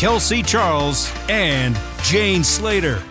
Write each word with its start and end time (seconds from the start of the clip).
Kelsey 0.00 0.42
Charles, 0.42 1.12
and 1.28 1.78
Jane 2.04 2.42
Slater. 2.42 3.02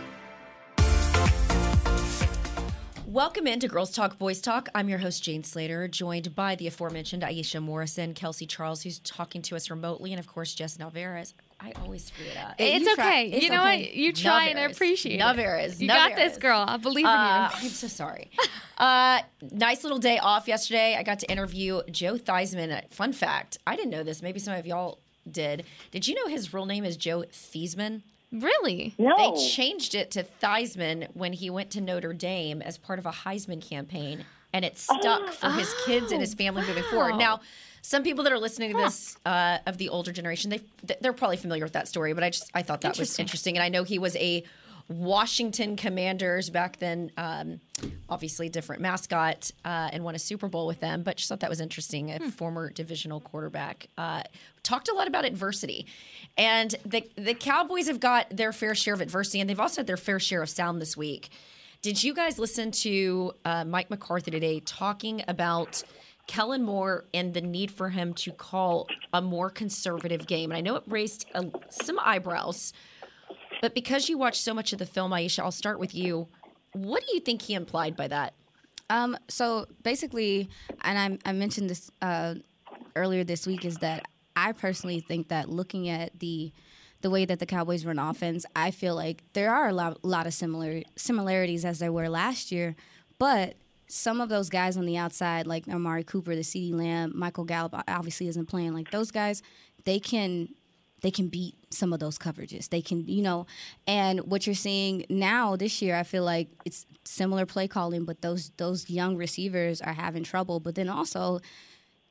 Welcome 3.05 3.45
into 3.45 3.67
Girls 3.67 3.91
Talk 3.91 4.17
Boys 4.17 4.41
Talk. 4.41 4.69
I'm 4.73 4.89
your 4.89 4.97
host, 4.97 5.21
Jane 5.21 5.43
Slater, 5.43 5.87
joined 5.87 6.33
by 6.33 6.55
the 6.55 6.65
aforementioned 6.65 7.21
Aisha 7.21 7.61
Morrison, 7.61 8.15
Kelsey 8.15 8.47
Charles, 8.47 8.81
who's 8.81 8.97
talking 8.99 9.43
to 9.43 9.55
us 9.55 9.69
remotely, 9.69 10.13
and 10.13 10.19
of 10.19 10.25
course, 10.25 10.55
Jess 10.55 10.79
Navarez. 10.79 11.35
I 11.59 11.73
always 11.83 12.05
screw 12.05 12.25
it 12.25 12.37
up. 12.37 12.55
It's 12.57 12.83
You 12.83 12.93
okay. 12.93 13.27
It's 13.33 13.43
you 13.43 13.51
know 13.51 13.61
okay. 13.61 13.81
what? 13.83 13.93
You 13.93 14.11
try 14.11 14.45
and 14.45 14.57
I 14.57 14.61
Navarez. 14.63 14.75
appreciate 14.77 15.13
it. 15.15 15.17
Navarez. 15.19 15.79
You 15.79 15.89
got 15.89 16.15
this, 16.15 16.37
girl. 16.37 16.65
I 16.67 16.77
believe 16.77 17.05
in 17.05 17.11
Uh, 17.11 17.51
you. 17.53 17.67
I'm 17.67 17.69
so 17.69 17.87
sorry. 17.87 18.31
Uh, 18.79 19.19
nice 19.51 19.83
little 19.83 19.99
day 19.99 20.19
off 20.19 20.47
yesterday. 20.47 20.95
I 20.97 21.03
got 21.03 21.19
to 21.19 21.29
interview 21.29 21.81
Joe 21.91 22.13
Theismann. 22.13 22.89
Fun 22.93 23.11
fact 23.11 23.57
I 23.67 23.75
didn't 23.75 23.91
know 23.91 24.03
this. 24.03 24.21
Maybe 24.21 24.39
some 24.39 24.53
of 24.53 24.65
y'all 24.65 24.99
did. 25.31 25.65
Did 25.91 26.07
you 26.07 26.15
know 26.15 26.27
his 26.27 26.53
real 26.53 26.65
name 26.65 26.83
is 26.83 26.97
Joe 26.97 27.23
Theismann? 27.31 28.01
Really? 28.31 28.93
No. 28.97 29.15
They 29.17 29.47
changed 29.49 29.95
it 29.95 30.11
to 30.11 30.23
Theismann 30.41 31.07
when 31.15 31.33
he 31.33 31.49
went 31.49 31.71
to 31.71 31.81
Notre 31.81 32.13
Dame 32.13 32.61
as 32.61 32.77
part 32.77 32.99
of 32.99 33.05
a 33.05 33.11
Heisman 33.11 33.61
campaign, 33.61 34.23
and 34.53 34.63
it 34.63 34.77
stuck 34.77 35.29
for 35.29 35.49
his 35.49 35.73
kids 35.85 36.11
and 36.11 36.21
his 36.21 36.33
family 36.35 36.65
moving 36.65 36.83
forward. 36.83 37.15
Now, 37.15 37.41
some 37.81 38.03
people 38.03 38.23
that 38.25 38.33
are 38.33 38.37
listening 38.37 38.71
to 38.73 38.77
this 38.77 39.17
uh, 39.25 39.59
of 39.65 39.77
the 39.77 39.89
older 39.89 40.11
generation, 40.11 40.51
they 40.51 40.61
they're 41.01 41.13
probably 41.13 41.37
familiar 41.37 41.63
with 41.63 41.73
that 41.73 41.87
story, 41.87 42.13
but 42.13 42.23
I 42.23 42.29
just 42.29 42.51
I 42.53 42.61
thought 42.61 42.81
that 42.81 42.99
was 42.99 43.17
interesting, 43.17 43.57
and 43.57 43.63
I 43.63 43.69
know 43.69 43.83
he 43.83 43.97
was 43.97 44.15
a 44.17 44.43
Washington 44.89 45.75
Commanders 45.75 46.49
back 46.49 46.77
then. 46.77 47.11
Um, 47.15 47.61
obviously, 48.09 48.49
different 48.49 48.81
mascot 48.81 49.51
uh, 49.63 49.89
and 49.93 50.03
won 50.03 50.15
a 50.15 50.19
Super 50.19 50.47
Bowl 50.47 50.65
with 50.65 50.79
them, 50.79 51.03
but 51.03 51.15
just 51.15 51.29
thought 51.29 51.39
that 51.41 51.49
was 51.49 51.61
interesting. 51.61 52.11
A 52.11 52.19
former 52.31 52.71
divisional 52.71 53.21
quarterback 53.21 53.87
uh, 53.97 54.23
talked 54.63 54.89
a 54.89 54.93
lot 54.93 55.07
about 55.07 55.25
adversity, 55.25 55.85
and 56.37 56.75
the 56.85 57.07
the 57.15 57.35
Cowboys 57.35 57.87
have 57.87 57.99
got 57.99 58.35
their 58.35 58.51
fair 58.51 58.73
share 58.73 58.95
of 58.95 59.01
adversity, 59.01 59.39
and 59.39 59.49
they've 59.49 59.59
also 59.59 59.81
had 59.81 59.87
their 59.87 59.97
fair 59.97 60.19
share 60.19 60.41
of 60.41 60.49
sound 60.49 60.81
this 60.81 60.97
week. 60.97 61.29
Did 61.81 62.03
you 62.03 62.13
guys 62.13 62.39
listen 62.39 62.71
to 62.71 63.33
uh, 63.45 63.63
Mike 63.63 63.89
McCarthy 63.89 64.31
today 64.31 64.59
talking 64.59 65.23
about? 65.27 65.83
Kellen 66.27 66.61
Moore 66.61 67.05
and 67.11 67.33
the 67.33 67.41
need 67.41 67.71
for 67.71 67.89
him 67.89 68.13
to 68.13 68.31
call 68.31 68.87
a 69.11 69.19
more 69.19 69.49
conservative 69.49 70.27
game. 70.27 70.51
And 70.51 70.57
I 70.59 70.61
know 70.61 70.75
it 70.75 70.83
raised 70.85 71.25
a, 71.33 71.47
some 71.69 71.97
eyebrows, 71.97 72.71
but 73.61 73.73
because 73.73 74.09
you 74.09 74.17
watched 74.17 74.41
so 74.41 74.53
much 74.53 74.73
of 74.73 74.79
the 74.79 74.85
film, 74.85 75.11
Aisha, 75.11 75.39
I'll 75.39 75.51
start 75.51 75.79
with 75.79 75.93
you. 75.93 76.27
What 76.73 77.03
do 77.05 77.13
you 77.13 77.19
think 77.19 77.41
he 77.41 77.53
implied 77.53 77.95
by 77.95 78.07
that? 78.07 78.33
Um, 78.89 79.17
so 79.27 79.67
basically, 79.83 80.49
and 80.81 81.19
I, 81.25 81.29
I 81.29 81.33
mentioned 81.33 81.69
this 81.69 81.91
uh, 82.01 82.35
earlier 82.95 83.23
this 83.23 83.45
week, 83.45 83.65
is 83.65 83.77
that 83.77 84.07
I 84.35 84.51
personally 84.51 84.99
think 84.99 85.27
that 85.27 85.49
looking 85.49 85.89
at 85.89 86.19
the 86.19 86.51
the 87.01 87.09
way 87.09 87.23
that 87.23 87.39
the 87.39 87.45
Cowboys 87.45 87.85
run 87.85 87.97
offense, 87.97 88.45
I 88.57 88.71
feel 88.71 88.93
like 88.93 89.23
there 89.31 89.53
are 89.53 89.69
a 89.69 89.73
lot, 89.73 90.03
lot 90.03 90.27
of 90.27 90.33
similar 90.33 90.81
similarities 90.97 91.63
as 91.63 91.79
there 91.79 91.93
were 91.93 92.09
last 92.09 92.51
year, 92.51 92.75
but 93.17 93.55
some 93.87 94.19
of 94.19 94.27
those 94.29 94.49
guys 94.49 94.75
on 94.75 94.85
the 94.85 94.97
outside, 94.97 95.47
like 95.47 95.67
Amari 95.67 96.03
Cooper, 96.03 96.35
the 96.35 96.41
CeeDee 96.41 96.73
Lamb, 96.73 97.13
Michael 97.15 97.45
Gallup, 97.45 97.73
obviously 97.87 98.27
isn't 98.27 98.47
playing. 98.47 98.73
Like 98.73 98.91
those 98.91 99.11
guys, 99.11 99.41
they 99.85 99.99
can 99.99 100.49
they 101.01 101.11
can 101.11 101.27
beat 101.27 101.55
some 101.69 101.93
of 101.93 101.99
those 101.99 102.17
coverages. 102.17 102.69
They 102.69 102.81
can, 102.81 103.07
you 103.07 103.21
know, 103.21 103.45
and 103.87 104.19
what 104.21 104.45
you're 104.45 104.55
seeing 104.55 105.05
now 105.09 105.55
this 105.55 105.81
year, 105.81 105.95
I 105.95 106.03
feel 106.03 106.23
like 106.23 106.49
it's 106.65 106.85
similar 107.03 107.45
play 107.45 107.67
calling, 107.67 108.05
but 108.05 108.21
those 108.21 108.51
those 108.57 108.89
young 108.89 109.15
receivers 109.15 109.81
are 109.81 109.93
having 109.93 110.23
trouble. 110.23 110.59
But 110.59 110.75
then 110.75 110.89
also, 110.89 111.39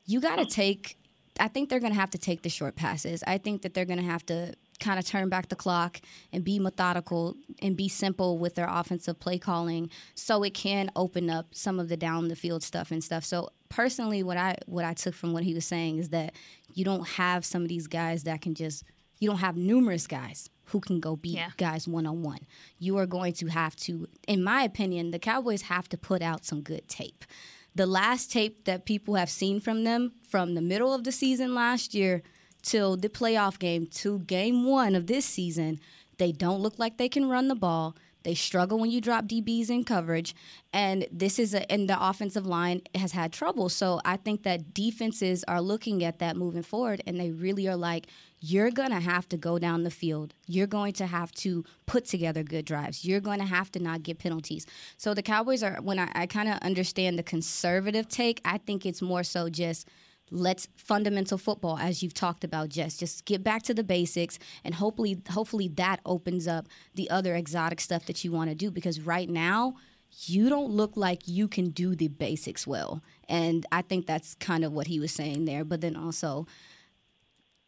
you 0.05 0.19
got 0.21 0.37
to 0.37 0.45
take. 0.45 0.97
I 1.39 1.47
think 1.47 1.69
they're 1.69 1.79
going 1.79 1.93
to 1.93 1.99
have 1.99 2.09
to 2.11 2.17
take 2.17 2.41
the 2.41 2.49
short 2.49 2.75
passes. 2.75 3.23
I 3.25 3.37
think 3.37 3.61
that 3.61 3.73
they're 3.73 3.85
going 3.85 3.99
to 3.99 4.05
have 4.05 4.25
to 4.25 4.53
kind 4.79 4.99
of 4.99 5.05
turn 5.05 5.29
back 5.29 5.49
the 5.49 5.55
clock 5.55 6.01
and 6.33 6.43
be 6.43 6.59
methodical 6.59 7.35
and 7.61 7.77
be 7.77 7.87
simple 7.87 8.37
with 8.37 8.55
their 8.55 8.67
offensive 8.69 9.19
play 9.19 9.37
calling 9.37 9.89
so 10.15 10.43
it 10.43 10.53
can 10.53 10.89
open 10.95 11.29
up 11.29 11.47
some 11.51 11.79
of 11.79 11.89
the 11.89 11.97
down 11.97 12.27
the 12.27 12.35
field 12.35 12.63
stuff 12.63 12.91
and 12.91 13.03
stuff. 13.03 13.23
So 13.23 13.49
personally 13.69 14.23
what 14.23 14.37
I 14.37 14.57
what 14.65 14.85
I 14.85 14.93
took 14.93 15.13
from 15.13 15.33
what 15.33 15.43
he 15.43 15.53
was 15.53 15.65
saying 15.65 15.97
is 15.97 16.09
that 16.09 16.33
you 16.73 16.83
don't 16.83 17.07
have 17.07 17.45
some 17.45 17.61
of 17.61 17.69
these 17.69 17.87
guys 17.87 18.23
that 18.23 18.41
can 18.41 18.53
just 18.55 18.83
you 19.19 19.29
don't 19.29 19.39
have 19.39 19.57
numerous 19.57 20.07
guys 20.07 20.49
who 20.65 20.79
can 20.79 20.99
go 20.99 21.15
beat 21.15 21.35
Yeah. 21.35 21.49
guys 21.57 21.87
one 21.87 22.05
on 22.05 22.21
one. 22.21 22.39
You 22.77 22.97
are 22.97 23.05
going 23.07 23.33
to 23.33 23.47
have 23.47 23.75
to 23.77 24.07
in 24.27 24.43
my 24.43 24.63
opinion, 24.63 25.11
the 25.11 25.19
Cowboys 25.19 25.63
have 25.63 25.87
to 25.89 25.97
put 25.97 26.21
out 26.21 26.45
some 26.45 26.61
good 26.61 26.87
tape. 26.87 27.25
The 27.75 27.85
last 27.85 28.31
tape 28.31 28.65
that 28.65 28.85
people 28.85 29.15
have 29.15 29.29
seen 29.29 29.59
from 29.59 29.83
them 29.83 30.13
from 30.27 30.55
the 30.55 30.61
middle 30.61 30.93
of 30.93 31.03
the 31.03 31.11
season 31.11 31.53
last 31.53 31.93
year 31.93 32.23
till 32.61 32.97
the 32.97 33.09
playoff 33.09 33.57
game 33.59 33.85
to 33.87 34.19
game 34.19 34.65
one 34.65 34.95
of 34.95 35.07
this 35.07 35.25
season, 35.25 35.79
they 36.17 36.31
don't 36.31 36.59
look 36.61 36.77
like 36.77 36.97
they 36.97 37.07
can 37.09 37.29
run 37.29 37.47
the 37.47 37.55
ball. 37.55 37.95
They 38.29 38.35
struggle 38.35 38.77
when 38.77 38.91
you 38.91 39.01
drop 39.01 39.25
DBs 39.25 39.71
in 39.71 39.83
coverage, 39.83 40.35
and 40.71 41.07
this 41.11 41.39
is 41.39 41.55
a, 41.55 41.71
and 41.71 41.89
the 41.89 41.97
offensive 41.99 42.45
line 42.45 42.83
has 42.93 43.11
had 43.11 43.33
trouble. 43.33 43.69
So 43.69 44.01
I 44.05 44.17
think 44.17 44.43
that 44.43 44.71
defenses 44.71 45.43
are 45.47 45.59
looking 45.59 46.03
at 46.03 46.19
that 46.19 46.37
moving 46.37 46.61
forward, 46.61 47.01
and 47.07 47.19
they 47.19 47.31
really 47.31 47.67
are 47.67 47.75
like, 47.75 48.05
you're 48.39 48.69
gonna 48.69 48.99
have 48.99 49.27
to 49.29 49.37
go 49.37 49.57
down 49.57 49.81
the 49.81 49.89
field. 49.89 50.35
You're 50.45 50.67
going 50.67 50.93
to 50.93 51.07
have 51.07 51.31
to 51.37 51.65
put 51.87 52.05
together 52.05 52.43
good 52.43 52.65
drives. 52.65 53.03
You're 53.03 53.19
going 53.19 53.39
to 53.39 53.47
have 53.47 53.71
to 53.71 53.79
not 53.79 54.03
get 54.03 54.19
penalties. 54.19 54.67
So 54.95 55.15
the 55.15 55.23
Cowboys 55.23 55.63
are 55.63 55.81
when 55.81 55.97
I, 55.97 56.11
I 56.13 56.27
kind 56.27 56.49
of 56.49 56.59
understand 56.59 57.17
the 57.17 57.23
conservative 57.23 58.07
take. 58.09 58.41
I 58.45 58.59
think 58.59 58.85
it's 58.85 59.01
more 59.01 59.23
so 59.23 59.49
just 59.49 59.87
let's 60.31 60.67
fundamental 60.75 61.37
football 61.37 61.77
as 61.77 62.03
you've 62.03 62.13
talked 62.13 62.43
about 62.43 62.69
Jess. 62.69 62.97
Just 62.97 63.25
get 63.25 63.43
back 63.43 63.63
to 63.63 63.73
the 63.73 63.83
basics 63.83 64.39
and 64.63 64.75
hopefully 64.75 65.21
hopefully 65.31 65.67
that 65.67 65.99
opens 66.05 66.47
up 66.47 66.67
the 66.95 67.09
other 67.09 67.35
exotic 67.35 67.79
stuff 67.79 68.05
that 68.05 68.23
you 68.23 68.31
want 68.31 68.49
to 68.49 68.55
do 68.55 68.71
because 68.71 68.99
right 69.01 69.29
now 69.29 69.75
you 70.25 70.49
don't 70.49 70.71
look 70.71 70.97
like 70.97 71.27
you 71.27 71.47
can 71.47 71.69
do 71.69 71.95
the 71.95 72.07
basics 72.07 72.65
well. 72.65 73.03
And 73.27 73.65
i 73.71 73.81
think 73.81 74.07
that's 74.07 74.35
kind 74.35 74.63
of 74.65 74.71
what 74.73 74.87
he 74.87 74.99
was 74.99 75.11
saying 75.11 75.45
there 75.45 75.63
but 75.63 75.81
then 75.81 75.95
also 75.95 76.47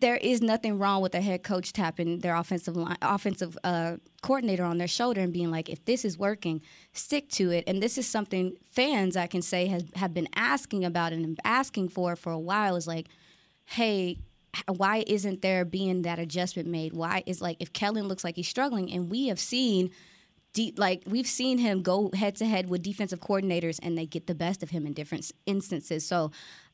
there 0.01 0.17
is 0.17 0.41
nothing 0.41 0.79
wrong 0.79 1.01
with 1.01 1.13
a 1.15 1.21
head 1.21 1.43
coach 1.43 1.73
tapping 1.73 2.19
their 2.19 2.35
offensive 2.35 2.75
line, 2.75 2.97
offensive 3.01 3.57
uh, 3.63 3.97
coordinator 4.23 4.63
on 4.63 4.79
their 4.79 4.87
shoulder 4.87 5.21
and 5.21 5.31
being 5.31 5.51
like, 5.51 5.69
if 5.69 5.85
this 5.85 6.03
is 6.03 6.17
working, 6.17 6.61
stick 6.91 7.29
to 7.29 7.51
it. 7.51 7.63
And 7.67 7.81
this 7.81 7.97
is 7.97 8.07
something 8.07 8.57
fans 8.71 9.15
I 9.15 9.27
can 9.27 9.43
say 9.43 9.67
has 9.67 9.85
have 9.95 10.13
been 10.13 10.27
asking 10.35 10.83
about 10.83 11.13
and 11.13 11.39
asking 11.45 11.89
for 11.89 12.15
for 12.15 12.31
a 12.31 12.39
while. 12.39 12.75
Is 12.75 12.87
like, 12.87 13.07
hey, 13.65 14.17
why 14.67 15.03
isn't 15.07 15.43
there 15.43 15.63
being 15.63 16.01
that 16.01 16.19
adjustment 16.19 16.67
made? 16.67 16.93
Why 16.93 17.23
is 17.27 17.39
like 17.39 17.57
if 17.59 17.71
Kellen 17.71 18.07
looks 18.07 18.23
like 18.23 18.35
he's 18.35 18.49
struggling, 18.49 18.91
and 18.91 19.09
we 19.09 19.27
have 19.27 19.39
seen. 19.39 19.91
De- 20.53 20.73
like 20.75 21.01
we've 21.05 21.27
seen 21.27 21.59
him 21.59 21.81
go 21.81 22.11
head 22.13 22.35
to 22.35 22.45
head 22.45 22.69
with 22.69 22.81
defensive 22.81 23.21
coordinators 23.21 23.79
and 23.81 23.97
they 23.97 24.05
get 24.05 24.27
the 24.27 24.35
best 24.35 24.61
of 24.61 24.69
him 24.69 24.85
in 24.85 24.91
different 24.91 25.31
instances. 25.45 26.05
So 26.05 26.31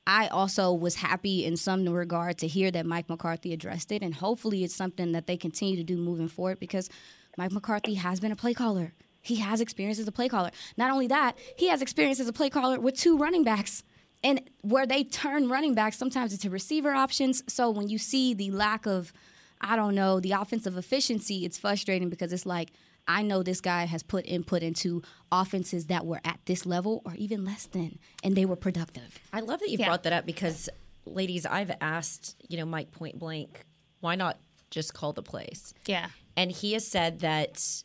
I 0.08 0.28
also 0.28 0.74
was 0.74 0.96
happy 0.96 1.44
in 1.44 1.58
some 1.58 1.86
regard 1.88 2.38
to 2.38 2.48
hear 2.48 2.72
that 2.72 2.86
Mike 2.86 3.10
McCarthy 3.10 3.52
addressed 3.52 3.92
it, 3.92 4.02
and 4.02 4.16
hopefully 4.16 4.64
it's 4.64 4.74
something 4.74 5.12
that 5.12 5.28
they 5.28 5.36
continue 5.36 5.76
to 5.76 5.84
do 5.84 5.98
moving 5.98 6.30
forward 6.30 6.62
because 6.62 6.90
Mike 7.38 7.52
McCarthy 7.52 7.96
has 7.96 8.22
been 8.22 8.32
a 8.32 8.36
play 8.36 8.54
caller. 8.54 8.94
He 9.22 9.36
has 9.36 9.60
experience 9.60 10.00
as 10.00 10.08
a 10.08 10.12
play 10.14 10.30
caller. 10.30 10.52
Not 10.78 10.92
only 10.92 11.08
that, 11.08 11.34
he 11.58 11.68
has 11.68 11.82
experience 11.82 12.22
as 12.22 12.30
a 12.30 12.34
play 12.34 12.50
caller 12.50 12.80
with 12.80 12.96
two 12.96 13.18
running 13.18 13.44
backs. 13.44 13.84
And 14.24 14.50
where 14.62 14.88
they 14.88 15.04
turn 15.04 15.50
running 15.50 15.76
backs, 15.76 15.98
sometimes 15.98 16.34
it's 16.34 16.44
to 16.44 16.50
receiver 16.50 16.94
options. 16.94 17.44
So 17.52 17.70
when 17.70 17.90
you 17.90 17.98
see 17.98 18.34
the 18.34 18.50
lack 18.52 18.86
of, 18.86 19.12
I 19.60 19.76
don't 19.76 19.94
know, 19.94 20.22
the 20.22 20.32
offensive 20.32 20.78
efficiency, 20.78 21.44
it's 21.44 21.58
frustrating 21.58 22.10
because 22.10 22.32
it's 22.32 22.46
like, 22.46 22.72
I 23.08 23.22
know 23.22 23.44
this 23.44 23.62
guy 23.62 23.86
has 23.86 24.04
put 24.04 24.26
input 24.26 24.64
into 24.64 25.02
offenses 25.32 25.86
that 25.86 26.06
were 26.06 26.20
at 26.26 26.40
this 26.46 26.66
level 26.66 27.02
or 27.06 27.16
even 27.16 27.46
less 27.46 27.66
than, 27.66 28.00
and 28.24 28.36
they 28.36 28.46
were 28.46 28.56
productive. 28.56 29.20
I 29.32 29.40
love 29.40 29.60
that 29.62 29.70
you 29.70 29.78
brought 29.78 30.04
that 30.04 30.14
up 30.14 30.26
because, 30.26 30.70
ladies, 31.06 31.46
I've 31.46 31.72
asked, 31.80 32.36
you 32.50 32.58
know, 32.58 32.66
Mike 32.66 32.92
point 32.92 33.18
blank, 33.18 33.64
why 34.02 34.16
not 34.16 34.38
just 34.70 34.94
call 34.94 35.14
the 35.14 35.24
plays? 35.24 35.74
Yeah. 35.86 36.08
And 36.36 36.52
he 36.52 36.74
has 36.74 36.86
said 36.86 37.20
that, 37.20 37.84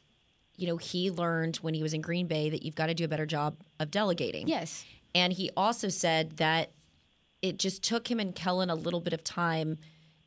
you 0.56 0.66
know, 0.66 0.76
he 0.76 1.10
learned 1.10 1.56
when 1.56 1.74
he 1.74 1.82
was 1.82 1.94
in 1.94 2.00
Green 2.00 2.26
Bay 2.26 2.50
that 2.50 2.62
you've 2.62 2.74
got 2.74 2.86
to 2.86 2.94
do 2.94 3.04
a 3.04 3.08
better 3.08 3.26
job 3.26 3.56
of 3.78 3.90
delegating. 3.90 4.48
Yes. 4.48 4.84
And 5.14 5.32
he 5.32 5.50
also 5.56 5.88
said 5.88 6.38
that 6.38 6.72
it 7.40 7.58
just 7.58 7.82
took 7.82 8.10
him 8.10 8.20
and 8.20 8.34
Kellen 8.34 8.70
a 8.70 8.74
little 8.74 9.00
bit 9.00 9.12
of 9.12 9.22
time 9.24 9.78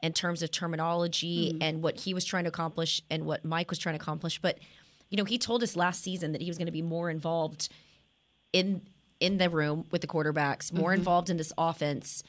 in 0.02 0.14
terms 0.14 0.44
of 0.44 0.52
terminology 0.52 1.52
mm-hmm. 1.52 1.64
and 1.64 1.82
what 1.82 1.98
he 1.98 2.14
was 2.14 2.26
trying 2.26 2.44
to 2.44 2.50
accomplish 2.50 3.02
and 3.10 3.26
what 3.26 3.44
Mike 3.44 3.70
was 3.70 3.80
trying 3.80 3.98
to 3.98 4.02
accomplish. 4.02 4.40
But 4.40 4.60
you 5.10 5.18
know, 5.18 5.24
he 5.24 5.38
told 5.38 5.64
us 5.64 5.76
last 5.76 6.02
season 6.02 6.32
that 6.32 6.42
he 6.42 6.50
was 6.50 6.58
going 6.58 6.66
to 6.66 6.72
be 6.72 6.82
more 6.82 7.10
involved 7.10 7.70
in 8.54 8.82
in 9.20 9.38
the 9.38 9.50
room 9.50 9.86
with 9.92 10.02
the 10.02 10.08
quarterbacks, 10.08 10.74
more 10.74 10.92
mm-hmm. 10.92 11.00
involved 11.00 11.30
in 11.30 11.38
this 11.38 11.54
offense. 11.58 12.24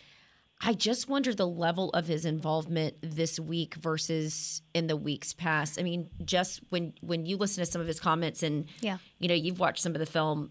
I 0.61 0.73
just 0.73 1.09
wonder 1.09 1.35
the 1.35 1.47
level 1.47 1.91
of 1.91 2.07
his 2.07 2.25
involvement 2.25 2.97
this 3.03 3.39
week 3.39 3.75
versus 3.75 4.63
in 4.75 4.87
the 4.87 4.97
weeks 4.97 5.35
past. 5.35 5.79
I 5.79 5.83
mean, 5.83 6.09
just 6.25 6.61
when 6.71 6.95
when 7.01 7.27
you 7.27 7.37
listen 7.37 7.65
to 7.65 7.71
some 7.71 7.81
of 7.81 7.87
his 7.87 8.01
comments 8.01 8.43
and 8.43 8.67
yeah. 8.81 8.99
you 9.19 9.29
know, 9.29 9.35
you've 9.35 9.59
watched 9.59 9.83
some 9.83 9.95
of 9.95 9.99
the 9.99 10.07
film, 10.07 10.51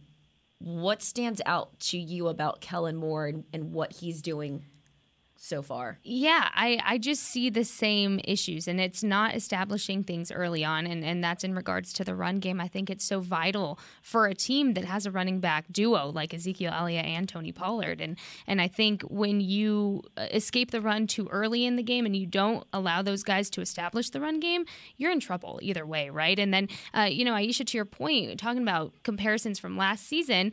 what 0.60 1.02
stands 1.02 1.42
out 1.46 1.80
to 1.80 1.98
you 1.98 2.28
about 2.28 2.62
Kellen 2.62 2.96
Moore 2.96 3.28
and, 3.28 3.44
and 3.52 3.72
what 3.72 3.94
he's 3.94 4.22
doing 4.22 4.64
so 5.46 5.62
far. 5.62 6.00
Yeah, 6.04 6.50
I, 6.54 6.80
I 6.84 6.98
just 6.98 7.24
see 7.24 7.50
the 7.50 7.64
same 7.64 8.20
issues, 8.24 8.68
and 8.68 8.82
it's 8.82 9.04
not 9.04 9.36
establishing 9.36 10.04
things 10.04 10.32
early 10.32 10.66
on, 10.66 10.88
and, 10.88 11.04
and 11.04 11.24
that's 11.24 11.44
in 11.44 11.54
regards 11.54 11.94
to 11.94 12.04
the 12.04 12.16
run 12.16 12.40
game. 12.40 12.60
I 12.60 12.68
think 12.68 12.90
it's 12.90 13.06
so 13.06 13.20
vital 13.20 13.80
for 14.02 14.26
a 14.26 14.34
team 14.34 14.74
that 14.74 14.86
has 14.86 15.06
a 15.06 15.12
running 15.12 15.40
back 15.40 15.66
duo 15.72 16.10
like 16.10 16.34
Ezekiel 16.34 16.74
Elliott 16.76 17.06
and 17.06 17.30
Tony 17.30 17.52
Pollard, 17.52 18.02
and 18.02 18.18
and 18.48 18.60
I 18.60 18.68
think 18.68 19.04
when 19.04 19.40
you 19.40 20.04
uh, 20.18 20.28
escape 20.32 20.72
the 20.72 20.82
run 20.82 21.08
too 21.08 21.28
early 21.28 21.66
in 21.66 21.76
the 21.76 21.84
game 21.84 22.06
and 22.06 22.16
you 22.16 22.26
don't 22.26 22.66
allow 22.74 23.02
those 23.02 23.24
guys 23.24 23.50
to 23.52 23.62
establish 23.62 24.10
the 24.10 24.22
run 24.22 24.40
game, 24.40 24.66
you're 24.98 25.12
in 25.12 25.20
trouble 25.20 25.60
either 25.62 25.86
way, 25.86 26.10
right? 26.10 26.40
And 26.40 26.54
then 26.54 26.70
uh, 26.94 27.04
you 27.04 27.24
know, 27.24 27.34
Aisha, 27.34 27.66
to 27.66 27.78
your 27.78 27.86
point, 27.86 28.40
talking 28.40 28.64
about 28.64 28.94
comparisons 29.04 29.60
from 29.60 29.78
last 29.78 30.08
season, 30.08 30.52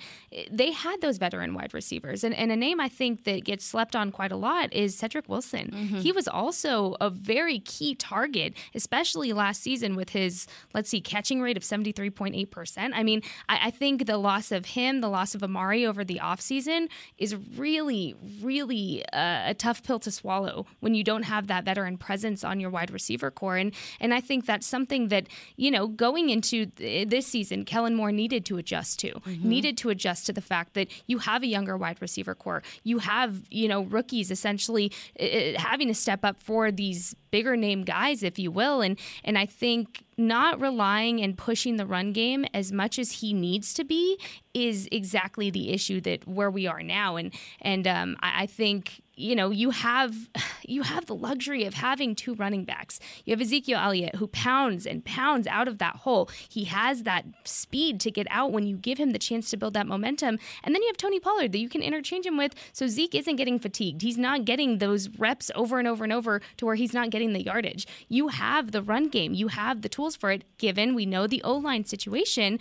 they 0.51 0.73
had 0.73 1.01
those 1.01 1.17
veteran 1.17 1.55
wide 1.55 1.73
receivers, 1.73 2.25
and, 2.25 2.35
and 2.35 2.53
a 2.53 2.57
name 2.57 2.79
I 2.79 2.89
think 2.89 3.25
that 3.25 3.45
gets 3.45 3.65
slept 3.65 3.97
on 3.97 4.11
quite 4.11 4.33
a 4.33 4.37
lot 4.37 4.69
Cedric 4.89 5.29
Wilson. 5.29 5.71
Mm-hmm. 5.73 5.99
He 5.99 6.13
was 6.13 6.29
also 6.29 6.97
a 7.01 7.11
very 7.11 7.59
key 7.61 7.95
target, 7.95 8.55
especially 8.75 9.33
last 9.33 9.63
season 9.63 9.97
with 9.97 10.11
his, 10.11 10.47
let's 10.75 10.91
see, 10.91 11.01
catching 11.01 11.41
rate 11.41 11.57
of 11.57 11.63
73.8%. 11.63 12.91
I 12.95 13.03
mean, 13.03 13.23
I, 13.49 13.69
I 13.69 13.71
think 13.71 14.07
the 14.07 14.19
loss 14.19 14.53
of 14.53 14.67
him, 14.67 15.01
the 15.01 15.09
loss 15.09 15.35
of 15.35 15.43
Amari 15.43 15.87
over 15.87 16.05
the 16.05 16.21
offseason 16.23 16.89
is 17.19 17.37
really, 17.57 18.15
really 18.41 19.05
uh, 19.13 19.51
a 19.51 19.55
tough 19.55 19.83
pill 19.83 19.99
to 20.01 20.11
swallow 20.11 20.67
when 20.81 20.95
you 20.95 21.05
don't 21.05 21.25
have 21.25 21.47
that 21.47 21.65
veteran 21.65 21.99
presence 21.99 22.45
on 22.45 22.61
your 22.61 22.71
wide 22.71 22.91
receiver 22.91 23.31
corps. 23.31 23.57
And, 23.57 23.75
and 24.01 24.15
I 24.15 24.21
think 24.21 24.47
that's 24.47 24.67
something 24.67 25.09
that, 25.09 25.27
you 25.57 25.71
know, 25.71 25.87
going 25.87 26.31
into 26.31 26.67
th- 26.67 27.09
this 27.09 27.27
season, 27.27 27.65
Kellen 27.65 27.95
Moore 27.95 28.13
needed 28.13 28.45
to 28.47 28.59
adjust 28.59 28.99
to, 29.01 29.13
mm-hmm. 29.13 29.49
needed 29.49 29.77
to 29.79 29.91
adjust 29.91 30.27
to 30.27 30.33
the 30.33 30.41
fact 30.41 30.75
that 30.75 30.89
you 31.07 31.19
have 31.19 31.43
a 31.43 31.47
younger 31.47 31.77
wide 31.77 32.01
receiver 32.01 32.35
corps. 32.35 32.63
You 32.83 32.99
have, 32.99 33.43
you 33.51 33.69
know, 33.69 33.83
rookies 33.83 34.31
essentially 34.31 34.62
essentially 34.63 34.93
uh, 35.19 35.59
having 35.61 35.89
to 35.89 35.95
step 35.95 36.25
up 36.25 36.39
for 36.41 36.71
these 36.71 37.15
bigger 37.31 37.57
name 37.57 37.85
guys, 37.85 38.23
if 38.23 38.39
you 38.39 38.51
will. 38.51 38.81
And 38.81 38.99
and 39.25 39.39
I 39.39 39.47
think 39.47 40.05
not 40.17 40.61
relying 40.61 41.21
and 41.21 41.37
pushing 41.37 41.77
the 41.77 41.87
run 41.87 42.13
game 42.13 42.45
as 42.55 42.73
much 42.73 42.99
as 42.99 43.13
he 43.13 43.33
needs 43.33 43.75
to 43.75 43.85
be 43.85 44.19
is 44.55 44.89
exactly 44.93 45.51
the 45.51 45.71
issue 45.71 46.01
that 46.03 46.27
where 46.29 46.51
we 46.51 46.67
are 46.67 46.83
now. 46.83 47.17
And 47.17 47.33
and 47.61 47.87
um, 47.87 48.17
I, 48.21 48.43
I 48.43 48.47
think 48.47 49.03
you 49.23 49.37
know 49.37 49.51
you 49.51 49.71
have 49.71 50.15
you 50.67 50.83
have 50.83 51.07
the 51.07 51.15
luxury 51.15 51.65
of 51.65 51.75
having 51.75 52.15
two 52.15 52.35
running 52.35 52.65
backs. 52.65 53.01
You 53.25 53.33
have 53.33 53.41
Ezekiel 53.41 53.79
Elliott 53.79 54.17
who 54.17 54.27
pounds 54.27 54.87
and 54.87 55.05
pounds 55.05 55.47
out 55.47 55.69
of 55.69 55.79
that 55.79 55.97
hole. 55.97 56.29
He 56.49 56.65
has 56.65 57.05
that 57.05 57.25
speed 57.45 58.01
to 58.01 58.11
get 58.11 58.27
out 58.31 58.53
when 58.53 58.67
you 58.67 58.77
give 58.77 58.99
him 58.99 59.11
the 59.11 59.19
chance 59.19 59.51
to 59.51 59.57
build 59.57 59.75
that 59.75 59.87
momentum. 59.87 60.39
And 60.65 60.75
then 60.75 60.83
you 60.83 60.89
have 60.89 60.97
Tony 60.97 61.21
Pollard 61.21 61.53
that 61.53 61.59
you 61.59 61.69
can 61.69 61.83
interchange 61.83 62.27
him 62.27 62.37
with. 62.37 62.55
So 62.73 62.87
Zeke 62.87 63.15
isn't 63.15 63.37
getting 63.37 63.59
fatigued. 63.59 64.03
He's 64.03 64.19
not 64.19 64.45
getting 64.45 64.79
those 64.79 65.09
reps 65.19 65.51
over 65.55 65.79
and 65.79 65.89
over 65.89 66.05
and 66.05 66.13
over 66.13 66.41
to 66.59 66.67
where 66.67 66.75
he's 66.75 66.95
not 66.95 67.11
getting 67.11 67.33
the 67.33 67.45
yardage. 67.45 67.87
You 68.09 68.29
have 68.29 68.73
the 68.73 68.83
run 68.83 69.09
game. 69.09 69.35
You 69.35 69.49
have 69.49 69.83
the 69.83 69.89
tools 69.89 70.17
for 70.17 70.31
it. 70.31 70.45
Given 70.59 70.95
we 70.95 71.07
know 71.07 71.27
the 71.27 71.43
O 71.43 71.55
line 71.55 71.85
situation. 71.85 72.59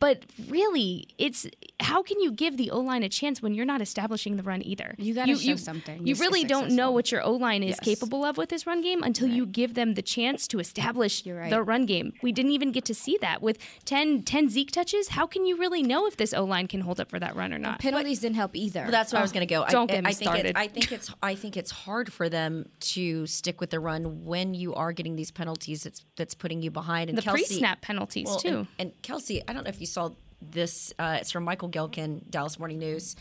But 0.00 0.24
really, 0.48 1.08
it's 1.18 1.46
how 1.78 2.02
can 2.02 2.20
you 2.20 2.32
give 2.32 2.56
the 2.56 2.70
O 2.70 2.80
line 2.80 3.02
a 3.02 3.08
chance 3.08 3.42
when 3.42 3.52
you're 3.52 3.66
not 3.66 3.82
establishing 3.82 4.36
the 4.38 4.42
run 4.42 4.62
either? 4.64 4.94
You 4.96 5.14
got 5.14 5.26
to 5.26 5.36
show 5.36 5.50
you, 5.50 5.56
something. 5.58 6.06
You 6.06 6.14
really 6.14 6.42
don't 6.42 6.70
know 6.70 6.90
what 6.90 7.12
your 7.12 7.22
O 7.22 7.32
line 7.32 7.62
is 7.62 7.70
yes. 7.70 7.80
capable 7.80 8.24
of 8.24 8.38
with 8.38 8.48
this 8.48 8.66
run 8.66 8.80
game 8.80 9.02
until 9.02 9.28
right. 9.28 9.36
you 9.36 9.44
give 9.44 9.74
them 9.74 9.94
the 9.94 10.02
chance 10.02 10.48
to 10.48 10.58
establish 10.58 11.26
right. 11.26 11.50
the 11.50 11.62
run 11.62 11.84
game. 11.84 12.14
We 12.22 12.32
didn't 12.32 12.52
even 12.52 12.72
get 12.72 12.86
to 12.86 12.94
see 12.94 13.18
that 13.20 13.42
with 13.42 13.58
10, 13.84 14.22
10 14.22 14.48
Zeke 14.48 14.70
touches. 14.70 15.08
How 15.08 15.26
can 15.26 15.44
you 15.44 15.58
really 15.58 15.82
know 15.82 16.06
if 16.06 16.16
this 16.16 16.32
O 16.32 16.44
line 16.44 16.66
can 16.66 16.80
hold 16.80 16.98
up 16.98 17.10
for 17.10 17.18
that 17.18 17.36
run 17.36 17.52
or 17.52 17.58
not? 17.58 17.72
And 17.72 17.80
penalties 17.80 18.20
but, 18.20 18.22
didn't 18.22 18.36
help 18.36 18.56
either. 18.56 18.82
Well, 18.82 18.90
that's 18.90 19.12
where 19.12 19.18
oh, 19.18 19.20
I 19.20 19.24
was 19.24 19.32
going 19.32 19.46
to 19.46 19.54
go. 19.54 19.66
Don't 19.68 19.90
I, 19.90 19.94
get 19.94 20.04
me 20.04 20.08
I 20.08 20.12
started. 20.12 20.42
Think 20.42 20.56
it, 20.56 20.56
I 20.56 20.66
think 20.68 20.92
it's 20.92 21.14
I 21.22 21.34
think 21.34 21.56
it's 21.58 21.70
hard 21.70 22.10
for 22.10 22.30
them 22.30 22.70
to 22.80 23.26
stick 23.26 23.60
with 23.60 23.68
the 23.68 23.80
run 23.80 24.24
when 24.24 24.54
you 24.54 24.74
are 24.74 24.92
getting 24.92 25.16
these 25.16 25.30
penalties. 25.30 25.82
That's 25.82 26.06
that's 26.16 26.34
putting 26.34 26.62
you 26.62 26.70
behind. 26.70 27.10
And 27.10 27.18
the 27.18 27.22
Kelsey, 27.22 27.44
pre-snap 27.44 27.82
penalties 27.82 28.26
well, 28.26 28.38
too. 28.38 28.48
And, 28.48 28.66
and 28.78 29.02
Kelsey, 29.02 29.42
I 29.46 29.52
don't 29.52 29.64
know 29.64 29.68
if 29.68 29.80
you 29.80 29.86
saw 29.92 30.10
this 30.40 30.92
uh, 30.98 31.18
it's 31.20 31.30
from 31.30 31.44
Michael 31.44 31.68
Gehlken, 31.68 32.28
Dallas 32.30 32.58
Morning 32.58 32.78
News. 32.78 33.16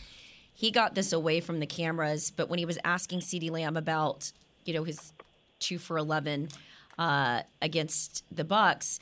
He 0.54 0.72
got 0.72 0.96
this 0.96 1.14
away 1.14 1.40
from 1.40 1.60
the 1.60 1.66
cameras, 1.66 2.32
but 2.36 2.50
when 2.50 2.60
he 2.60 2.66
was 2.66 2.78
asking 2.84 3.20
CeeDee 3.20 3.52
Lamb 3.52 3.78
about, 3.78 4.32
you 4.66 4.74
know, 4.74 4.84
his 4.84 5.14
two 5.60 5.78
for 5.78 5.98
eleven 5.98 6.50
uh, 6.98 7.44
against 7.62 8.24
the 8.32 8.44
Bucks, 8.44 9.00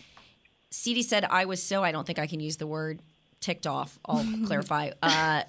CeeDee 0.72 1.04
said, 1.04 1.26
"I 1.26 1.46
was 1.46 1.62
so 1.62 1.84
I 1.84 1.92
don't 1.92 2.06
think 2.06 2.20
I 2.20 2.28
can 2.28 2.40
use 2.40 2.58
the 2.58 2.68
word 2.68 3.00
ticked 3.40 3.68
off. 3.68 3.98
I'll 4.06 4.26
clarify. 4.46 4.92
Uh, 5.02 5.44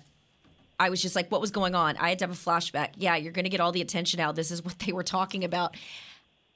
I 0.81 0.91
was 0.91 1.03
just 1.03 1.17
like, 1.17 1.31
what 1.31 1.41
was 1.41 1.51
going 1.51 1.75
on? 1.75 1.97
I 1.97 2.11
had 2.11 2.21
to 2.21 2.27
have 2.27 2.33
a 2.33 2.35
flashback. 2.39 2.91
Yeah, 2.97 3.17
you're 3.17 3.33
going 3.33 3.45
to 3.45 3.51
get 3.51 3.61
all 3.61 3.73
the 3.73 3.81
attention 3.81 4.21
out. 4.21 4.37
This 4.37 4.51
is 4.51 4.65
what 4.65 4.79
they 4.79 4.93
were 4.93 5.03
talking 5.03 5.45
about. 5.45 5.77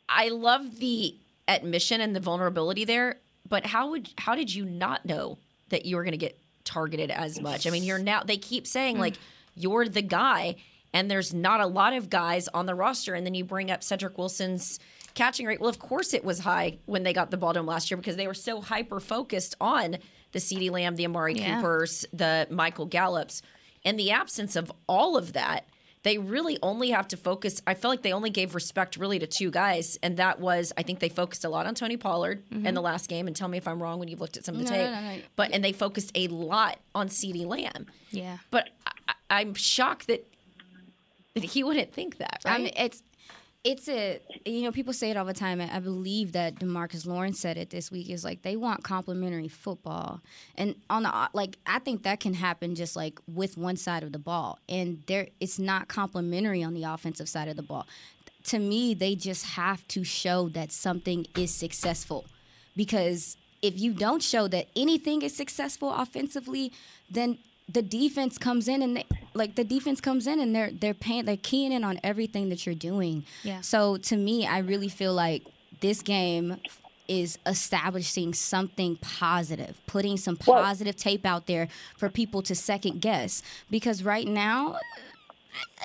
I 0.09 0.29
love 0.29 0.79
the 0.79 1.17
admission 1.49 2.01
and 2.01 2.15
the 2.15 2.21
vulnerability 2.21 2.85
there, 2.85 3.19
but 3.49 3.67
how 3.67 3.91
would 3.91 4.11
how 4.19 4.35
did 4.35 4.55
you 4.55 4.65
not 4.65 5.05
know 5.05 5.39
that 5.73 5.85
you 5.85 5.97
were 5.97 6.05
going 6.05 6.13
to 6.13 6.19
get 6.19 6.39
targeted 6.65 7.11
as 7.11 7.41
much. 7.41 7.67
I 7.67 7.71
mean, 7.71 7.83
you're 7.83 7.99
now, 7.99 8.23
they 8.23 8.37
keep 8.37 8.67
saying, 8.67 8.97
hmm. 8.97 9.03
like, 9.03 9.17
you're 9.55 9.87
the 9.87 10.03
guy, 10.03 10.57
and 10.95 11.11
there's 11.11 11.35
not 11.35 11.61
a 11.61 11.67
lot 11.67 11.93
of 11.93 12.09
guys 12.09 12.49
on 12.49 12.67
the 12.67 12.75
roster. 12.75 13.15
And 13.15 13.27
then 13.27 13.35
you 13.35 13.45
bring 13.45 13.71
up 13.71 13.83
Cedric 13.83 14.17
Wilson's 14.17 14.79
catching 15.15 15.47
rate. 15.47 15.61
Well, 15.61 15.69
of 15.69 15.79
course 15.79 16.15
it 16.15 16.25
was 16.25 16.39
high 16.39 16.79
when 16.87 17.03
they 17.03 17.13
got 17.13 17.31
the 17.31 17.37
ball 17.37 17.53
to 17.53 17.61
him 17.61 17.67
last 17.67 17.91
year 17.91 17.99
because 17.99 18.17
they 18.17 18.27
were 18.27 18.35
so 18.35 18.61
hyper 18.61 19.01
focused 19.01 19.55
on 19.61 19.99
the 20.33 20.39
CeeDee 20.39 20.71
Lamb, 20.71 20.97
the 20.97 21.05
Amari 21.05 21.35
yeah. 21.35 21.57
Coopers, 21.57 22.07
the 22.13 22.47
Michael 22.51 22.87
Gallups. 22.87 23.43
In 23.85 23.97
the 23.97 24.13
absence 24.13 24.57
of 24.57 24.73
all 24.89 25.17
of 25.17 25.33
that, 25.33 25.67
they 26.03 26.19
really 26.19 26.59
only 26.63 26.91
have 26.91 27.09
to 27.09 27.17
focus. 27.17 27.63
I 27.67 27.75
feel 27.75 27.91
like 27.91 28.03
they 28.03 28.13
only 28.13 28.31
gave 28.31 28.55
respect 28.55 28.97
really 28.97 29.19
to 29.21 29.27
two 29.27 29.51
guys, 29.51 29.99
and 30.03 30.17
that 30.17 30.41
was 30.41 30.73
I 30.77 30.83
think 30.83 30.99
they 30.99 31.09
focused 31.09 31.45
a 31.45 31.49
lot 31.49 31.67
on 31.67 31.75
Tony 31.75 31.97
Pollard 31.97 32.43
mm-hmm. 32.51 32.67
in 32.67 32.75
the 32.75 32.83
last 32.83 33.09
game. 33.09 33.27
And 33.27 33.37
tell 33.37 33.49
me 33.49 33.59
if 33.59 33.69
I'm 33.69 33.83
wrong 33.83 33.99
when 33.99 34.09
you've 34.09 34.21
looked 34.21 34.37
at 34.37 34.45
some 34.45 34.57
of 34.57 34.65
the 34.65 34.71
no, 34.71 34.77
tape. 34.77 34.91
No, 34.91 35.01
no, 35.01 35.23
but 35.37 35.53
and 35.53 35.65
they 35.65 35.73
focused 35.73 36.11
a 36.15 36.27
lot 36.29 36.79
on 36.95 37.09
CeeDee 37.09 37.47
Lamb. 37.47 37.87
Yeah. 38.11 38.39
But 38.51 38.71
I, 39.31 39.43
am 39.43 39.55
shocked 39.55 40.09
that 40.09 40.27
that 41.35 41.45
he 41.45 41.63
wouldn't 41.63 41.93
think 41.93 42.19
that. 42.19 42.43
Right? 42.45 42.55
I 42.55 42.59
mean, 42.59 42.73
it's 42.77 43.03
it's 43.65 43.89
a 43.89 44.21
you 44.45 44.63
know 44.63 44.73
people 44.73 44.93
say 44.93 45.11
it 45.11 45.17
all 45.17 45.25
the 45.25 45.33
time 45.33 45.61
i 45.61 45.79
believe 45.79 46.33
that 46.33 46.57
demarcus 46.57 47.07
lawrence 47.07 47.39
said 47.39 47.57
it 47.57 47.71
this 47.71 47.93
week 47.93 48.11
is 48.11 48.25
like 48.25 48.43
they 48.43 48.57
want 48.57 48.83
complementary 48.83 49.49
football. 49.49 50.21
And 50.57 50.75
on 50.91 51.05
the 51.05 51.29
like 51.33 51.57
i 51.67 51.79
think 51.79 52.03
that 52.03 52.19
can 52.21 52.35
happen 52.35 52.75
just 52.75 52.97
like 52.97 53.21
with 53.33 53.57
one 53.57 53.77
side 53.77 54.03
of 54.03 54.13
the 54.13 54.19
ball. 54.19 54.59
And 54.69 55.03
there 55.07 55.29
it's 55.41 55.59
not 55.59 55.89
complementary 55.89 56.63
on 56.63 56.75
the 56.75 56.85
offensive 56.85 57.29
side 57.29 57.49
of 57.49 57.57
the 57.57 57.63
ball. 57.63 57.87
To 58.45 58.59
me 58.59 58.95
they 58.95 59.15
just 59.15 59.47
have 59.47 59.87
to 59.89 60.03
show 60.03 60.49
that 60.51 60.73
something 60.73 61.27
is 61.37 61.55
successful. 61.55 62.25
Because 62.77 63.37
if 63.61 63.79
you 63.79 63.93
don't 63.93 64.23
show 64.23 64.49
that 64.49 64.67
anything 64.75 65.23
is 65.23 65.37
successful 65.37 65.93
offensively 65.93 66.73
then 67.09 67.39
the 67.69 67.83
defense 67.83 68.39
comes 68.39 68.69
in 68.69 68.83
and 68.83 68.97
they, 68.97 69.07
like 69.35 69.55
the 69.55 69.65
defense 69.65 70.01
comes 70.01 70.27
in 70.27 70.41
and 70.41 70.55
they're 70.55 70.71
they're 70.71 70.95
paying 70.95 71.25
they're 71.25 71.37
keying 71.37 71.73
in 71.73 71.85
on 71.85 72.01
everything 72.03 72.49
that 72.51 72.67
you're 72.67 72.75
doing. 72.75 73.25
Yeah. 73.43 73.61
So 73.61 73.97
to 73.99 74.17
me, 74.17 74.47
I 74.47 74.59
really 74.59 74.89
feel 74.89 75.15
like 75.15 75.45
this 75.81 76.03
game 76.03 76.59
is 77.09 77.39
establishing 77.47 78.33
something 78.33 78.97
positive, 78.97 79.81
putting 79.87 80.17
some 80.17 80.37
positive 80.37 80.95
well, 80.95 81.03
tape 81.03 81.27
out 81.27 81.47
there 81.47 81.69
for 81.97 82.09
people 82.09 82.43
to 82.43 82.55
second 82.55 83.01
guess. 83.01 83.43
Because 83.71 84.03
right 84.03 84.27
now, 84.27 84.75
uh, 84.75 84.79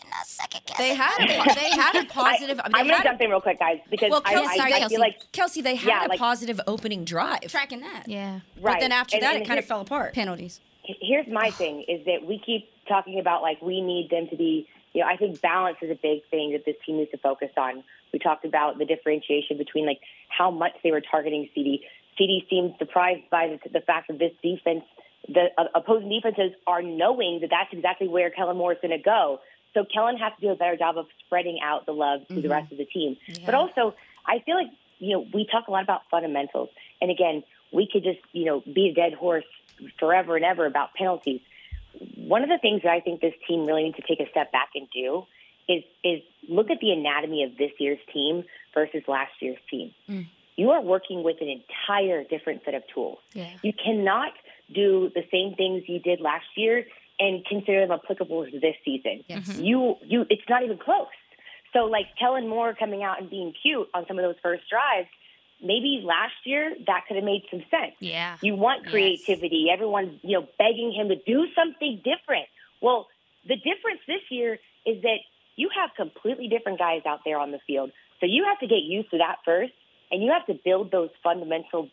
not 0.10 0.25
second 0.25 0.62
guessing. 0.65 0.86
They 0.86 0.96
had 0.96 1.17
a, 1.19 1.55
they 1.55 1.69
had 1.72 1.96
a 1.96 2.05
positive. 2.10 2.60
I, 2.60 2.79
am 2.79 2.88
going 2.88 3.01
to 3.01 3.03
jump 3.03 3.22
in 3.22 3.29
real 3.29 3.41
quick, 3.41 3.60
guys, 3.60 3.79
because 3.89 4.12
well, 4.12 4.22
Kelsey, 4.22 4.60
I, 4.60 4.65
I, 4.65 4.69
Kelsey, 4.79 4.96
feel 4.96 5.00
like 5.00 5.31
Kelsey, 5.31 5.62
they 5.62 5.75
had 5.75 5.88
yeah, 5.88 6.05
a 6.05 6.10
like, 6.10 6.19
positive 6.19 6.62
opening 6.67 7.03
drive. 7.03 7.41
Tracking 7.48 7.81
that, 7.81 8.03
yeah. 8.07 8.39
Right. 8.62 8.75
But 8.75 8.79
then 8.79 8.91
after 8.91 9.17
and, 9.17 9.24
that, 9.24 9.36
and 9.36 9.43
it 9.43 9.48
kind 9.48 9.60
of 9.60 9.65
fell 9.65 9.81
apart. 9.81 10.13
Penalties 10.13 10.62
here's 11.01 11.27
my 11.27 11.51
thing 11.51 11.84
is 11.88 12.06
that 12.06 12.25
we 12.25 12.39
keep 12.44 12.70
talking 12.88 13.20
about 13.20 13.41
like 13.41 13.62
we 13.62 13.82
need 13.82 14.10
them 14.10 14.27
to 14.29 14.36
be 14.36 14.67
you 14.94 15.01
know 15.01 15.08
i 15.08 15.17
think 15.17 15.39
balance 15.41 15.77
is 15.82 15.91
a 15.91 16.00
big 16.01 16.24
thing 16.29 16.51
that 16.53 16.65
this 16.65 16.75
team 16.86 16.98
needs 16.98 17.12
to 17.12 17.17
focus 17.17 17.50
on 17.58 17.84
we 18.13 18.20
talked 18.20 18.46
about 18.46 18.77
the 18.77 18.86
differentiation 18.86 19.58
between 19.58 19.86
like 19.86 20.00
how 20.29 20.50
much 20.50 20.74
they 20.84 20.91
were 20.91 21.01
targeting 21.01 21.50
CeeDee 21.56 21.82
CeeDee 22.20 22.50
seemed 22.50 22.74
surprised 22.79 23.29
by 23.29 23.60
the, 23.63 23.70
the 23.70 23.82
fact 23.82 24.08
that 24.08 24.20
this 24.20 24.32
defense 24.41 24.84
the 25.27 25.48
uh, 25.58 25.65
opposing 25.75 26.10
defenses 26.10 26.53
are 26.65 26.82
knowing 26.82 27.39
that 27.41 27.50
that's 27.50 27.72
exactly 27.74 28.08
where 28.08 28.29
Kellen 28.29 28.58
Moore 28.58 28.74
is 28.74 28.77
going 28.82 28.98
to 28.98 29.03
go. 29.03 29.41
So 29.74 29.84
Kellen 29.84 30.17
has 30.17 30.34
to 30.39 30.41
do 30.41 30.51
a 30.51 30.56
better 30.56 30.77
job 30.77 30.98
of 30.98 31.08
spreading 31.25 31.60
out 31.62 31.86
the 31.86 31.91
love 31.91 32.22
to 32.27 32.34
mm-hmm. 32.34 32.41
the 32.41 32.50
rest 32.50 32.72
of 32.72 32.77
the 32.77 32.86
team. 32.86 33.17
Yeah. 33.27 33.46
But 33.46 33.56
also, 33.56 33.96
I 34.25 34.39
feel 34.39 34.56
like 34.56 34.72
you 35.00 35.13
know 35.13 35.25
we 35.34 35.46
talk 35.51 35.67
a 35.67 35.72
lot 35.72 35.84
about 35.84 36.01
fundamentals, 36.10 36.70
and 37.01 37.12
again, 37.12 37.44
we 37.72 37.88
could 37.91 38.03
just 38.03 38.20
you 38.32 38.46
know 38.46 38.62
be 38.62 38.89
a 38.89 38.94
dead 38.94 39.13
horse 39.13 39.46
forever 40.00 40.36
and 40.36 40.46
ever 40.46 40.65
about 40.65 40.93
penalties. 40.93 41.41
One 42.15 42.43
of 42.43 42.50
the 42.50 42.60
things 42.60 42.84
that 42.84 42.91
I 42.91 43.00
think 43.00 43.22
this 43.22 43.34
team 43.48 43.65
really 43.65 43.84
needs 43.84 43.98
to 43.98 44.03
take 44.07 44.19
a 44.19 44.29
step 44.29 44.51
back 44.51 44.69
and 44.75 44.88
do 44.93 45.24
is 45.67 45.84
is 46.03 46.22
look 46.48 46.69
at 46.69 46.79
the 46.79 46.91
anatomy 46.91 47.43
of 47.43 47.57
this 47.57 47.72
year's 47.79 48.00
team 48.13 48.43
versus 48.74 49.03
last 49.07 49.31
year's 49.39 49.57
team. 49.69 49.93
Mm. 50.10 50.27
You 50.55 50.72
are 50.72 50.81
working 50.81 51.24
with 51.24 51.38
an 51.41 51.48
entire 51.50 52.24
different 52.24 52.63
set 52.65 52.74
of 52.74 52.84
tools. 52.93 53.19
Yeah. 53.34 53.51
You 53.62 53.74
cannot 53.74 54.31
do 54.74 55.12
the 55.13 55.24
same 55.31 55.55
things 55.55 55.84
you 55.88 56.00
did 56.00 56.19
last 56.19 56.46
year 56.55 56.86
and 57.19 57.46
consider 57.46 57.88
them 57.88 57.91
applicable 57.91 58.46
to 58.46 58.60
this 58.60 58.75
season. 58.84 59.24
Yes. 59.27 59.48
Mm-hmm. 59.48 59.63
You 59.63 59.96
you 60.05 60.25
it's 60.29 60.48
not 60.50 60.63
even 60.63 60.77
close. 60.77 61.07
So 61.74 61.86
like 61.86 62.05
Kellen 62.19 62.48
Moore 62.48 62.74
coming 62.74 63.03
out 63.03 63.22
and 63.22 63.29
being 63.29 63.53
cute 63.62 63.88
on 63.93 64.05
some 64.07 64.17
of 64.17 64.24
those 64.24 64.36
first 64.41 64.63
drives, 64.69 65.10
maybe 65.62 66.02
last 66.06 66.36
year 66.46 66.76
that 66.86 67.06
could 67.08 67.16
have 67.16 67.26
made 67.26 67.44
some 67.50 67.64
sense. 67.72 67.96
Yeah. 68.00 68.38
You 68.42 68.56
want 68.56 68.88
creativity. 68.88 69.66
Yes. 69.68 69.74
Everyone's, 69.74 70.20
you 70.22 70.40
know, 70.40 70.48
begging 70.58 70.92
him 70.92 71.10
to 71.10 71.16
do 71.16 71.48
something 71.56 72.02
different. 72.04 72.48
Well, 72.82 73.08
the 73.48 73.56
difference 73.56 74.02
this 74.08 74.22
year 74.30 74.60
is 74.86 75.02
that 75.02 75.18
you 75.56 75.70
have 75.76 75.90
completely 75.96 76.48
different 76.48 76.80
guys 76.80 77.02
out 77.08 77.22
there 77.26 77.40
on 77.40 77.52
the 77.52 77.60
field. 77.66 77.92
So 78.20 78.26
you 78.26 78.46
have 78.46 78.60
to 78.60 78.68
get 78.68 78.84
used 78.84 79.12
to 79.12 79.18
that 79.18 79.38
first, 79.46 79.74
and 80.12 80.24
you 80.24 80.32
have 80.32 80.46
to 80.46 80.54
build 80.64 80.92
those 80.92 81.10
fundamental 81.24 81.90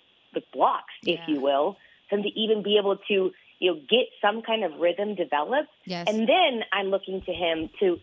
blocks, 0.52 0.92
yeah. 1.02 1.14
if 1.14 1.20
you 1.28 1.40
will, 1.40 1.76
for 2.08 2.16
them 2.16 2.22
to 2.22 2.28
even 2.38 2.62
be 2.62 2.78
able 2.78 2.96
to, 2.96 3.32
you 3.58 3.72
know, 3.72 3.80
get 3.88 4.06
some 4.20 4.42
kind 4.42 4.64
of 4.64 4.80
rhythm 4.80 5.14
developed. 5.14 5.70
Yes. 5.84 6.06
And 6.08 6.28
then 6.28 6.62
I'm 6.72 6.88
looking 6.88 7.22
to 7.22 7.32
him 7.32 7.70
to 7.80 7.98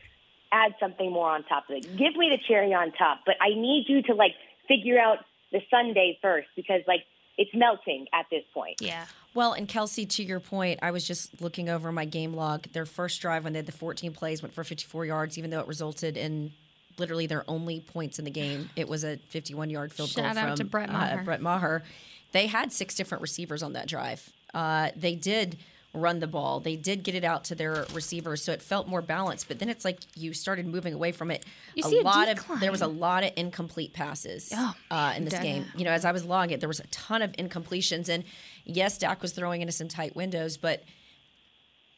add 0.51 0.75
something 0.80 1.12
more 1.12 1.30
on 1.30 1.44
top 1.44 1.70
of 1.70 1.77
it. 1.77 1.84
Give 1.98 2.15
me 2.15 2.30
the 2.30 2.39
cherry 2.48 2.74
on 2.74 2.91
top, 2.91 3.20
but 3.25 3.36
I 3.41 3.50
need 3.50 3.86
you 3.88 4.01
to 4.03 4.13
like 4.13 4.34
figure 4.68 5.00
out 5.00 5.20
the 5.51 5.62
Sunday 5.70 6.17
first 6.22 6.48
because 6.55 6.81
like 6.88 7.05
it's 7.38 7.51
melting 7.53 8.08
at 8.13 8.25
this 8.29 8.43
point. 8.53 8.81
Yeah. 8.81 9.05
Well, 9.34 9.53
and 9.53 9.67
Kelsey, 9.67 10.05
to 10.05 10.24
your 10.24 10.39
point, 10.39 10.79
I 10.81 10.91
was 10.91 11.08
just 11.08 11.41
looking 11.41 11.70
over 11.70 11.91
my 11.91 12.05
game 12.05 12.34
log. 12.34 12.63
Their 12.74 12.86
first 12.86 13.22
drive 13.22 13.46
when 13.46 13.53
they 13.53 13.60
had 13.60 13.65
the 13.65 13.72
14 13.72 14.12
plays 14.12 14.41
went 14.41 14.53
for 14.53 14.63
54 14.63 15.05
yards, 15.05 15.38
even 15.38 15.50
though 15.50 15.62
it 15.62 15.67
resulted 15.67 16.17
in 16.17 16.51
literally 16.98 17.27
their 17.27 17.43
only 17.48 17.79
points 17.79 18.20
in 18.20 18.25
the 18.25 18.31
game. 18.31 18.70
It 18.75 18.88
was 18.88 19.03
a 19.03 19.17
51 19.29 19.70
yard 19.70 19.93
field 19.93 20.10
Shout 20.10 20.36
goal 20.36 20.43
from 20.43 20.55
to 20.55 20.63
Brett 20.65 20.91
Maher. 20.91 21.20
Uh, 21.22 21.24
Brett 21.24 21.41
Maher. 21.41 21.84
They 22.34 22.48
had 22.48 22.72
six 22.72 22.96
different 22.96 23.22
receivers 23.22 23.63
on 23.63 23.74
that 23.74 23.88
drive. 23.88 24.29
Uh, 24.53 24.91
they 24.96 25.15
did 25.15 25.58
run 25.93 26.19
the 26.19 26.27
ball. 26.27 26.60
They 26.60 26.75
did 26.75 27.03
get 27.03 27.15
it 27.15 27.24
out 27.24 27.45
to 27.45 27.55
their 27.55 27.86
receivers, 27.93 28.41
so 28.41 28.51
it 28.51 28.62
felt 28.62 28.88
more 28.88 29.01
balanced. 29.01 29.48
But 29.48 29.60
then 29.60 29.69
it's 29.69 29.83
like 29.83 30.00
you 30.15 30.33
started 30.33 30.65
moving 30.65 30.93
away 30.93 31.12
from 31.12 31.31
it. 31.31 31.45
You 31.75 31.83
a 31.86 31.89
see 31.89 32.01
lot 32.01 32.27
a 32.27 32.31
of 32.31 32.60
there 32.60 32.71
was 32.71 32.81
a 32.81 32.88
lot 32.88 33.24
of 33.24 33.31
incomplete 33.36 33.93
passes 33.93 34.51
oh, 34.55 34.74
uh, 34.89 35.13
in 35.15 35.25
this 35.25 35.38
game. 35.39 35.65
You 35.75 35.86
know, 35.86 35.91
as 35.91 36.05
I 36.05 36.12
was 36.12 36.24
logging 36.24 36.55
it, 36.55 36.60
there 36.60 36.69
was 36.69 36.79
a 36.79 36.88
ton 36.88 37.21
of 37.21 37.31
incompletions, 37.33 38.10
and 38.10 38.24
yes, 38.63 38.98
Dak 38.98 39.21
was 39.21 39.33
throwing 39.33 39.62
into 39.62 39.74
some 39.74 39.88
tight 39.88 40.15
windows, 40.15 40.57
but 40.57 40.83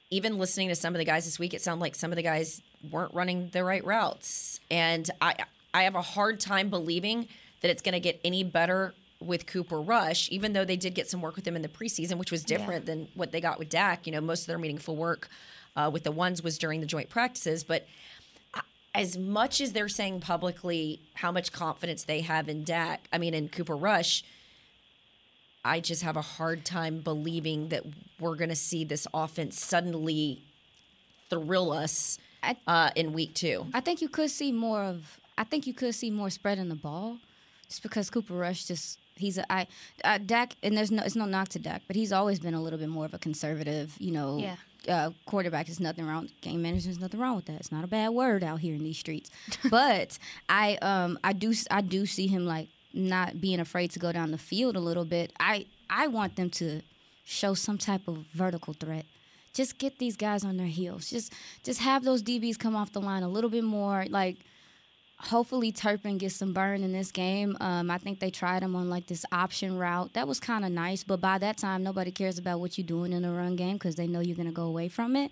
even 0.09 0.37
listening 0.37 0.69
to 0.69 0.75
some 0.75 0.93
of 0.93 0.99
the 0.99 1.05
guys 1.05 1.25
this 1.25 1.39
week, 1.39 1.53
it 1.53 1.61
sounded 1.61 1.81
like 1.81 1.95
some 1.95 2.11
of 2.11 2.15
the 2.15 2.23
guys 2.23 2.61
weren't 2.91 3.13
running 3.13 3.49
the 3.49 3.63
right 3.63 3.83
routes, 3.85 4.59
and 4.71 5.09
I 5.21 5.35
I 5.73 5.83
have 5.83 5.95
a 5.95 6.01
hard 6.01 6.39
time 6.39 6.69
believing 6.69 7.27
that 7.61 7.71
it's 7.71 7.81
going 7.81 7.93
to 7.93 7.99
get 7.99 8.19
any 8.23 8.43
better 8.43 8.93
with 9.25 9.45
Cooper 9.45 9.81
Rush, 9.81 10.29
even 10.31 10.53
though 10.53 10.65
they 10.65 10.75
did 10.77 10.93
get 10.93 11.09
some 11.09 11.21
work 11.21 11.35
with 11.35 11.47
him 11.47 11.55
in 11.55 11.61
the 11.61 11.67
preseason, 11.67 12.17
which 12.17 12.31
was 12.31 12.43
different 12.43 12.87
yeah. 12.87 12.93
than 12.93 13.07
what 13.15 13.31
they 13.31 13.41
got 13.41 13.59
with 13.59 13.69
Dak. 13.69 14.05
You 14.05 14.13
know, 14.13 14.21
most 14.21 14.41
of 14.41 14.47
their 14.47 14.57
meaningful 14.57 14.95
work 14.95 15.29
uh, 15.75 15.89
with 15.91 16.03
the 16.03 16.11
ones 16.11 16.43
was 16.43 16.57
during 16.57 16.81
the 16.81 16.87
joint 16.87 17.09
practices. 17.09 17.63
But 17.63 17.87
uh, 18.53 18.61
as 18.93 19.17
much 19.17 19.61
as 19.61 19.73
they're 19.73 19.89
saying 19.89 20.21
publicly 20.21 20.99
how 21.15 21.31
much 21.31 21.51
confidence 21.51 22.03
they 22.03 22.21
have 22.21 22.49
in 22.49 22.63
Dak, 22.63 23.07
I 23.11 23.17
mean, 23.17 23.33
in 23.33 23.49
Cooper 23.49 23.75
Rush, 23.75 24.23
I 25.65 25.79
just 25.79 26.03
have 26.03 26.17
a 26.17 26.21
hard 26.21 26.65
time 26.65 26.99
believing 26.99 27.69
that 27.69 27.83
we're 28.19 28.35
going 28.35 28.49
to 28.49 28.55
see 28.55 28.83
this 28.83 29.07
offense 29.13 29.59
suddenly 29.59 30.43
thrill 31.29 31.71
us 31.71 32.19
uh, 32.67 32.91
in 32.95 33.13
week 33.13 33.33
two. 33.33 33.65
I 33.73 33.79
think 33.79 34.01
you 34.01 34.09
could 34.09 34.29
see 34.29 34.51
more 34.51 34.83
of. 34.83 35.19
I 35.37 35.43
think 35.43 35.65
you 35.65 35.73
could 35.73 35.95
see 35.95 36.11
more 36.11 36.29
spreading 36.29 36.69
the 36.69 36.75
ball, 36.75 37.17
just 37.67 37.81
because 37.81 38.09
Cooper 38.09 38.35
Rush 38.35 38.65
just 38.65 38.99
He's 39.15 39.37
a 39.37 39.51
I 39.51 39.67
uh, 40.03 40.19
Dak, 40.23 40.55
and 40.63 40.77
there's 40.77 40.91
no 40.91 41.03
it's 41.03 41.15
no 41.15 41.25
knock 41.25 41.49
to 41.49 41.59
Dak, 41.59 41.83
but 41.87 41.95
he's 41.95 42.11
always 42.11 42.39
been 42.39 42.53
a 42.53 42.61
little 42.61 42.79
bit 42.79 42.89
more 42.89 43.05
of 43.05 43.13
a 43.13 43.19
conservative, 43.19 43.95
you 43.99 44.11
know, 44.11 44.37
yeah. 44.37 44.55
uh, 44.87 45.11
quarterback. 45.25 45.67
There's 45.67 45.79
nothing 45.79 46.07
wrong. 46.07 46.29
Game 46.41 46.61
manager. 46.61 46.85
There's 46.85 46.99
nothing 46.99 47.19
wrong 47.19 47.35
with 47.35 47.45
that. 47.45 47.57
It's 47.57 47.71
not 47.71 47.83
a 47.83 47.87
bad 47.87 48.09
word 48.09 48.43
out 48.43 48.59
here 48.59 48.75
in 48.75 48.83
these 48.83 48.97
streets. 48.97 49.29
but 49.69 50.17
I 50.49 50.77
um 50.81 51.19
I 51.23 51.33
do 51.33 51.53
I 51.69 51.81
do 51.81 52.05
see 52.05 52.27
him 52.27 52.45
like 52.45 52.69
not 52.93 53.41
being 53.41 53.59
afraid 53.59 53.91
to 53.91 53.99
go 53.99 54.11
down 54.11 54.31
the 54.31 54.37
field 54.37 54.75
a 54.75 54.79
little 54.79 55.05
bit. 55.05 55.33
I 55.39 55.65
I 55.89 56.07
want 56.07 56.35
them 56.35 56.49
to 56.51 56.81
show 57.23 57.53
some 57.53 57.77
type 57.77 58.07
of 58.07 58.25
vertical 58.33 58.73
threat. 58.73 59.05
Just 59.53 59.77
get 59.77 59.99
these 59.99 60.17
guys 60.17 60.43
on 60.43 60.57
their 60.57 60.67
heels. 60.67 61.09
Just 61.09 61.33
just 61.63 61.79
have 61.81 62.03
those 62.03 62.23
DBs 62.23 62.57
come 62.57 62.75
off 62.75 62.91
the 62.91 63.01
line 63.01 63.23
a 63.23 63.29
little 63.29 63.49
bit 63.49 63.63
more. 63.63 64.05
Like 64.09 64.37
hopefully 65.23 65.71
Turpin 65.71 66.17
gets 66.17 66.35
some 66.35 66.53
burn 66.53 66.83
in 66.83 66.91
this 66.91 67.11
game. 67.11 67.57
Um, 67.61 67.89
I 67.89 67.97
think 67.97 68.19
they 68.19 68.29
tried 68.29 68.63
him 68.63 68.75
on 68.75 68.89
like 68.89 69.07
this 69.07 69.25
option 69.31 69.77
route. 69.77 70.13
That 70.13 70.27
was 70.27 70.39
kind 70.39 70.65
of 70.65 70.71
nice, 70.71 71.03
but 71.03 71.21
by 71.21 71.37
that 71.37 71.57
time, 71.57 71.83
nobody 71.83 72.11
cares 72.11 72.37
about 72.37 72.59
what 72.59 72.77
you're 72.77 72.87
doing 72.87 73.13
in 73.13 73.21
the 73.23 73.31
run 73.31 73.55
game 73.55 73.77
because 73.77 73.95
they 73.95 74.07
know 74.07 74.19
you're 74.19 74.35
going 74.35 74.47
to 74.47 74.53
go 74.53 74.63
away 74.63 74.89
from 74.89 75.15
it. 75.15 75.31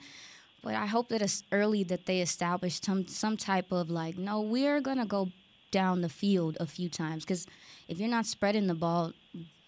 But 0.63 0.75
I 0.75 0.85
hope 0.85 1.09
that 1.09 1.21
it's 1.21 1.43
early 1.51 1.83
that 1.85 2.05
they 2.05 2.21
establish 2.21 2.79
some 2.81 3.07
some 3.07 3.35
type 3.35 3.71
of 3.71 3.89
like, 3.89 4.17
no, 4.17 4.41
we're 4.41 4.79
going 4.79 4.99
to 4.99 5.05
go 5.05 5.29
down 5.71 6.01
the 6.01 6.09
field 6.09 6.57
a 6.59 6.65
few 6.65 6.89
times 6.89 7.23
because 7.23 7.47
if 7.87 7.97
you're 7.97 8.09
not 8.09 8.25
spreading 8.25 8.67
the 8.67 8.75
ball, 8.75 9.13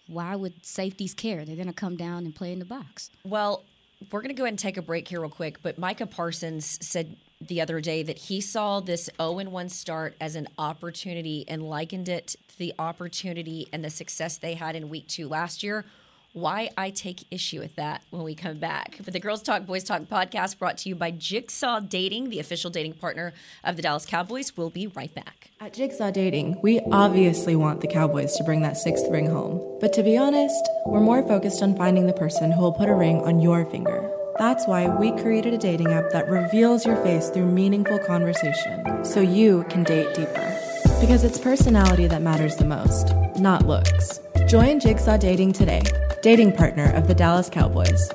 why 0.06 0.36
would 0.36 0.64
safeties 0.64 1.14
care? 1.14 1.44
They're 1.44 1.56
going 1.56 1.66
to 1.66 1.72
come 1.72 1.96
down 1.96 2.24
and 2.24 2.34
play 2.34 2.52
in 2.52 2.58
the 2.58 2.64
box. 2.64 3.10
Well, 3.24 3.64
we're 4.12 4.20
going 4.20 4.34
to 4.34 4.34
go 4.34 4.44
ahead 4.44 4.52
and 4.52 4.58
take 4.58 4.76
a 4.76 4.82
break 4.82 5.08
here 5.08 5.20
real 5.20 5.30
quick. 5.30 5.62
But 5.62 5.78
Micah 5.78 6.06
Parsons 6.06 6.78
said 6.86 7.16
the 7.48 7.60
other 7.60 7.80
day 7.80 8.02
that 8.02 8.18
he 8.18 8.40
saw 8.40 8.80
this 8.80 9.10
0 9.20 9.32
1 9.32 9.68
start 9.68 10.14
as 10.20 10.36
an 10.36 10.48
opportunity 10.58 11.44
and 11.48 11.62
likened 11.62 12.08
it 12.08 12.36
to 12.48 12.58
the 12.58 12.74
opportunity 12.78 13.68
and 13.72 13.84
the 13.84 13.90
success 13.90 14.38
they 14.38 14.54
had 14.54 14.76
in 14.76 14.88
week 14.88 15.08
two 15.08 15.28
last 15.28 15.62
year. 15.62 15.84
Why 16.32 16.70
I 16.76 16.90
take 16.90 17.26
issue 17.30 17.60
with 17.60 17.76
that 17.76 18.02
when 18.10 18.24
we 18.24 18.34
come 18.34 18.58
back. 18.58 18.96
For 18.96 19.12
the 19.12 19.20
Girls 19.20 19.40
Talk, 19.40 19.66
Boys 19.66 19.84
Talk 19.84 20.02
podcast 20.02 20.58
brought 20.58 20.78
to 20.78 20.88
you 20.88 20.96
by 20.96 21.12
Jigsaw 21.12 21.78
Dating, 21.78 22.28
the 22.28 22.40
official 22.40 22.70
dating 22.70 22.94
partner 22.94 23.32
of 23.62 23.76
the 23.76 23.82
Dallas 23.82 24.04
Cowboys. 24.04 24.56
We'll 24.56 24.70
be 24.70 24.88
right 24.88 25.14
back. 25.14 25.52
At 25.60 25.74
Jigsaw 25.74 26.10
Dating, 26.10 26.60
we 26.60 26.80
obviously 26.90 27.54
want 27.54 27.80
the 27.82 27.86
Cowboys 27.86 28.36
to 28.36 28.44
bring 28.44 28.62
that 28.62 28.76
sixth 28.76 29.06
ring 29.10 29.26
home. 29.26 29.78
But 29.80 29.92
to 29.92 30.02
be 30.02 30.16
honest, 30.16 30.68
we're 30.86 30.98
more 30.98 31.22
focused 31.22 31.62
on 31.62 31.76
finding 31.76 32.08
the 32.08 32.12
person 32.12 32.50
who 32.50 32.62
will 32.62 32.72
put 32.72 32.88
a 32.88 32.94
ring 32.94 33.20
on 33.20 33.38
your 33.38 33.64
finger. 33.64 34.13
That's 34.36 34.66
why 34.66 34.88
we 34.88 35.12
created 35.12 35.54
a 35.54 35.58
dating 35.58 35.92
app 35.92 36.10
that 36.10 36.28
reveals 36.28 36.84
your 36.84 36.96
face 37.04 37.28
through 37.28 37.46
meaningful 37.46 38.00
conversation 38.00 39.04
so 39.04 39.20
you 39.20 39.64
can 39.70 39.84
date 39.84 40.12
deeper. 40.12 40.58
Because 41.00 41.22
it's 41.22 41.38
personality 41.38 42.08
that 42.08 42.20
matters 42.20 42.56
the 42.56 42.64
most, 42.64 43.14
not 43.38 43.64
looks. 43.64 44.18
Join 44.48 44.80
Jigsaw 44.80 45.18
Dating 45.18 45.52
today, 45.52 45.82
dating 46.20 46.52
partner 46.52 46.92
of 46.94 47.06
the 47.06 47.14
Dallas 47.14 47.48
Cowboys. 47.48 48.10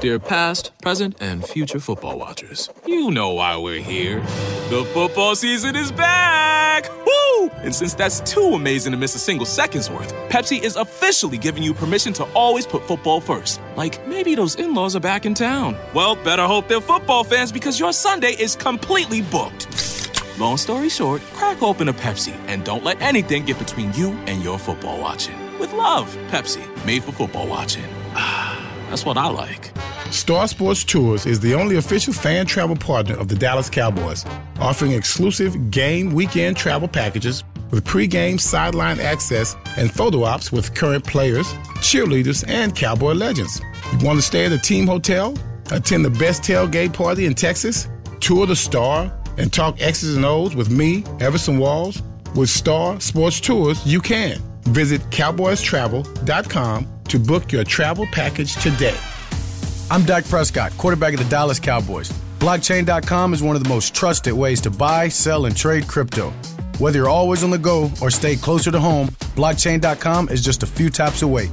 Dear 0.00 0.18
past, 0.18 0.72
present, 0.80 1.16
and 1.20 1.44
future 1.44 1.78
football 1.78 2.18
watchers, 2.18 2.70
you 2.86 3.10
know 3.10 3.34
why 3.34 3.56
we're 3.56 3.82
here. 3.82 4.20
The 4.70 4.88
football 4.94 5.36
season 5.36 5.76
is 5.76 5.92
back! 5.92 6.41
And 7.62 7.74
since 7.74 7.94
that's 7.94 8.20
too 8.20 8.54
amazing 8.54 8.90
to 8.92 8.98
miss 8.98 9.14
a 9.14 9.18
single 9.18 9.46
second's 9.46 9.88
worth, 9.88 10.12
Pepsi 10.28 10.62
is 10.62 10.76
officially 10.76 11.38
giving 11.38 11.62
you 11.62 11.72
permission 11.72 12.12
to 12.14 12.24
always 12.34 12.66
put 12.66 12.84
football 12.86 13.20
first. 13.20 13.60
Like 13.76 14.04
maybe 14.06 14.34
those 14.34 14.56
in 14.56 14.74
laws 14.74 14.96
are 14.96 15.00
back 15.00 15.26
in 15.26 15.34
town. 15.34 15.76
Well, 15.94 16.16
better 16.16 16.42
hope 16.42 16.66
they're 16.68 16.80
football 16.80 17.24
fans 17.24 17.52
because 17.52 17.78
your 17.78 17.92
Sunday 17.92 18.32
is 18.32 18.56
completely 18.56 19.22
booked. 19.22 19.68
Long 20.38 20.56
story 20.56 20.88
short, 20.88 21.22
crack 21.34 21.62
open 21.62 21.88
a 21.88 21.92
Pepsi 21.92 22.34
and 22.48 22.64
don't 22.64 22.82
let 22.82 23.00
anything 23.00 23.44
get 23.44 23.58
between 23.58 23.92
you 23.92 24.12
and 24.26 24.42
your 24.42 24.58
football 24.58 25.00
watching. 25.00 25.36
With 25.58 25.72
love, 25.72 26.12
Pepsi, 26.30 26.64
made 26.84 27.04
for 27.04 27.12
football 27.12 27.46
watching. 27.46 27.84
That's 28.88 29.06
what 29.06 29.16
I 29.16 29.28
like. 29.28 29.70
Star 30.10 30.46
Sports 30.46 30.84
Tours 30.84 31.24
is 31.24 31.40
the 31.40 31.54
only 31.54 31.76
official 31.76 32.12
fan 32.12 32.44
travel 32.44 32.76
partner 32.76 33.16
of 33.16 33.28
the 33.28 33.34
Dallas 33.34 33.70
Cowboys, 33.70 34.26
offering 34.60 34.92
exclusive 34.92 35.70
game 35.70 36.12
weekend 36.12 36.56
travel 36.56 36.86
packages 36.86 37.44
with 37.72 37.84
pregame 37.84 38.38
sideline 38.38 39.00
access 39.00 39.56
and 39.76 39.90
photo 39.90 40.22
ops 40.22 40.52
with 40.52 40.74
current 40.74 41.04
players, 41.04 41.52
cheerleaders, 41.80 42.44
and 42.46 42.76
Cowboy 42.76 43.14
legends. 43.14 43.60
You 43.90 44.06
want 44.06 44.18
to 44.18 44.22
stay 44.22 44.44
at 44.44 44.52
a 44.52 44.58
team 44.58 44.86
hotel, 44.86 45.34
attend 45.72 46.04
the 46.04 46.10
best 46.10 46.42
tailgate 46.42 46.92
party 46.92 47.26
in 47.26 47.34
Texas, 47.34 47.88
tour 48.20 48.46
the 48.46 48.54
Star, 48.54 49.12
and 49.38 49.52
talk 49.52 49.80
X's 49.80 50.16
and 50.16 50.24
O's 50.24 50.54
with 50.54 50.70
me, 50.70 51.04
Everson 51.18 51.58
Walls? 51.58 52.02
With 52.36 52.48
Star 52.48 53.00
Sports 53.00 53.40
Tours, 53.40 53.84
you 53.84 54.00
can. 54.00 54.38
Visit 54.62 55.00
cowboystravel.com 55.10 56.88
to 57.08 57.18
book 57.18 57.52
your 57.52 57.64
travel 57.64 58.06
package 58.12 58.54
today. 58.56 58.96
I'm 59.90 60.02
Dak 60.04 60.24
Prescott, 60.24 60.72
quarterback 60.78 61.14
of 61.14 61.18
the 61.18 61.28
Dallas 61.28 61.58
Cowboys. 61.58 62.10
Blockchain.com 62.38 63.34
is 63.34 63.42
one 63.42 63.56
of 63.56 63.62
the 63.62 63.68
most 63.68 63.94
trusted 63.94 64.32
ways 64.32 64.60
to 64.62 64.70
buy, 64.70 65.08
sell, 65.08 65.46
and 65.46 65.56
trade 65.56 65.86
crypto. 65.86 66.32
Whether 66.78 67.00
you're 67.00 67.08
always 67.08 67.44
on 67.44 67.50
the 67.50 67.58
go 67.58 67.90
or 68.00 68.10
stay 68.10 68.36
closer 68.36 68.70
to 68.70 68.80
home, 68.80 69.08
blockchain.com 69.36 70.28
is 70.28 70.42
just 70.42 70.62
a 70.62 70.66
few 70.66 70.90
taps 70.90 71.22
away. 71.22 71.50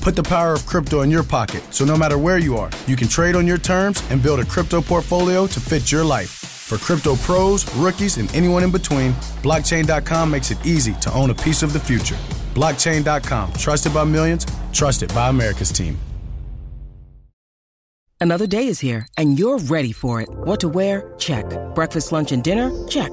Put 0.00 0.16
the 0.16 0.22
power 0.22 0.52
of 0.52 0.66
crypto 0.66 1.00
in 1.02 1.10
your 1.10 1.24
pocket 1.24 1.62
so 1.70 1.84
no 1.84 1.96
matter 1.96 2.18
where 2.18 2.38
you 2.38 2.56
are, 2.56 2.70
you 2.86 2.96
can 2.96 3.08
trade 3.08 3.36
on 3.36 3.46
your 3.46 3.58
terms 3.58 4.02
and 4.10 4.22
build 4.22 4.40
a 4.40 4.44
crypto 4.44 4.80
portfolio 4.80 5.46
to 5.46 5.60
fit 5.60 5.90
your 5.90 6.04
life. 6.04 6.30
For 6.30 6.78
crypto 6.78 7.16
pros, 7.16 7.72
rookies, 7.76 8.16
and 8.16 8.32
anyone 8.34 8.64
in 8.64 8.72
between, 8.72 9.12
blockchain.com 9.42 10.30
makes 10.30 10.50
it 10.50 10.64
easy 10.66 10.94
to 10.94 11.12
own 11.14 11.30
a 11.30 11.34
piece 11.34 11.62
of 11.62 11.72
the 11.72 11.80
future. 11.80 12.16
Blockchain.com, 12.54 13.52
trusted 13.52 13.94
by 13.94 14.04
millions, 14.04 14.46
trusted 14.72 15.14
by 15.14 15.28
America's 15.28 15.70
team. 15.70 15.96
Another 18.20 18.46
day 18.46 18.66
is 18.66 18.80
here, 18.80 19.06
and 19.18 19.38
you're 19.38 19.58
ready 19.58 19.92
for 19.92 20.20
it. 20.22 20.28
What 20.30 20.58
to 20.60 20.68
wear? 20.68 21.14
Check. 21.18 21.44
Breakfast, 21.74 22.12
lunch, 22.12 22.32
and 22.32 22.42
dinner? 22.42 22.72
Check. 22.88 23.12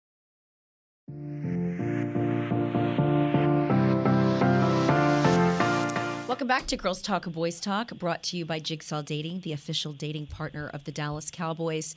Welcome 6.41 6.57
back 6.57 6.65
to 6.69 6.75
Girls 6.75 7.03
Talk 7.03 7.25
Boys 7.25 7.59
Talk, 7.59 7.93
brought 7.93 8.23
to 8.23 8.35
you 8.35 8.45
by 8.45 8.57
Jigsaw 8.57 9.03
Dating, 9.03 9.41
the 9.41 9.53
official 9.53 9.93
dating 9.93 10.25
partner 10.25 10.71
of 10.73 10.85
the 10.85 10.91
Dallas 10.91 11.29
Cowboys. 11.29 11.95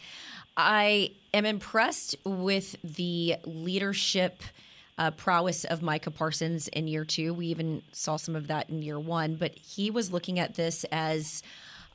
I 0.54 1.12
am 1.32 1.46
impressed 1.46 2.14
with 2.26 2.76
the 2.84 3.36
leadership 3.46 4.42
uh, 4.98 5.12
prowess 5.12 5.64
of 5.64 5.80
Micah 5.80 6.10
Parsons 6.10 6.68
in 6.68 6.86
year 6.88 7.06
two. 7.06 7.32
We 7.32 7.46
even 7.46 7.80
saw 7.92 8.16
some 8.16 8.36
of 8.36 8.48
that 8.48 8.68
in 8.68 8.82
year 8.82 9.00
one, 9.00 9.36
but 9.36 9.54
he 9.54 9.90
was 9.90 10.12
looking 10.12 10.38
at 10.38 10.56
this 10.56 10.84
as 10.92 11.42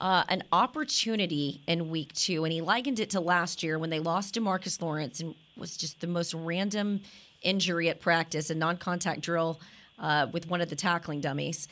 uh, 0.02 0.24
an 0.28 0.42
opportunity 0.52 1.62
in 1.68 1.92
week 1.92 2.12
two, 2.14 2.46
and 2.46 2.52
he 2.52 2.62
likened 2.62 3.00
it 3.00 3.12
to 3.12 3.20
last 3.20 3.62
year 3.62 3.78
when 3.78 3.92
they 3.92 4.00
lost 4.00 4.34
DeMarcus 4.34 4.82
Lawrence 4.82 5.20
and 5.20 5.36
was 5.56 5.78
just 5.78 6.02
the 6.02 6.08
most 6.08 6.34
random 6.34 7.02
injury 7.44 7.90
at 7.90 8.02
practice, 8.02 8.50
a 8.50 8.56
non-contact 8.56 9.22
drill 9.22 9.60
uh, 10.00 10.26
with 10.32 10.50
one 10.50 10.62
of 10.62 10.70
the 10.72 10.76
tackling 10.76 11.22
dummies 11.22 11.68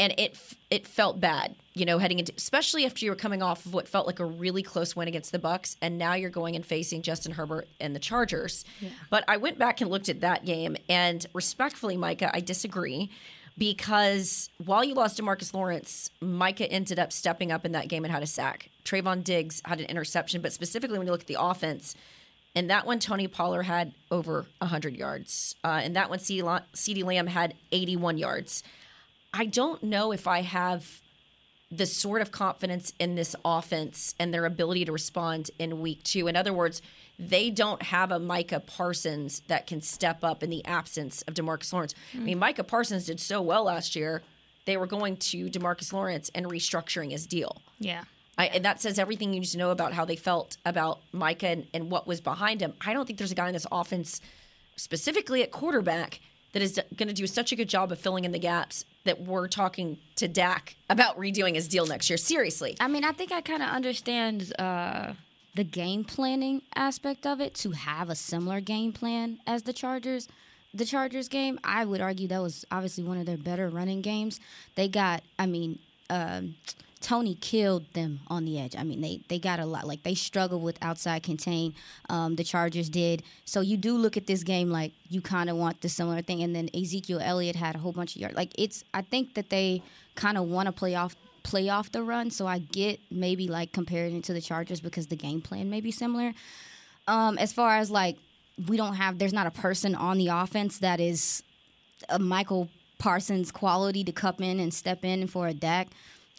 and 0.00 0.14
it 0.16 0.36
it 0.70 0.86
felt 0.86 1.20
bad, 1.20 1.54
you 1.74 1.84
know, 1.84 1.98
heading 1.98 2.18
into 2.18 2.32
especially 2.36 2.86
after 2.86 3.04
you 3.04 3.10
were 3.10 3.16
coming 3.16 3.42
off 3.42 3.66
of 3.66 3.74
what 3.74 3.86
felt 3.86 4.06
like 4.06 4.18
a 4.18 4.24
really 4.24 4.62
close 4.62 4.96
win 4.96 5.06
against 5.06 5.30
the 5.30 5.38
Bucks, 5.38 5.76
and 5.80 5.98
now 5.98 6.14
you're 6.14 6.30
going 6.30 6.56
and 6.56 6.66
facing 6.66 7.02
Justin 7.02 7.32
Herbert 7.32 7.68
and 7.78 7.94
the 7.94 8.00
Chargers. 8.00 8.64
Yeah. 8.80 8.88
But 9.10 9.24
I 9.28 9.36
went 9.36 9.58
back 9.58 9.80
and 9.80 9.90
looked 9.90 10.08
at 10.08 10.22
that 10.22 10.44
game, 10.44 10.76
and 10.88 11.24
respectfully, 11.34 11.96
Micah, 11.96 12.30
I 12.34 12.40
disagree 12.40 13.10
because 13.58 14.48
while 14.64 14.82
you 14.82 14.94
lost 14.94 15.20
DeMarcus 15.20 15.52
Lawrence, 15.52 16.10
Micah 16.22 16.70
ended 16.70 16.98
up 16.98 17.12
stepping 17.12 17.52
up 17.52 17.66
in 17.66 17.72
that 17.72 17.88
game 17.88 18.04
and 18.04 18.12
had 18.12 18.22
a 18.22 18.26
sack. 18.26 18.70
Trevon 18.84 19.22
Diggs 19.22 19.60
had 19.66 19.80
an 19.80 19.86
interception, 19.86 20.40
but 20.40 20.52
specifically 20.52 20.96
when 20.96 21.06
you 21.06 21.12
look 21.12 21.22
at 21.22 21.26
the 21.26 21.36
offense. 21.38 21.94
And 22.54 22.70
that 22.70 22.86
one, 22.86 22.98
Tony 22.98 23.28
Pollard 23.28 23.62
had 23.62 23.92
over 24.10 24.46
100 24.58 24.96
yards. 24.96 25.54
Uh, 25.62 25.80
and 25.84 25.94
that 25.94 26.08
one, 26.08 26.18
CeeDee 26.18 27.04
Lamb 27.04 27.26
had 27.26 27.54
81 27.70 28.18
yards. 28.18 28.62
I 29.32 29.46
don't 29.46 29.82
know 29.82 30.12
if 30.12 30.26
I 30.26 30.42
have 30.42 31.00
the 31.70 31.86
sort 31.86 32.20
of 32.20 32.32
confidence 32.32 32.92
in 32.98 33.14
this 33.14 33.36
offense 33.44 34.14
and 34.18 34.34
their 34.34 34.44
ability 34.44 34.84
to 34.86 34.92
respond 34.92 35.50
in 35.58 35.80
week 35.80 36.02
two. 36.02 36.26
In 36.26 36.34
other 36.34 36.52
words, 36.52 36.82
they 37.18 37.50
don't 37.50 37.80
have 37.82 38.10
a 38.10 38.18
Micah 38.18 38.60
Parsons 38.60 39.42
that 39.46 39.68
can 39.68 39.80
step 39.80 40.24
up 40.24 40.42
in 40.42 40.50
the 40.50 40.64
absence 40.64 41.22
of 41.22 41.34
Demarcus 41.34 41.72
Lawrence. 41.72 41.94
Mm-hmm. 42.08 42.20
I 42.20 42.24
mean, 42.24 42.38
Micah 42.40 42.64
Parsons 42.64 43.06
did 43.06 43.20
so 43.20 43.40
well 43.40 43.64
last 43.64 43.94
year. 43.94 44.22
They 44.64 44.76
were 44.76 44.86
going 44.86 45.16
to 45.18 45.48
Demarcus 45.48 45.92
Lawrence 45.92 46.30
and 46.34 46.46
restructuring 46.46 47.12
his 47.12 47.26
deal. 47.26 47.62
Yeah. 47.78 48.02
I, 48.36 48.46
and 48.46 48.64
that 48.64 48.80
says 48.80 48.98
everything 48.98 49.32
you 49.32 49.40
need 49.40 49.46
to 49.46 49.58
know 49.58 49.70
about 49.70 49.92
how 49.92 50.04
they 50.04 50.16
felt 50.16 50.56
about 50.64 51.02
Micah 51.12 51.48
and, 51.48 51.66
and 51.72 51.90
what 51.90 52.06
was 52.06 52.20
behind 52.20 52.60
him. 52.60 52.72
I 52.84 52.94
don't 52.94 53.06
think 53.06 53.18
there's 53.18 53.32
a 53.32 53.36
guy 53.36 53.46
in 53.46 53.52
this 53.52 53.66
offense, 53.70 54.20
specifically 54.76 55.42
at 55.42 55.52
quarterback, 55.52 56.20
that 56.52 56.62
is 56.62 56.80
going 56.96 57.08
to 57.08 57.14
do 57.14 57.26
such 57.26 57.52
a 57.52 57.56
good 57.56 57.68
job 57.68 57.92
of 57.92 57.98
filling 58.00 58.24
in 58.24 58.32
the 58.32 58.38
gaps 58.38 58.84
that 59.04 59.22
we're 59.22 59.48
talking 59.48 59.98
to 60.16 60.28
Dak 60.28 60.76
about 60.88 61.18
redoing 61.18 61.54
his 61.54 61.68
deal 61.68 61.86
next 61.86 62.10
year. 62.10 62.16
Seriously. 62.16 62.76
I 62.80 62.88
mean, 62.88 63.04
I 63.04 63.12
think 63.12 63.32
I 63.32 63.40
kind 63.40 63.62
of 63.62 63.70
understand 63.70 64.52
uh, 64.58 65.14
the 65.54 65.64
game 65.64 66.04
planning 66.04 66.62
aspect 66.74 67.26
of 67.26 67.40
it 67.40 67.54
to 67.56 67.70
have 67.72 68.10
a 68.10 68.14
similar 68.14 68.60
game 68.60 68.92
plan 68.92 69.38
as 69.46 69.62
the 69.62 69.72
Chargers. 69.72 70.28
The 70.72 70.84
Chargers 70.84 71.28
game, 71.28 71.58
I 71.64 71.84
would 71.84 72.00
argue 72.00 72.28
that 72.28 72.40
was 72.40 72.64
obviously 72.70 73.02
one 73.02 73.18
of 73.18 73.26
their 73.26 73.36
better 73.36 73.68
running 73.68 74.02
games. 74.02 74.38
They 74.76 74.88
got, 74.88 75.22
I 75.38 75.46
mean, 75.46 75.80
um, 76.10 76.54
Tony 77.00 77.34
killed 77.34 77.92
them 77.94 78.20
on 78.28 78.44
the 78.44 78.60
edge. 78.60 78.76
I 78.76 78.84
mean, 78.84 79.00
they 79.00 79.22
they 79.28 79.38
got 79.38 79.58
a 79.58 79.64
lot. 79.64 79.86
Like 79.86 80.02
they 80.02 80.14
struggled 80.14 80.62
with 80.62 80.76
outside 80.82 81.22
contain. 81.22 81.74
Um, 82.10 82.36
the 82.36 82.44
Chargers 82.44 82.90
did. 82.90 83.22
So 83.46 83.62
you 83.62 83.78
do 83.78 83.96
look 83.96 84.16
at 84.16 84.26
this 84.26 84.42
game 84.42 84.70
like 84.70 84.92
you 85.08 85.22
kind 85.22 85.48
of 85.48 85.56
want 85.56 85.80
the 85.80 85.88
similar 85.88 86.20
thing. 86.20 86.42
And 86.42 86.54
then 86.54 86.68
Ezekiel 86.74 87.20
Elliott 87.22 87.56
had 87.56 87.74
a 87.74 87.78
whole 87.78 87.92
bunch 87.92 88.16
of 88.16 88.20
yards. 88.20 88.36
Like 88.36 88.50
it's. 88.58 88.84
I 88.92 89.00
think 89.02 89.34
that 89.34 89.48
they 89.48 89.82
kind 90.14 90.36
of 90.36 90.44
want 90.44 90.66
to 90.66 90.72
play 90.72 90.94
off 90.94 91.16
play 91.42 91.70
off 91.70 91.90
the 91.90 92.02
run. 92.02 92.30
So 92.30 92.46
I 92.46 92.58
get 92.58 93.00
maybe 93.10 93.48
like 93.48 93.72
comparing 93.72 94.16
it 94.16 94.24
to 94.24 94.34
the 94.34 94.42
Chargers 94.42 94.80
because 94.80 95.06
the 95.06 95.16
game 95.16 95.40
plan 95.40 95.70
may 95.70 95.80
be 95.80 95.90
similar. 95.90 96.34
Um, 97.08 97.38
as 97.38 97.52
far 97.52 97.78
as 97.78 97.90
like 97.90 98.18
we 98.68 98.76
don't 98.76 98.94
have, 98.94 99.18
there's 99.18 99.32
not 99.32 99.46
a 99.46 99.50
person 99.50 99.94
on 99.94 100.18
the 100.18 100.28
offense 100.28 100.78
that 100.80 101.00
is 101.00 101.42
a 102.10 102.18
Micah 102.18 102.68
Parsons 102.98 103.50
quality 103.50 104.04
to 104.04 104.12
cup 104.12 104.42
in 104.42 104.60
and 104.60 104.74
step 104.74 105.02
in 105.02 105.26
for 105.26 105.48
a 105.48 105.54
Dak 105.54 105.88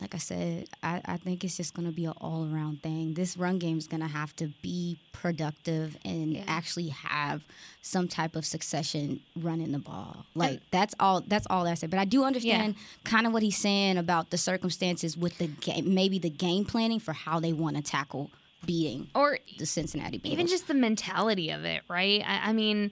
like 0.02 0.16
I 0.16 0.18
said, 0.18 0.68
I, 0.82 1.00
I 1.06 1.18
think 1.18 1.44
it's 1.44 1.56
just 1.56 1.76
going 1.76 1.88
to 1.88 1.94
be 1.94 2.06
an 2.06 2.14
all 2.20 2.50
around 2.52 2.82
thing. 2.82 3.14
This 3.14 3.38
run 3.38 3.60
game 3.60 3.78
is 3.78 3.86
going 3.86 4.02
to 4.02 4.08
have 4.08 4.36
to 4.38 4.48
be 4.64 4.98
productive 5.14 5.96
and 6.04 6.34
yeah. 6.34 6.44
actually 6.48 6.90
have 6.90 7.44
some 7.84 8.08
type 8.08 8.36
of 8.36 8.44
succession 8.44 9.20
running 9.36 9.72
the 9.72 9.80
ball. 9.80 10.26
Like 10.34 10.54
and, 10.54 10.62
that's 10.72 10.96
all. 11.00 11.22
That's 11.22 11.46
all 11.52 11.68
I 11.68 11.76
said. 11.76 11.92
But 11.92 12.00
I 12.00 12.06
do 12.06 12.24
understand 12.24 12.76
yeah. 12.76 13.10
kind 13.10 13.28
of 13.28 13.34
what 13.34 13.44
he's 13.44 13.58
saying 13.58 13.98
about 13.98 14.32
the 14.32 14.38
circumstances 14.40 15.16
with 15.16 15.38
the 15.38 15.48
game, 15.48 15.94
maybe 15.94 16.18
the 16.18 16.32
game 16.32 16.66
planning 16.66 17.00
for 17.00 17.14
how 17.14 17.40
they 17.40 17.54
want 17.54 17.78
to 17.78 17.84
tackle 17.84 18.32
beating 18.66 19.08
or 19.14 19.38
the 19.60 19.68
Cincinnati 19.68 20.18
Bengals. 20.18 20.32
Even 20.32 20.48
just 20.48 20.68
the 20.68 20.74
mentality 20.74 21.52
of 21.52 21.64
it, 21.64 21.84
right? 21.88 22.24
I, 22.28 22.50
I 22.50 22.54
mean 22.54 22.92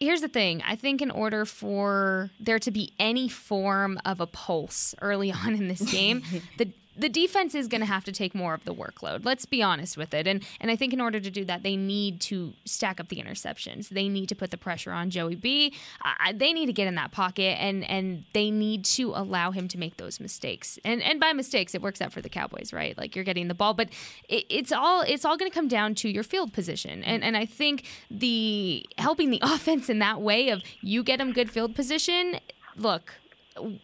here's 0.00 0.22
the 0.22 0.28
thing. 0.28 0.62
I 0.66 0.76
think 0.76 1.02
in 1.02 1.10
order 1.10 1.44
for 1.44 2.30
there 2.40 2.58
to 2.58 2.70
be 2.70 2.92
any 2.98 3.28
form 3.28 4.00
of 4.04 4.20
a 4.20 4.26
pulse 4.26 4.94
early 5.00 5.30
on 5.44 5.54
in 5.54 5.68
this 5.68 5.82
game 5.82 6.22
the 6.56 6.70
the 7.00 7.08
defense 7.08 7.54
is 7.54 7.68
going 7.68 7.80
to 7.80 7.86
have 7.86 8.04
to 8.04 8.12
take 8.12 8.34
more 8.34 8.54
of 8.54 8.64
the 8.64 8.74
workload. 8.74 9.24
Let's 9.24 9.46
be 9.46 9.62
honest 9.62 9.96
with 9.96 10.14
it. 10.14 10.26
And 10.26 10.42
and 10.60 10.70
I 10.70 10.76
think 10.76 10.92
in 10.92 11.00
order 11.00 11.20
to 11.20 11.30
do 11.30 11.44
that, 11.46 11.62
they 11.62 11.76
need 11.76 12.20
to 12.22 12.52
stack 12.64 13.00
up 13.00 13.08
the 13.08 13.16
interceptions. 13.16 13.88
They 13.88 14.08
need 14.08 14.28
to 14.28 14.34
put 14.34 14.50
the 14.50 14.56
pressure 14.56 14.92
on 14.92 15.10
Joey 15.10 15.34
B. 15.34 15.74
Uh, 16.04 16.32
they 16.34 16.52
need 16.52 16.66
to 16.66 16.72
get 16.72 16.86
in 16.86 16.94
that 16.96 17.12
pocket 17.12 17.60
and 17.60 17.84
and 17.84 18.24
they 18.32 18.50
need 18.50 18.84
to 18.86 19.12
allow 19.14 19.50
him 19.50 19.68
to 19.68 19.78
make 19.78 19.96
those 19.96 20.20
mistakes. 20.20 20.78
And 20.84 21.02
and 21.02 21.18
by 21.18 21.32
mistakes, 21.32 21.74
it 21.74 21.82
works 21.82 22.00
out 22.00 22.12
for 22.12 22.20
the 22.20 22.28
Cowboys, 22.28 22.72
right? 22.72 22.96
Like 22.96 23.14
you're 23.16 23.24
getting 23.24 23.48
the 23.48 23.54
ball, 23.54 23.74
but 23.74 23.88
it, 24.28 24.44
it's 24.48 24.72
all 24.72 25.02
it's 25.02 25.24
all 25.24 25.36
going 25.36 25.50
to 25.50 25.54
come 25.54 25.68
down 25.68 25.94
to 25.96 26.08
your 26.08 26.22
field 26.24 26.52
position. 26.52 27.02
And 27.04 27.24
and 27.24 27.36
I 27.36 27.46
think 27.46 27.84
the 28.10 28.86
helping 28.98 29.30
the 29.30 29.40
offense 29.42 29.88
in 29.88 29.98
that 30.00 30.20
way 30.20 30.50
of 30.50 30.62
you 30.80 31.02
get 31.02 31.18
them 31.18 31.32
good 31.32 31.50
field 31.50 31.74
position. 31.74 32.40
Look, 32.76 33.19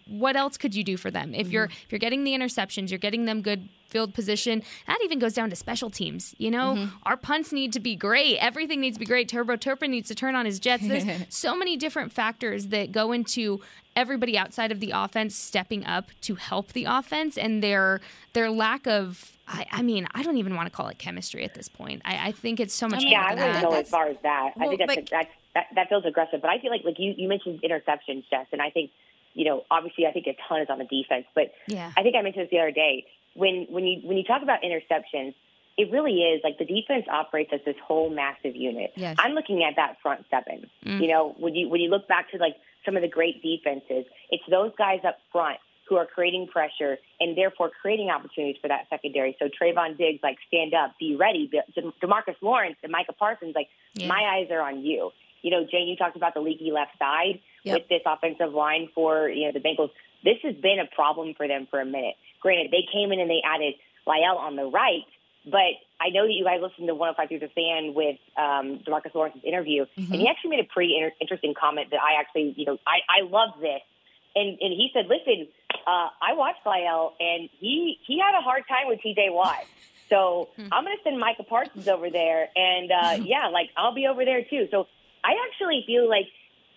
what 0.07 0.37
else 0.37 0.57
could 0.57 0.75
you 0.75 0.85
do 0.85 0.97
for 0.97 1.11
them? 1.11 1.35
If 1.35 1.47
mm-hmm. 1.47 1.53
you're 1.53 1.65
if 1.65 1.87
you're 1.91 1.99
getting 1.99 2.25
the 2.25 2.33
interceptions, 2.33 2.91
you're 2.91 2.99
getting 2.99 3.25
them 3.25 3.43
good 3.43 3.69
field 3.89 4.15
position. 4.15 4.63
That 4.87 4.99
even 5.05 5.19
goes 5.19 5.35
down 5.35 5.51
to 5.51 5.57
special 5.57 5.91
teams. 5.91 6.35
You 6.39 6.51
know, 6.51 6.75
mm-hmm. 6.75 6.97
our 7.05 7.17
punts 7.17 7.53
need 7.53 7.73
to 7.75 7.81
be 7.81 7.97
great. 7.97 8.39
Everything 8.39 8.81
needs 8.81 8.97
to 8.97 9.01
be 9.01 9.07
great. 9.07 9.29
Turbo 9.29 9.57
Turpin 9.57 9.91
needs 9.91 10.09
to 10.09 10.15
turn 10.15 10.35
on 10.35 10.45
his 10.45 10.59
jets. 10.59 10.87
There's 10.87 11.05
so 11.29 11.57
many 11.57 11.77
different 11.77 12.13
factors 12.13 12.69
that 12.69 12.93
go 12.93 13.13
into 13.13 13.61
everybody 13.95 14.37
outside 14.37 14.71
of 14.71 14.81
the 14.81 14.93
offense 14.95 15.35
stepping 15.35 15.85
up 15.87 16.11
to 16.21 16.35
help 16.35 16.73
the 16.73 16.85
offense 16.85 17.39
and 17.39 17.63
their 17.63 18.01
their 18.35 18.51
lack 18.51 18.87
of 18.87 19.33
I, 19.49 19.65
I, 19.71 19.83
mean, 19.83 20.09
I 20.13 20.25
don't 20.25 20.39
even 20.39 20.57
want 20.57 20.67
to 20.67 20.77
call 20.77 20.89
it 20.89 20.99
chemistry 20.99 21.45
at 21.45 21.55
this 21.55 21.69
point. 21.69 22.03
I, 22.05 22.29
I 22.29 22.33
think 22.33 22.59
it's 22.59 22.75
so 22.75 22.89
much. 22.89 23.05
yeah, 23.05 23.27
I 23.29 23.35
wouldn't 23.35 23.63
go 23.63 23.77
as 23.77 23.89
far 23.89 24.09
as 24.09 24.17
that. 24.25 24.55
Well, 24.57 24.67
I 24.67 24.77
think 24.77 24.89
that's, 24.89 25.11
that's 25.11 25.31
that, 25.55 25.67
that 25.75 25.89
feels 25.89 26.05
aggressive. 26.05 26.43
But 26.43 26.51
I 26.51 26.59
feel 26.59 26.71
like 26.71 26.83
like 26.85 26.99
you 26.99 27.15
you 27.17 27.29
mentioned 27.29 27.63
interceptions, 27.63 28.25
Jess, 28.29 28.47
and 28.53 28.61
I 28.61 28.71
think 28.71 28.91
you 29.37 29.45
know, 29.45 29.63
obviously 29.71 30.07
I 30.07 30.13
think 30.13 30.27
a 30.27 30.35
ton 30.49 30.63
is 30.63 30.69
on 30.71 30.79
the 30.79 30.85
defense, 30.87 31.27
but 31.35 31.53
yeah. 31.69 31.93
I 31.97 32.03
think 32.03 32.17
I 32.17 32.23
mentioned 32.23 32.45
this 32.45 32.51
the 32.51 32.59
other 32.59 32.73
day. 32.73 33.05
When 33.35 33.67
when 33.71 33.85
you 33.85 34.01
when 34.09 34.17
you 34.17 34.25
talk 34.25 34.43
about 34.43 34.61
interceptions, 34.63 35.35
it 35.77 35.93
really 35.93 36.23
is 36.23 36.41
like 36.43 36.57
the 36.59 36.65
defense 36.65 37.05
operates 37.13 37.51
as 37.53 37.61
this 37.67 37.77
whole 37.87 38.09
massive 38.09 38.57
unit. 38.57 38.93
Yes. 38.97 39.17
I'm 39.19 39.33
looking 39.33 39.63
at 39.63 39.77
that 39.77 39.97
front 40.03 40.25
seven. 40.31 40.71
Mm. 40.85 41.03
You 41.03 41.09
know, 41.09 41.35
when 41.39 41.55
you 41.55 41.69
when 41.69 41.81
you 41.83 41.91
look 41.91 42.09
back 42.09 42.31
to 42.31 42.39
like 42.39 42.57
some 42.87 42.97
of 42.97 43.03
the 43.03 43.09
great 43.09 43.43
defenses, 43.43 44.07
it's 44.31 44.43
those 44.51 44.73
guys 44.79 45.01
up 45.07 45.19
front 45.31 45.59
who 45.89 45.97
are 45.97 46.07
creating 46.07 46.49
pressure 46.49 46.97
and 47.21 47.37
therefore 47.39 47.71
creating 47.83 48.09
opportunities 48.11 48.57
for 48.61 48.67
that 48.69 48.87
secondary. 48.91 49.37
So 49.39 49.47
Trevon 49.49 49.97
Diggs, 49.97 50.19
like 50.23 50.37
stand 50.49 50.75
up, 50.75 50.95
be 50.99 51.15
ready. 51.15 51.47
De- 51.49 51.93
Demarcus 52.03 52.35
Lawrence 52.41 52.77
and 52.83 52.91
Micah 52.91 53.13
Parsons, 53.13 53.55
like 53.55 53.69
Yeah. 53.95 54.09
my 54.09 54.23
eyes 54.35 54.49
are 54.51 54.63
on 54.63 54.83
you. 54.83 55.13
You 55.47 55.53
know, 55.53 55.63
Jane, 55.71 55.87
you 55.87 55.95
talked 55.95 56.17
about 56.17 56.35
the 56.35 56.41
leaky 56.41 56.73
left 56.73 56.99
side 56.99 57.39
Yep. 57.63 57.75
with 57.75 57.89
this 57.89 58.03
offensive 58.05 58.53
line 58.53 58.89
for 58.95 59.29
you 59.29 59.47
know 59.47 59.53
the 59.53 59.61
Bengals. 59.61 59.91
This 60.25 60.39
has 60.43 60.57
been 60.57 60.79
a 60.81 60.87
problem 60.93 61.35
for 61.35 61.47
them 61.47 61.69
for 61.71 61.81
a 61.81 61.85
minute. 61.85 62.15
Granted, 62.41 62.73
they 62.73 62.83
came 62.93 63.13
in 63.13 63.21
and 63.21 63.31
they 63.31 63.43
added 63.45 63.75
La'el 64.09 64.37
on 64.39 64.57
the 64.57 64.65
right, 64.67 65.07
but 65.45 65.75
I 66.01 66.11
know 66.11 66.27
that 66.27 66.33
you 66.33 66.45
guys 66.45 66.59
listened 66.63 66.89
to 66.89 66.95
105.3 66.95 67.41
The 67.41 67.49
Fan 67.49 67.95
with 67.95 68.19
um, 68.37 68.81
Demarcus 68.87 69.15
Lawrence's 69.15 69.43
interview, 69.45 69.87
and 69.97 70.15
he 70.15 70.29
actually 70.29 70.51
made 70.51 70.61
a 70.61 70.69
pretty 70.73 70.97
inter- 70.97 71.15
interesting 71.21 71.55
comment 71.55 71.91
that 71.91 72.01
I 72.01 72.21
actually, 72.21 72.55
you 72.57 72.67
know, 72.67 72.79
I, 72.87 72.99
I 73.23 73.23
love 73.29 73.51
this. 73.61 73.83
And, 74.35 74.49
and 74.61 74.73
he 74.73 74.91
said, 74.93 75.07
listen, 75.09 75.49
uh, 75.87 76.09
I 76.23 76.35
watched 76.35 76.63
La'el, 76.65 77.13
and 77.19 77.49
he, 77.59 77.99
he 78.07 78.19
had 78.21 78.37
a 78.39 78.43
hard 78.43 78.65
time 78.69 78.87
with 78.89 79.01
TJ 79.01 79.33
Watt. 79.33 79.65
So 80.09 80.51
I'm 80.59 80.85
going 80.85 80.97
to 80.97 81.03
send 81.03 81.19
Micah 81.19 81.43
Parsons 81.43 81.89
over 81.89 82.11
there, 82.11 82.49
and 82.55 82.93
uh, 82.93 83.25
yeah, 83.25 83.49
like 83.49 83.71
I'll 83.77 83.95
be 83.95 84.07
over 84.07 84.25
there 84.25 84.43
too. 84.45 84.69
So 84.71 84.87
I 85.27 85.33
actually 85.49 85.83
feel 85.87 86.09
like 86.09 86.27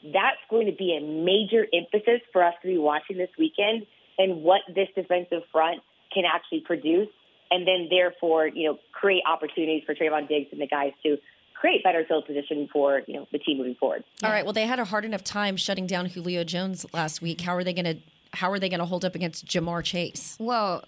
that's 0.04 0.42
going 0.50 0.66
to 0.66 0.72
be 0.72 0.98
a 0.98 1.02
major 1.02 1.68
emphasis 1.74 2.22
for 2.34 2.44
us 2.44 2.56
to 2.62 2.68
be 2.68 2.78
watching 2.78 3.18
this 3.18 3.30
weekend 3.38 3.86
and 4.18 4.42
what 4.44 4.62
this 4.74 4.88
defensive 4.96 5.44
front 5.52 5.82
can 6.14 6.24
actually 6.26 6.62
produce, 6.62 7.10
and 7.52 7.68
then 7.68 7.88
therefore, 7.90 8.48
you 8.48 8.70
know, 8.70 8.80
create 8.92 9.22
opportunities 9.28 9.84
for 9.86 9.94
Trevon 9.94 10.28
Diggs 10.28 10.48
and 10.52 10.60
the 10.60 10.68
guys 10.68 10.94
to 11.04 11.18
create 11.54 11.84
better 11.84 12.06
field 12.08 12.26
position 12.26 12.70
for 12.72 13.02
you 13.06 13.14
know 13.16 13.28
the 13.32 13.38
team 13.40 13.58
moving 13.58 13.76
forward. 13.76 14.04
All 14.24 14.32
right. 14.32 14.44
Well, 14.46 14.54
they 14.54 14.66
had 14.66 14.80
a 14.80 14.86
hard 14.86 15.06
enough 15.06 15.24
time 15.24 15.58
shutting 15.58 15.86
down 15.86 16.08
Julio 16.08 16.44
Jones 16.44 16.86
last 16.94 17.22
week. 17.22 17.42
How 17.42 17.56
are 17.56 17.64
they 17.64 17.74
going 17.74 17.86
to? 17.86 17.98
How 18.34 18.52
are 18.52 18.60
they 18.60 18.70
going 18.70 18.80
to 18.80 18.86
hold 18.86 19.04
up 19.06 19.16
against 19.16 19.46
Ja'Marr 19.46 19.84
Chase? 19.84 20.38
Well, 20.40 20.84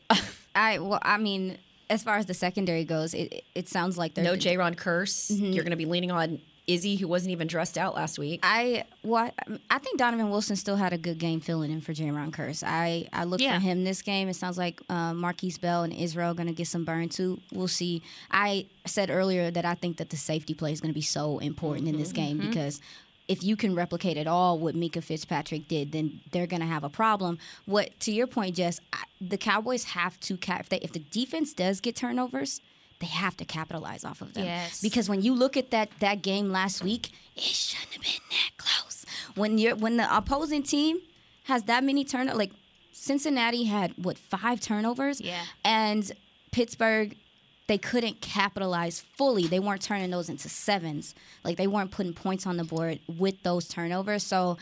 I 0.55 0.79
well, 0.79 0.99
I 1.01 1.17
mean, 1.17 1.57
as 1.89 2.03
far 2.03 2.17
as 2.17 2.25
the 2.25 2.33
secondary 2.33 2.85
goes, 2.85 3.13
it 3.13 3.43
it 3.53 3.67
sounds 3.67 3.97
like 3.97 4.13
they're 4.13 4.23
No 4.23 4.35
Jayron 4.35 4.75
Kearse. 4.75 5.31
Mhm. 5.31 5.53
You're 5.53 5.63
going 5.63 5.71
to 5.71 5.77
be 5.77 5.85
leaning 5.85 6.11
on 6.11 6.39
Izzy, 6.67 6.95
who 6.95 7.07
wasn't 7.07 7.31
even 7.31 7.47
dressed 7.47 7.77
out 7.77 7.95
last 7.95 8.19
week. 8.19 8.39
I 8.43 8.85
well, 9.03 9.31
I- 9.47 9.57
I 9.69 9.77
think 9.79 9.97
Donovan 9.97 10.29
Wilson 10.29 10.55
still 10.55 10.75
had 10.75 10.93
a 10.93 10.97
good 10.97 11.17
game 11.17 11.39
filling 11.41 11.71
in 11.71 11.81
for 11.81 11.93
Jayron 11.93 12.31
Kearse. 12.31 12.63
I 12.65 13.07
I 13.11 13.23
look 13.23 13.41
Yeah. 13.41 13.55
for 13.55 13.61
him 13.61 13.83
this 13.83 14.01
game. 14.01 14.29
It 14.29 14.35
sounds 14.35 14.57
like 14.57 14.81
uh, 14.89 15.11
Markquese 15.13 15.59
Bell 15.59 15.83
and 15.83 15.91
Israel 15.93 16.33
going 16.33 16.47
to 16.47 16.53
get 16.53 16.67
some 16.67 16.85
burn 16.85 17.09
too. 17.09 17.39
We'll 17.51 17.67
see. 17.67 18.01
I 18.29 18.67
said 18.85 19.09
earlier 19.09 19.49
that 19.51 19.65
I 19.65 19.73
think 19.73 19.97
that 19.97 20.09
the 20.11 20.17
safety 20.17 20.53
play 20.53 20.71
is 20.71 20.81
going 20.81 20.91
to 20.93 20.97
be 20.97 21.01
so 21.01 21.39
important 21.39 21.87
in 21.87 21.97
this 21.97 22.11
game 22.11 22.39
Mhm. 22.39 22.47
because. 22.49 22.79
If 23.27 23.43
you 23.45 23.55
can 23.55 23.75
replicate 23.75 24.17
at 24.17 24.27
all 24.27 24.59
what 24.59 24.75
Minkah 24.75 25.01
Fitzpatrick 25.01 25.69
did, 25.69 25.93
then 25.93 26.19
they're 26.31 26.47
going 26.47 26.59
to 26.59 26.65
have 26.67 26.83
a 26.83 26.89
problem. 26.89 27.37
What 27.65 27.97
to 28.01 28.11
your 28.11 28.27
point, 28.27 28.57
Jess? 28.57 28.81
I, 28.91 29.03
the 29.21 29.37
Cowboys 29.37 29.85
have 29.85 30.19
to 30.21 30.35
cap. 30.35 30.61
If, 30.61 30.69
they, 30.69 30.79
if 30.79 30.91
the 30.91 30.99
defense 30.99 31.53
does 31.53 31.79
get 31.79 31.95
turnovers, 31.95 32.59
they 33.01 33.07
have 33.07 33.35
to 33.37 33.45
capitalize 33.45 34.05
off 34.05 34.21
of 34.21 34.33
them. 34.33 34.45
Yes. 34.45 34.81
Because 34.81 35.09
when 35.09 35.21
you 35.21 35.33
look 35.33 35.57
at 35.57 35.71
that 35.71 35.89
that 35.99 36.21
game 36.21 36.49
last 36.51 36.83
week, 36.83 37.09
it 37.35 37.41
shouldn't 37.43 37.91
have 37.93 38.01
been 38.01 38.21
that 38.29 38.51
close. 38.57 39.05
When 39.35 39.57
you're 39.57 39.75
when 39.75 39.97
the 39.97 40.07
opposing 40.15 40.63
team 40.63 40.99
has 41.45 41.63
that 41.63 41.83
many 41.83 42.05
turnovers, 42.05 42.37
like 42.37 42.51
Cincinnati 42.93 43.63
had 43.65 43.93
what 43.97 44.17
five 44.17 44.61
turnovers, 44.61 45.19
Yeah. 45.19 45.41
and 45.65 46.09
Pittsburgh. 46.51 47.17
They 47.67 47.77
couldn't 47.77 48.19
capitalize 48.19 48.99
fully. 49.15 49.47
They 49.47 49.59
weren't 49.59 49.81
turning 49.81 50.11
those 50.11 50.27
into 50.27 50.49
sevens. 50.49 51.15
Like 51.45 51.55
they 51.55 51.67
weren't 51.67 51.89
putting 51.91 52.13
points 52.13 52.45
on 52.45 52.57
the 52.57 52.65
board 52.65 52.99
with 53.07 53.41
those 53.43 53.69
turnovers. 53.69 54.23
So 54.23 54.57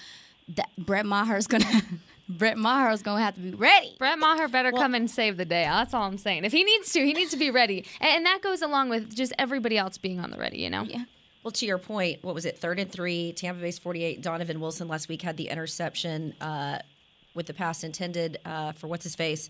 that 0.50 0.70
Brett 0.78 1.08
Maher's 1.08 1.48
gonna 1.48 1.66
Brett 2.30 2.58
Maher 2.58 2.92
is 2.92 3.02
gonna 3.02 3.24
have 3.24 3.34
to 3.36 3.42
be 3.42 3.52
ready. 3.52 3.96
Brett 3.98 4.20
Maher 4.20 4.48
better 4.48 4.72
come 4.72 4.94
and 4.94 5.10
save 5.10 5.36
the 5.38 5.46
day. 5.46 5.64
That's 5.64 5.94
all 5.94 6.04
I'm 6.04 6.20
saying. 6.20 6.46
If 6.46 6.52
he 6.52 6.64
needs 6.64 6.94
to, 6.94 7.04
he 7.04 7.14
needs 7.14 7.32
to 7.32 7.38
be 7.38 7.50
ready. 7.50 7.86
And, 8.00 8.18
and 8.18 8.26
that 8.28 8.42
goes 8.42 8.62
along 8.62 8.90
with 8.90 9.16
just 9.16 9.34
everybody 9.40 9.78
else 9.78 9.98
being 9.98 10.20
on 10.20 10.30
the 10.30 10.38
ready, 10.38 10.60
you 10.60 10.70
know? 10.70 10.84
Yeah. 10.84 11.06
Well, 11.44 11.52
to 11.52 11.66
your 11.66 11.78
point, 11.80 12.24
what 12.24 12.36
was 12.36 12.46
it? 12.46 12.58
Third 12.60 12.80
and 12.80 12.92
three. 12.92 13.34
Tampa 13.34 13.62
Bay's 13.62 13.80
48. 13.80 14.22
Donovan 14.22 14.60
Wilson 14.60 14.88
last 14.88 15.08
week 15.10 15.22
had 15.22 15.38
the 15.38 15.48
interception 15.50 16.34
uh, 16.42 16.80
with 17.34 17.48
the 17.48 17.54
pass 17.54 17.84
intended 17.84 18.38
uh, 18.46 18.74
for 18.74 18.88
what's 18.88 19.04
his 19.04 19.16
face, 19.16 19.50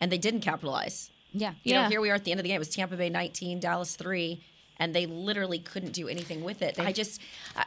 and 0.00 0.10
they 0.12 0.18
didn't 0.18 0.40
capitalize. 0.40 1.10
Yeah. 1.32 1.52
You 1.62 1.74
know, 1.74 1.88
here 1.88 2.00
we 2.00 2.10
are 2.10 2.14
at 2.14 2.24
the 2.24 2.32
end 2.32 2.40
of 2.40 2.44
the 2.44 2.48
game. 2.48 2.56
It 2.56 2.58
was 2.58 2.70
Tampa 2.70 2.96
Bay 2.96 3.08
19, 3.08 3.60
Dallas 3.60 3.94
3, 3.96 4.40
and 4.78 4.94
they 4.94 5.06
literally 5.06 5.58
couldn't 5.60 5.92
do 5.92 6.08
anything 6.08 6.42
with 6.42 6.60
it. 6.62 6.78
I 6.80 6.92
just, 6.92 7.20
I, 7.56 7.64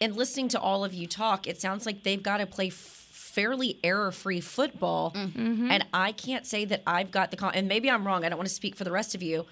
in 0.00 0.14
listening 0.14 0.48
to 0.48 0.60
all 0.60 0.84
of 0.84 0.92
you 0.92 1.06
talk, 1.06 1.46
it 1.46 1.60
sounds 1.60 1.86
like 1.86 2.02
they've 2.02 2.22
got 2.22 2.38
to 2.38 2.46
play 2.46 2.68
f- 2.68 3.03
fairly 3.34 3.78
error 3.82 4.12
free 4.12 4.40
football. 4.40 5.12
Mm-hmm. 5.14 5.70
And 5.70 5.84
I 5.92 6.12
can't 6.12 6.46
say 6.46 6.64
that 6.66 6.82
I've 6.86 7.10
got 7.10 7.30
the, 7.30 7.36
con- 7.36 7.52
and 7.54 7.66
maybe 7.68 7.90
I'm 7.90 8.06
wrong. 8.06 8.24
I 8.24 8.28
don't 8.28 8.38
want 8.38 8.48
to 8.48 8.54
speak 8.54 8.76
for 8.76 8.84
the 8.84 8.92
rest 8.92 9.14
of 9.14 9.22
you, 9.22 9.44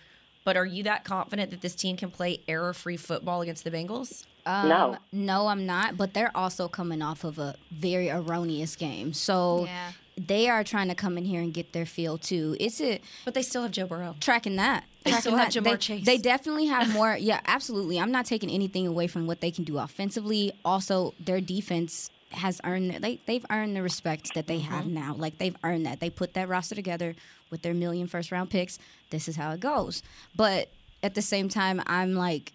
but 0.44 0.56
are 0.56 0.66
you 0.66 0.84
that 0.84 1.04
confident 1.04 1.50
that 1.50 1.60
this 1.60 1.74
team 1.74 1.96
can 1.96 2.10
play 2.10 2.40
error 2.48 2.72
free 2.72 2.96
football 2.96 3.42
against 3.42 3.64
the 3.64 3.70
Bengals? 3.70 4.24
Um, 4.46 4.68
No. 4.68 4.96
no, 5.12 5.48
I'm 5.48 5.66
not. 5.66 5.96
But 5.96 6.14
they're 6.14 6.36
also 6.36 6.68
coming 6.68 7.02
off 7.02 7.24
of 7.24 7.38
a 7.38 7.54
very 7.70 8.08
erroneous 8.10 8.76
game, 8.76 9.12
so 9.12 9.64
Yeah. 9.66 9.92
they 10.16 10.48
are 10.48 10.62
trying 10.64 10.88
to 10.88 10.94
come 10.94 11.16
in 11.18 11.24
here 11.24 11.40
and 11.40 11.52
get 11.54 11.72
their 11.72 11.86
feel 11.86 12.18
too. 12.18 12.56
It's 12.60 12.80
a 12.80 13.00
But 13.24 13.34
they 13.34 13.42
still 13.42 13.62
have 13.62 13.70
Joe 13.72 13.86
Burrow. 13.86 14.14
tracking 14.20 14.56
that. 14.56 14.84
They 15.04 15.10
tracking 15.12 15.20
still 15.32 15.36
have. 15.38 15.48
Ja'Marr 15.52 15.64
they, 15.64 15.76
Chase. 15.76 16.04
They 16.06 16.18
definitely 16.18 16.66
have 16.66 16.92
more. 16.92 17.16
Yeah, 17.16 17.40
absolutely. 17.46 17.98
I'm 18.00 18.12
not 18.12 18.26
taking 18.26 18.50
anything 18.50 18.86
away 18.86 19.06
from 19.08 19.26
what 19.26 19.40
they 19.40 19.50
can 19.50 19.64
do 19.64 19.78
offensively. 19.78 20.52
Also, 20.64 21.14
their 21.20 21.40
defense 21.40 22.10
has 22.34 22.60
earned 22.64 22.92
they 23.02 23.20
they've 23.26 23.44
earned 23.50 23.76
the 23.76 23.82
respect 23.82 24.34
that 24.34 24.46
they 24.46 24.58
have 24.60 24.84
Mm-hmm. 24.84 24.94
now. 24.94 25.14
Like 25.14 25.38
they've 25.38 25.56
earned 25.64 25.86
that. 25.86 26.00
They 26.00 26.10
put 26.10 26.34
that 26.34 26.48
roster 26.48 26.74
together 26.74 27.14
with 27.50 27.62
their 27.62 27.74
million 27.74 28.06
first 28.06 28.32
round 28.32 28.50
picks. 28.50 28.78
This 29.10 29.28
is 29.28 29.36
how 29.36 29.50
it 29.52 29.60
goes. 29.60 30.02
But 30.34 30.68
at 31.02 31.14
the 31.14 31.22
same 31.22 31.48
time, 31.48 31.82
I'm 31.86 32.14
like 32.14 32.52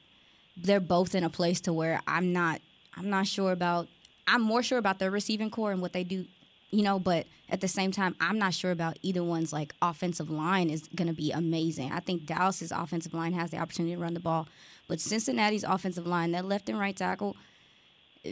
they're 0.56 0.80
both 0.80 1.14
in 1.16 1.24
a 1.24 1.30
place 1.30 1.62
to 1.62 1.74
where 1.74 2.02
I'm 2.08 2.34
not 2.34 2.62
I'm 2.96 3.10
not 3.10 3.28
sure 3.28 3.52
about 3.52 3.88
I'm 4.28 4.42
more 4.42 4.64
sure 4.64 4.78
about 4.78 5.00
their 5.00 5.12
receiving 5.12 5.50
corps 5.50 5.72
and 5.72 5.82
what 5.82 5.94
they 5.94 6.04
do, 6.04 6.26
you 6.72 6.82
know, 6.84 7.00
but 7.00 7.28
at 7.50 7.62
the 7.62 7.68
same 7.68 7.92
time 7.92 8.16
I'm 8.20 8.40
not 8.40 8.54
sure 8.54 8.72
about 8.72 8.98
either 9.04 9.24
one's 9.24 9.54
like 9.54 9.74
offensive 9.82 10.30
line 10.30 10.70
is 10.70 10.88
going 10.96 11.08
to 11.08 11.14
be 11.14 11.32
amazing. 11.32 11.92
I 11.92 12.00
think 12.00 12.26
Dallas's 12.26 12.72
offensive 12.72 13.14
line 13.14 13.34
has 13.34 13.52
the 13.52 13.58
opportunity 13.58 13.96
to 13.96 14.02
run 14.02 14.16
the 14.16 14.20
ball, 14.20 14.48
but 14.88 15.00
Cincinnati's 15.00 15.64
offensive 15.64 16.08
line, 16.08 16.32
that 16.32 16.46
left 16.46 16.68
and 16.70 16.80
right 16.80 16.96
tackle, 16.96 17.36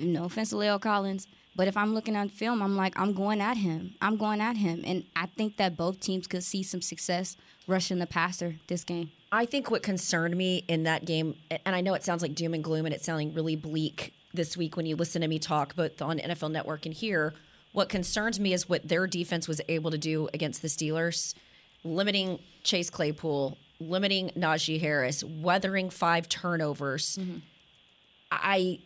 no 0.02 0.26
offense 0.26 0.50
to 0.50 0.56
La'el 0.56 0.82
Collins, 0.82 1.28
but 1.56 1.68
if 1.68 1.78
I'm 1.78 1.94
looking 1.94 2.16
at 2.16 2.32
film, 2.32 2.62
I'm 2.62 2.76
like, 2.76 3.00
I'm 3.00 3.14
going 3.14 3.40
at 3.40 3.58
him. 3.58 3.96
I'm 4.02 4.18
going 4.18 4.42
at 4.42 4.58
him. 4.58 4.84
And 4.86 5.06
I 5.16 5.26
think 5.26 5.58
that 5.58 5.78
both 5.78 6.02
teams 6.02 6.28
could 6.28 6.44
see 6.44 6.64
some 6.64 6.82
success 6.82 7.38
rushing 7.66 8.00
the 8.00 8.06
passer 8.06 8.58
this 8.68 8.84
game. 8.84 9.12
I 9.32 9.46
think 9.46 9.72
what 9.72 9.82
concerned 9.82 10.36
me 10.36 10.64
in 10.68 10.84
that 10.84 11.06
game, 11.06 11.36
and 11.50 11.76
I 11.76 11.82
know 11.82 11.94
it 11.94 12.04
sounds 12.04 12.22
like 12.22 12.36
doom 12.36 12.54
and 12.54 12.64
gloom 12.64 12.86
and 12.86 12.94
it's 12.94 13.06
sounding 13.06 13.34
really 13.34 13.56
bleak 13.56 14.14
this 14.34 14.58
week 14.58 14.76
when 14.76 14.86
you 14.86 14.96
listen 14.96 15.22
to 15.22 15.28
me 15.28 15.40
talk, 15.40 15.76
both 15.76 16.02
on 16.02 16.20
NFL 16.20 16.52
Network 16.52 16.86
and 16.86 16.94
here, 16.94 17.34
what 17.72 17.90
concerns 17.90 18.40
me 18.40 18.54
is 18.54 18.70
what 18.70 18.88
their 18.88 19.08
defense 19.08 19.48
was 19.48 19.62
able 19.68 19.92
to 19.92 19.98
do 19.98 20.30
against 20.34 20.62
the 20.62 20.68
Steelers, 20.68 21.34
limiting 21.84 22.40
Chase 22.64 22.90
Claypool, 22.90 23.58
limiting 23.80 24.30
Najee 24.32 24.80
Harris, 24.80 25.24
weathering 25.24 25.90
five 25.90 26.30
turnovers. 26.30 27.18
Mm-hmm. 27.18 27.40
I 28.32 28.80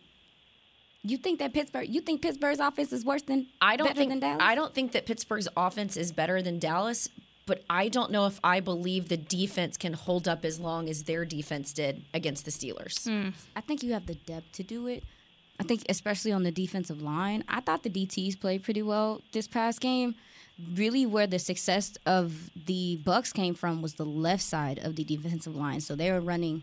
You 1.02 1.16
think 1.16 1.38
that 1.38 1.54
Pittsburgh? 1.54 1.88
You 1.88 2.00
think 2.00 2.20
Pittsburgh's 2.20 2.60
offense 2.60 2.92
is 2.92 3.04
worse 3.04 3.22
than 3.22 3.46
I 3.60 3.76
don't 3.76 3.96
think 3.96 4.10
than 4.10 4.20
Dallas? 4.20 4.38
I 4.40 4.54
don't 4.54 4.74
think 4.74 4.92
that 4.92 5.06
Pittsburgh's 5.06 5.48
offense 5.56 5.96
is 5.96 6.12
better 6.12 6.42
than 6.42 6.58
Dallas, 6.58 7.08
but 7.46 7.64
I 7.70 7.88
don't 7.88 8.10
know 8.10 8.26
if 8.26 8.38
I 8.44 8.60
believe 8.60 9.08
the 9.08 9.16
defense 9.16 9.76
can 9.76 9.94
hold 9.94 10.28
up 10.28 10.44
as 10.44 10.60
long 10.60 10.90
as 10.90 11.04
their 11.04 11.24
defense 11.24 11.72
did 11.72 12.02
against 12.12 12.44
the 12.44 12.50
Steelers. 12.50 13.08
Hmm. 13.08 13.30
I 13.56 13.62
think 13.62 13.82
you 13.82 13.94
have 13.94 14.06
the 14.06 14.14
depth 14.14 14.52
to 14.52 14.62
do 14.62 14.86
it. 14.86 15.02
I 15.58 15.62
think 15.62 15.84
especially 15.88 16.32
on 16.32 16.42
the 16.42 16.50
defensive 16.50 17.02
line. 17.02 17.44
I 17.48 17.60
thought 17.60 17.82
the 17.82 17.90
DTs 17.90 18.38
played 18.40 18.62
pretty 18.62 18.82
well 18.82 19.20
this 19.32 19.46
past 19.46 19.80
game. 19.80 20.14
Really 20.74 21.06
where 21.06 21.26
the 21.26 21.38
success 21.38 21.96
of 22.04 22.50
the 22.66 22.96
Bucks 23.04 23.32
came 23.32 23.54
from 23.54 23.80
was 23.80 23.94
the 23.94 24.04
left 24.04 24.42
side 24.42 24.78
of 24.78 24.96
the 24.96 25.04
defensive 25.04 25.56
line. 25.56 25.80
So 25.80 25.94
they 25.94 26.12
were 26.12 26.20
running 26.20 26.62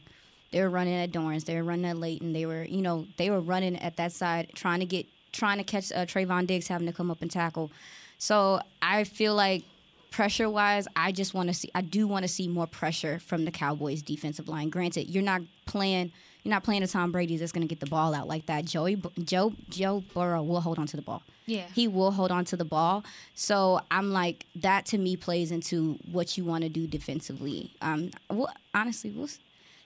they 0.51 0.61
were 0.61 0.69
running 0.69 0.93
at 0.95 1.11
Dorance, 1.11 1.45
they 1.45 1.55
were 1.55 1.63
running 1.63 1.85
at 1.85 1.97
Leighton, 1.97 2.33
they 2.33 2.45
were, 2.45 2.63
you 2.63 2.81
know, 2.81 3.05
they 3.17 3.29
were 3.29 3.41
running 3.41 3.77
at 3.79 3.97
that 3.97 4.11
side 4.11 4.51
trying 4.55 4.79
to 4.79 4.85
get 4.85 5.05
trying 5.31 5.57
to 5.57 5.63
catch 5.63 5.91
uh, 5.91 6.05
Trevon 6.05 6.47
Diggs 6.47 6.67
having 6.67 6.87
to 6.87 6.93
come 6.93 7.11
up 7.11 7.21
and 7.21 7.29
tackle. 7.29 7.69
So 8.17 8.61
I 8.81 9.03
feel 9.03 9.35
like 9.35 9.63
pressure 10.09 10.49
wise, 10.49 10.87
I 10.95 11.11
just 11.11 11.33
want 11.33 11.49
to 11.49 11.53
see 11.53 11.69
I 11.75 11.81
do 11.81 12.07
want 12.07 12.23
to 12.23 12.29
see 12.29 12.47
more 12.47 12.65
pressure 12.67 13.19
from 13.19 13.45
the 13.45 13.51
Cowboys 13.51 14.01
defensive 14.01 14.47
line. 14.47 14.69
Granted, 14.69 15.09
you're 15.09 15.23
not 15.23 15.41
playing 15.65 16.11
You're 16.43 16.53
not 16.53 16.63
playing 16.63 16.81
a 16.83 16.87
Tom 16.87 17.11
Brady 17.11 17.35
that's 17.37 17.51
going 17.51 17.67
to 17.67 17.73
get 17.73 17.81
the 17.81 17.89
ball 17.89 18.13
out 18.15 18.27
like 18.27 18.45
that. 18.45 18.63
Joey 18.65 19.01
Joe 19.19 19.53
Joe 19.69 20.03
Burrow 20.13 20.41
will 20.43 20.61
hold 20.61 20.79
on 20.79 20.87
to 20.87 20.95
the 20.95 21.01
ball. 21.03 21.21
Yeah. 21.45 21.65
He 21.73 21.87
will 21.87 22.11
hold 22.11 22.31
on 22.31 22.45
to 22.45 22.57
the 22.57 22.65
ball. 22.65 23.03
So 23.35 23.81
I'm 23.91 24.11
like 24.11 24.45
that 24.55 24.85
to 24.87 24.97
me 24.97 25.15
plays 25.17 25.51
into 25.51 25.99
what 26.11 26.37
you 26.37 26.43
want 26.45 26.63
to 26.63 26.69
do 26.69 26.87
defensively. 26.87 27.71
Um 27.81 28.11
well, 28.29 28.51
honestly, 28.73 29.11
we'll 29.11 29.29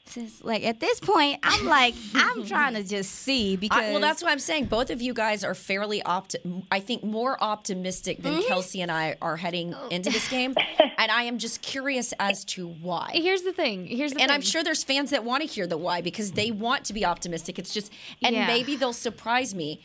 since 0.06 0.44
like 0.44 0.64
at 0.64 0.80
this 0.80 1.00
point 1.00 1.40
i'm 1.44 1.66
like 1.66 1.94
i'm 2.16 2.44
trying 2.48 2.74
to 2.74 2.84
just 2.84 3.12
see 3.12 3.56
because 3.56 3.80
I, 3.82 3.92
well 3.92 4.00
that's 4.00 4.22
what 4.22 4.32
i'm 4.32 4.40
saying 4.40 4.66
both 4.66 4.90
of 4.90 5.02
you 5.02 5.14
guys 5.14 5.44
are 5.44 5.54
fairly 5.56 6.02
opti- 6.02 6.64
i 6.72 6.80
think 6.80 7.04
more 7.04 7.42
optimistic 7.42 8.22
than 8.22 8.34
Mm-hmm. 8.34 8.48
kelsey 8.48 8.82
and 8.82 8.92
i 8.92 9.16
are 9.22 9.38
heading 9.38 9.74
into 9.90 10.10
this 10.10 10.28
game 10.28 10.56
and 10.98 11.12
i 11.12 11.24
am 11.24 11.38
just 11.38 11.62
curious 11.62 12.14
as 12.20 12.44
to 12.46 12.68
why 12.68 13.12
Here's 13.14 13.44
the 13.44 13.54
thing. 13.54 13.86
Here's 13.86 14.12
the 14.14 14.20
and 14.22 14.30
thing. 14.30 14.36
i'm 14.36 14.42
sure 14.42 14.64
there's 14.64 14.84
fans 14.84 15.12
that 15.12 15.24
want 15.24 15.44
to 15.44 15.48
hear 15.48 15.68
the 15.68 15.78
why 15.78 16.02
because 16.02 16.32
they 16.34 16.52
want 16.52 16.84
to 16.86 16.94
be 16.94 17.06
optimistic 17.06 17.58
it's 17.60 17.74
just 17.74 17.92
and 18.24 18.36
Yeah. 18.36 18.48
maybe 18.48 18.76
they'll 18.76 18.94
surprise 18.94 19.54
me 19.56 19.82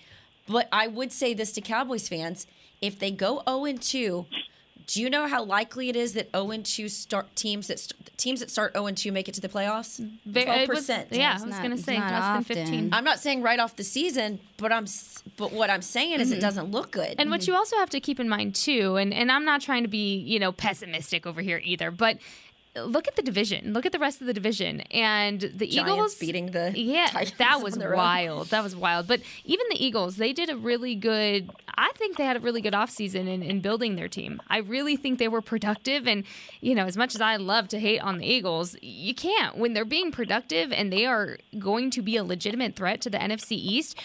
but 0.48 0.68
i 0.72 0.86
would 0.88 1.12
say 1.12 1.34
this 1.34 1.52
to 1.52 1.60
cowboys 1.60 2.08
fans 2.08 2.46
if 2.80 2.98
they 2.98 3.10
go 3.10 3.42
0 3.48 3.64
and 3.66 3.80
2 3.82 4.26
do 4.86 5.02
you 5.02 5.10
know 5.10 5.26
how 5.26 5.42
likely 5.42 5.88
it 5.88 5.96
is 5.96 6.12
that 6.12 6.30
0 6.30 6.50
and 6.52 6.64
2 6.64 6.88
start 6.88 7.34
teams 7.34 7.66
that 7.66 7.80
st- 7.80 8.16
teams 8.16 8.40
that 8.40 8.50
start 8.50 8.72
0 8.72 8.86
and 8.86 8.96
2 8.96 9.10
make 9.10 9.28
it 9.28 9.34
to 9.34 9.40
the 9.40 9.48
playoffs? 9.48 9.98
Twelve 10.44 10.68
percent. 10.68 11.08
yeah, 11.10 11.34
It's 11.34 11.42
I 11.42 11.46
was 11.46 11.54
not- 11.54 11.62
gonna 11.62 11.74
it's 11.74 11.84
say 11.84 11.98
not 11.98 12.12
less 12.12 12.22
than 12.22 12.36
often. 12.36 12.66
15. 12.66 12.94
I'm 12.94 13.04
not 13.04 13.18
saying 13.18 13.42
right 13.42 13.58
off 13.58 13.76
the 13.76 13.84
season, 13.84 14.38
but 14.58 14.72
I'm 14.72 14.86
but 15.36 15.52
what 15.52 15.70
I'm 15.70 15.82
saying 15.82 16.20
is 16.20 16.30
it 16.30 16.34
mm-hmm. 16.34 16.40
doesn't 16.42 16.70
look 16.70 16.92
good. 16.92 17.16
And 17.18 17.30
what 17.30 17.40
mm-hmm. 17.40 17.50
you 17.50 17.56
also 17.56 17.76
have 17.76 17.90
to 17.90 18.00
keep 18.00 18.20
in 18.20 18.28
mind 18.28 18.54
too, 18.54 18.96
and, 18.96 19.12
and 19.12 19.30
I'm 19.32 19.44
not 19.44 19.60
trying 19.60 19.82
to 19.82 19.88
be, 19.88 20.18
you 20.18 20.38
know, 20.38 20.52
pessimistic 20.52 21.26
over 21.26 21.42
here 21.42 21.60
either, 21.64 21.90
but 21.90 22.18
look 22.84 23.08
at 23.08 23.16
the 23.16 23.22
division. 23.22 23.72
Look 23.72 23.86
at 23.86 23.92
the 23.92 23.98
rest 23.98 24.20
of 24.20 24.26
the 24.26 24.34
division. 24.34 24.80
And 24.90 25.40
the 25.40 25.66
Giants 25.66 25.76
Eagles 25.76 26.14
beating 26.16 26.46
the 26.46 26.72
Yeah, 26.74 27.06
Titans 27.06 27.38
that 27.38 27.62
was 27.62 27.78
wild. 27.78 28.48
That 28.48 28.62
was 28.62 28.76
wild. 28.76 29.06
But 29.06 29.20
even 29.44 29.66
the 29.70 29.84
Eagles, 29.84 30.16
they 30.16 30.32
did 30.32 30.50
a 30.50 30.56
really 30.56 30.94
good 30.94 31.50
I 31.78 31.90
think 31.96 32.16
they 32.16 32.24
had 32.24 32.36
a 32.36 32.40
really 32.40 32.62
good 32.62 32.72
offseason 32.72 33.28
in, 33.28 33.42
in 33.42 33.60
building 33.60 33.96
their 33.96 34.08
team. 34.08 34.40
I 34.48 34.58
really 34.58 34.96
think 34.96 35.18
they 35.18 35.28
were 35.28 35.42
productive 35.42 36.06
and 36.06 36.24
you 36.60 36.74
know, 36.74 36.86
as 36.86 36.96
much 36.96 37.14
as 37.14 37.20
I 37.20 37.36
love 37.36 37.68
to 37.68 37.78
hate 37.78 38.00
on 38.00 38.18
the 38.18 38.26
Eagles, 38.26 38.76
you 38.80 39.14
can't 39.14 39.56
when 39.56 39.74
they're 39.74 39.84
being 39.84 40.10
productive 40.10 40.72
and 40.72 40.92
they 40.92 41.06
are 41.06 41.38
going 41.58 41.90
to 41.90 42.02
be 42.02 42.16
a 42.16 42.24
legitimate 42.24 42.76
threat 42.76 43.00
to 43.02 43.10
the 43.10 43.18
NFC 43.18 43.52
East 43.52 43.96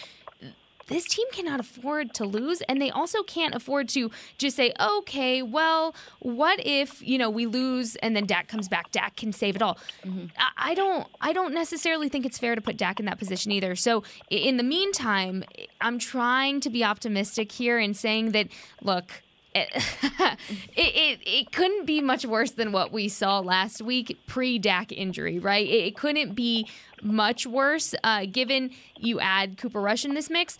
this 0.88 1.06
team 1.06 1.26
cannot 1.32 1.60
afford 1.60 2.14
to 2.14 2.24
lose 2.24 2.62
and 2.62 2.80
they 2.80 2.90
also 2.90 3.22
can't 3.22 3.54
afford 3.54 3.88
to 3.90 4.10
just 4.38 4.56
say 4.56 4.72
okay 4.80 5.42
well 5.42 5.94
what 6.20 6.60
if 6.64 7.02
you 7.02 7.18
know 7.18 7.30
we 7.30 7.46
lose 7.46 7.96
and 7.96 8.16
then 8.16 8.26
Dak 8.26 8.48
comes 8.48 8.68
back? 8.68 8.90
Dak 8.92 9.16
can 9.16 9.32
save 9.32 9.56
it 9.56 9.62
all. 9.62 9.78
Mm-hmm. 10.04 10.26
I, 10.36 10.70
I 10.70 10.74
don't 10.74 11.06
I 11.20 11.32
don't 11.32 11.54
necessarily 11.54 12.08
think 12.08 12.26
it's 12.26 12.38
fair 12.38 12.54
to 12.54 12.60
put 12.60 12.76
Dak 12.76 13.00
in 13.00 13.06
that 13.06 13.18
position 13.18 13.52
either. 13.52 13.76
So 13.76 14.02
in 14.30 14.56
the 14.56 14.62
meantime 14.62 15.44
I'm 15.80 15.98
trying 15.98 16.60
to 16.60 16.70
be 16.70 16.84
optimistic 16.84 17.52
here 17.52 17.78
and 17.78 17.96
saying 17.96 18.32
that 18.32 18.48
look 18.82 19.22
it, 19.54 19.68
it, 21.26 21.52
couldn't 21.52 21.86
be 21.86 22.00
much 22.00 22.24
worse 22.24 22.52
than 22.52 22.72
what 22.72 22.92
we 22.92 23.08
saw 23.08 23.40
last 23.40 23.82
week 23.82 24.18
pre 24.26 24.58
Dak 24.58 24.92
injury, 24.92 25.38
right? 25.38 25.66
It, 25.66 25.86
it 25.86 25.96
couldn't 25.96 26.34
be 26.34 26.68
much 27.02 27.46
worse 27.46 27.94
uh, 28.04 28.26
given 28.30 28.70
you 28.98 29.20
add 29.20 29.58
Cooper 29.58 29.80
Rush 29.80 30.04
in 30.04 30.14
this 30.14 30.30
mix. 30.30 30.58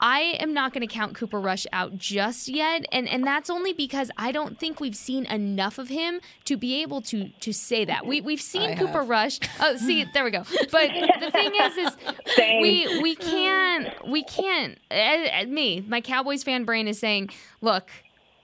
I 0.00 0.36
am 0.38 0.54
not 0.54 0.72
going 0.72 0.86
to 0.86 0.92
count 0.92 1.16
Cooper 1.16 1.40
Rush 1.40 1.66
out 1.72 1.98
just 1.98 2.46
yet, 2.48 2.84
and 2.92 3.08
and 3.08 3.26
that's 3.26 3.50
only 3.50 3.72
because 3.72 4.10
I 4.16 4.30
don't 4.30 4.58
think 4.58 4.78
we've 4.78 4.94
seen 4.94 5.26
enough 5.26 5.78
of 5.78 5.88
him 5.88 6.20
to 6.44 6.56
be 6.56 6.82
able 6.82 7.02
to 7.02 7.30
to 7.40 7.52
say 7.52 7.84
that. 7.84 8.06
We 8.06 8.20
we've 8.20 8.40
seen 8.40 8.70
I 8.70 8.74
Cooper 8.76 9.00
have. 9.00 9.08
Rush. 9.08 9.40
Oh, 9.60 9.76
see, 9.76 10.04
there 10.14 10.22
we 10.22 10.30
go. 10.30 10.44
But 10.70 10.90
the 11.20 11.30
thing 11.32 11.52
is, 11.52 11.76
is 11.76 11.96
Same. 12.36 12.62
we 12.62 13.02
we 13.02 13.16
can't 13.16 14.08
we 14.08 14.22
can't. 14.22 14.78
Uh, 14.88 15.44
me, 15.48 15.80
my 15.80 16.00
Cowboys 16.00 16.44
fan 16.44 16.64
brain 16.64 16.86
is 16.86 17.00
saying, 17.00 17.30
look, 17.60 17.90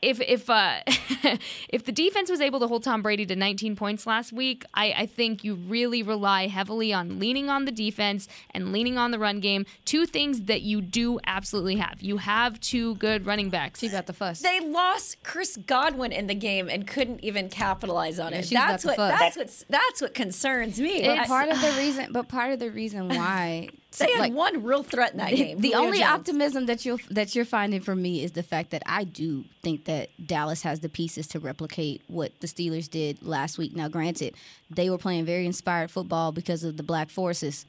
if 0.05 0.21
if 0.21 0.49
uh, 0.51 0.81
if 1.69 1.85
the 1.85 1.93
defense 1.93 2.31
was 2.31 2.41
able 2.41 2.61
to 2.61 2.67
hold 2.67 2.85
Tom 2.85 3.03
Brady 3.03 3.27
to 3.27 3.37
19 3.37 3.77
points 3.77 4.07
last 4.07 4.33
week, 4.33 4.65
I, 4.75 4.93
I 4.99 5.07
think 5.07 5.45
you 5.45 5.55
really 5.55 6.03
rely 6.03 6.47
heavily 6.47 6.93
on 6.93 7.19
leaning 7.19 7.49
on 7.49 7.65
the 7.65 7.73
defense 7.73 8.29
and 8.51 8.73
leaning 8.73 8.99
on 8.99 9.11
the 9.11 9.19
run 9.19 9.41
game. 9.41 9.67
Two 9.85 10.07
things 10.07 10.43
that 10.43 10.63
you 10.63 10.81
do 10.81 11.19
absolutely 11.27 11.77
have. 11.77 12.03
You 12.03 12.19
have 12.19 12.61
two 12.61 12.95
good 12.97 13.27
running 13.27 13.51
backs. 13.51 13.83
You 13.83 13.91
got 13.91 14.07
the 14.07 14.13
fuss. 14.13 14.41
they 14.41 14.61
lost 14.61 15.23
Chris 15.25 15.57
Godwin 15.67 16.13
in 16.13 16.27
the 16.27 16.35
game 16.35 16.69
and 16.69 16.87
couldn't 16.87 17.21
even 17.25 17.49
capitalize 17.49 18.19
on 18.19 18.33
Yeah, 18.33 18.39
it. 18.39 18.43
she's 18.47 18.51
That's 18.59 18.85
what 18.85 18.97
that's 18.97 19.37
what 19.37 19.65
that's 19.69 20.01
what 20.03 20.15
concerns 20.15 20.81
me. 20.81 21.03
But 21.07 21.27
part 21.27 21.49
of 21.49 21.61
the 21.61 21.73
reason, 21.79 22.13
but 22.13 22.29
part 22.29 22.53
of 22.53 22.59
the 22.59 22.71
reason 22.71 23.09
why 23.09 23.69
they 23.99 24.13
had 24.13 24.21
like, 24.21 24.33
one 24.33 24.63
real 24.63 24.83
threat 24.83 25.13
in 25.13 25.19
that 25.19 25.31
game. 25.31 25.61
the 25.61 25.71
Julio 25.71 25.87
only 25.87 25.99
Jones. 25.99 26.11
optimism 26.11 26.67
that 26.67 26.85
you 26.85 26.99
that 27.11 27.35
you're 27.35 27.45
finding 27.45 27.81
for 27.81 27.95
me 27.95 28.23
is 28.25 28.33
the 28.33 28.43
fact 28.43 28.71
that 28.71 28.83
I 28.87 29.05
do 29.05 29.45
think 29.63 29.85
that 29.85 30.11
Dallas 30.25 30.63
has 30.63 30.81
the 30.81 30.89
pieces 30.89 31.27
to 31.29 31.39
replicate 31.41 32.03
what 32.09 32.33
the 32.41 32.47
Steelers 32.47 32.89
did 32.91 33.23
last 33.23 33.59
week. 33.59 33.75
Now, 33.75 33.89
granted, 33.89 34.35
they 34.71 34.91
were 34.91 34.99
playing 34.99 35.25
very 35.25 35.47
inspired 35.47 35.91
football 35.91 36.33
because 36.33 36.65
of 36.65 36.77
the 36.77 36.83
Black 36.83 37.11
Forces, 37.11 37.67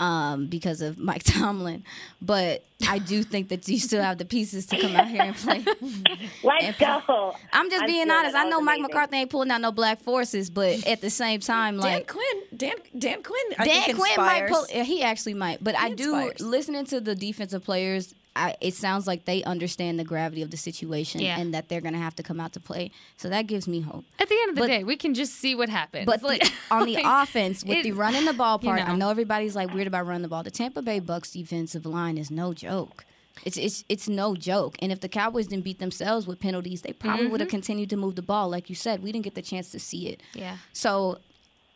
um, 0.00 0.46
because 0.46 0.80
of 0.82 0.98
Mike 0.98 1.22
Tomlin, 1.24 1.84
but 2.20 2.64
I 2.86 2.98
do 2.98 3.22
think 3.22 3.48
that 3.48 3.66
you 3.68 3.78
still 3.78 4.02
have 4.02 4.18
the 4.18 4.24
pieces 4.24 4.66
to 4.66 4.78
come 4.78 4.94
out 4.94 5.08
here 5.08 5.22
and 5.22 5.34
play. 5.36 5.64
Let's 6.44 6.78
go. 6.78 7.34
I'm 7.52 7.70
just 7.70 7.86
being 7.86 8.10
honest. 8.10 8.36
I 8.36 8.48
know 8.48 8.60
Mike 8.60 8.78
amazing. 8.78 8.82
McCarthy 8.82 9.16
ain't 9.16 9.30
pulling 9.30 9.50
out 9.50 9.60
no 9.60 9.72
Black 9.72 10.00
Forces, 10.02 10.50
but 10.50 10.86
at 10.86 11.00
the 11.00 11.10
same 11.10 11.40
time, 11.40 11.78
like 11.78 12.06
Dan 12.06 12.16
Quinn, 12.16 12.42
Dan 12.56 12.74
Dan 12.98 13.22
Quinn, 13.22 13.42
I 13.58 13.64
Dan 13.64 13.82
think 13.84 13.98
Quinn 13.98 14.16
might 14.16 14.48
pull. 14.48 14.66
He 14.66 15.02
actually 15.02 15.34
might, 15.34 15.62
but 15.64 15.76
I 15.76 15.90
do 15.90 16.14
inspires. 16.14 16.40
listening 16.40 16.84
to 16.86 17.00
the 17.00 17.14
defensive 17.14 17.64
players. 17.64 18.14
I, 18.36 18.56
it 18.60 18.74
sounds 18.74 19.06
like 19.06 19.24
they 19.24 19.42
understand 19.44 19.98
the 19.98 20.04
gravity 20.04 20.42
of 20.42 20.50
the 20.50 20.56
situation 20.56 21.20
Yeah. 21.20 21.38
and 21.38 21.52
that 21.54 21.68
they're 21.68 21.80
going 21.80 21.94
to 21.94 22.00
have 22.00 22.14
to 22.16 22.22
come 22.22 22.38
out 22.40 22.52
to 22.52 22.60
play. 22.60 22.90
So 23.16 23.28
that 23.28 23.46
gives 23.46 23.66
me 23.66 23.80
hope. 23.80 24.04
At 24.18 24.28
the 24.28 24.36
end 24.42 24.50
of 24.50 24.54
the 24.56 24.60
But- 24.62 24.66
day, 24.68 24.84
we 24.84 24.96
can 24.96 25.14
just 25.14 25.34
see 25.34 25.54
what 25.54 25.68
happens. 25.68 26.06
But 26.06 26.22
Like- 26.22 26.42
the, 26.42 26.52
on 26.70 26.86
the 26.86 26.94
like, 27.02 27.04
offense, 27.06 27.64
with 27.64 27.82
the 27.82 27.92
running 27.92 28.24
the 28.24 28.32
ball 28.32 28.58
you 28.62 28.68
part, 28.68 28.82
I 28.82 28.88
know. 28.88 28.96
know 28.96 29.10
everybody's 29.10 29.56
like 29.56 29.72
weird 29.72 29.86
about 29.86 30.06
running 30.06 30.22
the 30.22 30.28
ball. 30.28 30.42
The 30.42 30.50
Tampa 30.50 30.82
Bay 30.82 31.00
Bucks 31.00 31.32
defensive 31.32 31.86
line 31.86 32.18
is 32.18 32.30
no 32.30 32.52
joke. 32.52 33.04
It's 33.44 33.58
it's 33.58 33.84
it's 33.88 34.08
no 34.08 34.34
joke. 34.34 34.76
And 34.80 34.90
if 34.90 35.00
the 35.00 35.08
Cowboys 35.10 35.46
didn't 35.46 35.64
beat 35.64 35.78
themselves 35.78 36.26
with 36.26 36.40
penalties, 36.40 36.82
they 36.82 36.92
probably 36.94 37.26
would 37.26 37.40
have 37.40 37.48
mm-hmm. 37.48 37.56
continued 37.56 37.90
to 37.90 37.96
move 37.96 38.14
the 38.16 38.22
ball. 38.22 38.48
Like 38.48 38.70
you 38.70 38.74
said, 38.74 39.02
we 39.02 39.12
didn't 39.12 39.24
get 39.24 39.34
the 39.34 39.42
chance 39.42 39.70
to 39.72 39.78
see 39.78 40.08
it. 40.08 40.22
Yeah. 40.32 40.56
So 40.72 41.18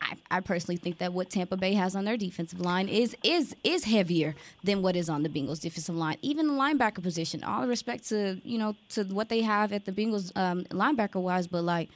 I, 0.03 0.17
I 0.31 0.41
personally 0.41 0.77
think 0.77 0.99
that 0.99 1.13
what 1.13 1.31
Tampa 1.31 1.57
Bay 1.57 1.75
has 1.75 1.95
on 1.95 2.05
their 2.05 2.17
defensive 2.17 2.61
line 2.61 2.89
is 2.89 3.17
is 3.23 3.55
is 3.65 3.85
heavier 3.85 4.35
than 4.65 4.83
what 4.83 4.97
is 4.97 5.11
on 5.11 5.23
the 5.23 5.29
Bengals 5.29 5.61
defensive 5.61 5.95
line. 5.95 6.17
Even 6.23 6.47
the 6.47 6.55
linebacker 6.55 7.03
position. 7.03 7.45
All 7.45 7.67
respect 7.67 8.09
to 8.09 8.41
you 8.45 8.59
know 8.59 8.75
to 8.91 9.05
what 9.05 9.29
they 9.29 9.43
have 9.43 9.73
at 9.73 9.85
the 9.85 9.93
Bengals 9.93 10.37
um, 10.37 10.65
linebacker 10.65 11.21
wise, 11.21 11.47
but 11.47 11.63
like 11.63 11.89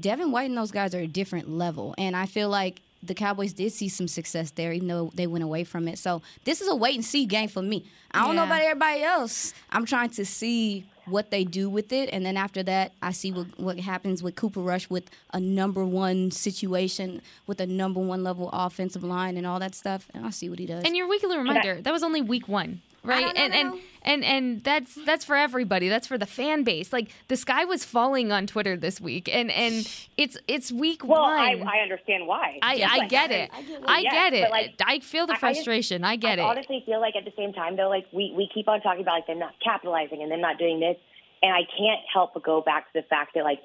Devin 0.00 0.30
White 0.32 0.48
and 0.48 0.56
those 0.56 0.70
guys 0.70 0.94
are 0.94 1.00
a 1.00 1.06
different 1.06 1.48
level, 1.48 1.94
and 1.98 2.16
I 2.16 2.26
feel 2.26 2.48
like 2.48 2.82
the 3.02 3.14
Cowboys 3.14 3.52
did 3.52 3.72
see 3.72 3.88
some 3.88 4.06
success 4.06 4.52
there, 4.52 4.72
even 4.72 4.86
though 4.86 5.10
they 5.14 5.26
went 5.26 5.42
away 5.42 5.64
from 5.64 5.88
it. 5.88 5.98
So 5.98 6.22
this 6.44 6.60
is 6.60 6.68
a 6.68 6.74
wait 6.74 6.94
and 6.94 7.04
see 7.04 7.26
game 7.26 7.48
for 7.48 7.62
me. 7.62 7.84
I 8.12 8.24
don't 8.24 8.36
know 8.36 8.44
about 8.44 8.62
everybody 8.62 9.02
else. 9.02 9.54
I'm 9.70 9.84
trying 9.84 10.10
to 10.10 10.24
see 10.24 10.84
what 11.06 11.30
they 11.30 11.44
do 11.44 11.68
with 11.68 11.92
it, 11.92 12.08
and 12.12 12.24
then 12.24 12.36
after 12.36 12.62
that, 12.62 12.92
I 13.02 13.12
see 13.12 13.32
what 13.32 13.58
what 13.58 13.78
happens 13.80 14.22
with 14.22 14.36
Cooper 14.36 14.60
Rush 14.60 14.88
with 14.88 15.10
a 15.32 15.40
number 15.40 15.84
one 15.84 16.30
situation 16.30 17.22
with 17.46 17.60
a 17.60 17.66
number 17.66 18.00
one 18.00 18.22
level 18.22 18.50
offensive 18.52 19.02
line 19.02 19.36
and 19.36 19.46
all 19.46 19.58
that 19.58 19.74
stuff, 19.74 20.08
and 20.14 20.24
I'll 20.24 20.32
see 20.32 20.48
what 20.48 20.58
he 20.58 20.66
does. 20.66 20.84
And 20.84 20.96
your 20.96 21.08
weekly 21.08 21.36
reminder, 21.36 21.80
that 21.80 21.92
was 21.92 22.02
only 22.02 22.22
week 22.22 22.48
one, 22.48 22.82
right? 23.04 23.32
and 23.36 23.52
I 23.52 23.56
and 23.56 23.80
and 24.04 24.24
and 24.24 24.64
that's 24.64 24.94
that's 25.04 25.24
for 25.24 25.36
everybody. 25.36 25.88
That's 25.88 26.06
for 26.06 26.18
the 26.18 26.26
fan 26.26 26.62
base. 26.64 26.92
Like 26.92 27.10
the 27.28 27.36
sky 27.36 27.64
was 27.64 27.84
falling 27.84 28.32
on 28.32 28.46
Twitter 28.46 28.76
this 28.76 29.00
week, 29.00 29.28
and 29.32 29.50
and 29.50 29.88
it's 30.16 30.36
it's 30.48 30.72
week 30.72 31.04
Well, 31.04 31.20
one. 31.22 31.32
I, 31.38 31.54
I 31.66 31.78
understand 31.82 32.26
why. 32.26 32.58
I, 32.62 32.74
Yes, 32.74 32.90
I 32.92 32.96
like, 32.98 33.08
get 33.10 33.30
it. 33.30 33.50
I 33.86 33.98
yes, 34.00 34.12
get 34.12 34.32
it. 34.34 34.50
like, 34.50 34.74
I 34.84 35.00
feel 35.00 35.26
the 35.26 35.32
I- 35.32 35.36
I 35.36 35.38
just- 35.38 35.40
frustration. 35.64 36.04
I, 36.04 36.16
get 36.16 36.38
I 36.38 36.42
it. 36.42 36.46
honestly 36.46 36.82
feel 36.86 37.00
like 37.00 37.14
at 37.16 37.24
the 37.24 37.32
same 37.36 37.52
time 37.52 37.76
though, 37.76 37.88
like 37.88 38.06
we, 38.12 38.32
we 38.36 38.48
keep 38.52 38.68
on 38.68 38.80
talking 38.80 39.02
about 39.02 39.14
like 39.14 39.26
them 39.26 39.38
not 39.38 39.54
capitalizing 39.64 40.22
and 40.22 40.30
them 40.32 40.40
not 40.40 40.58
doing 40.58 40.80
this, 40.80 40.96
and 41.42 41.52
I 41.54 41.60
can't 41.78 42.00
help 42.12 42.34
but 42.34 42.42
go 42.42 42.60
back 42.60 42.92
to 42.92 43.00
the 43.00 43.06
fact 43.08 43.34
that 43.34 43.44
like, 43.44 43.60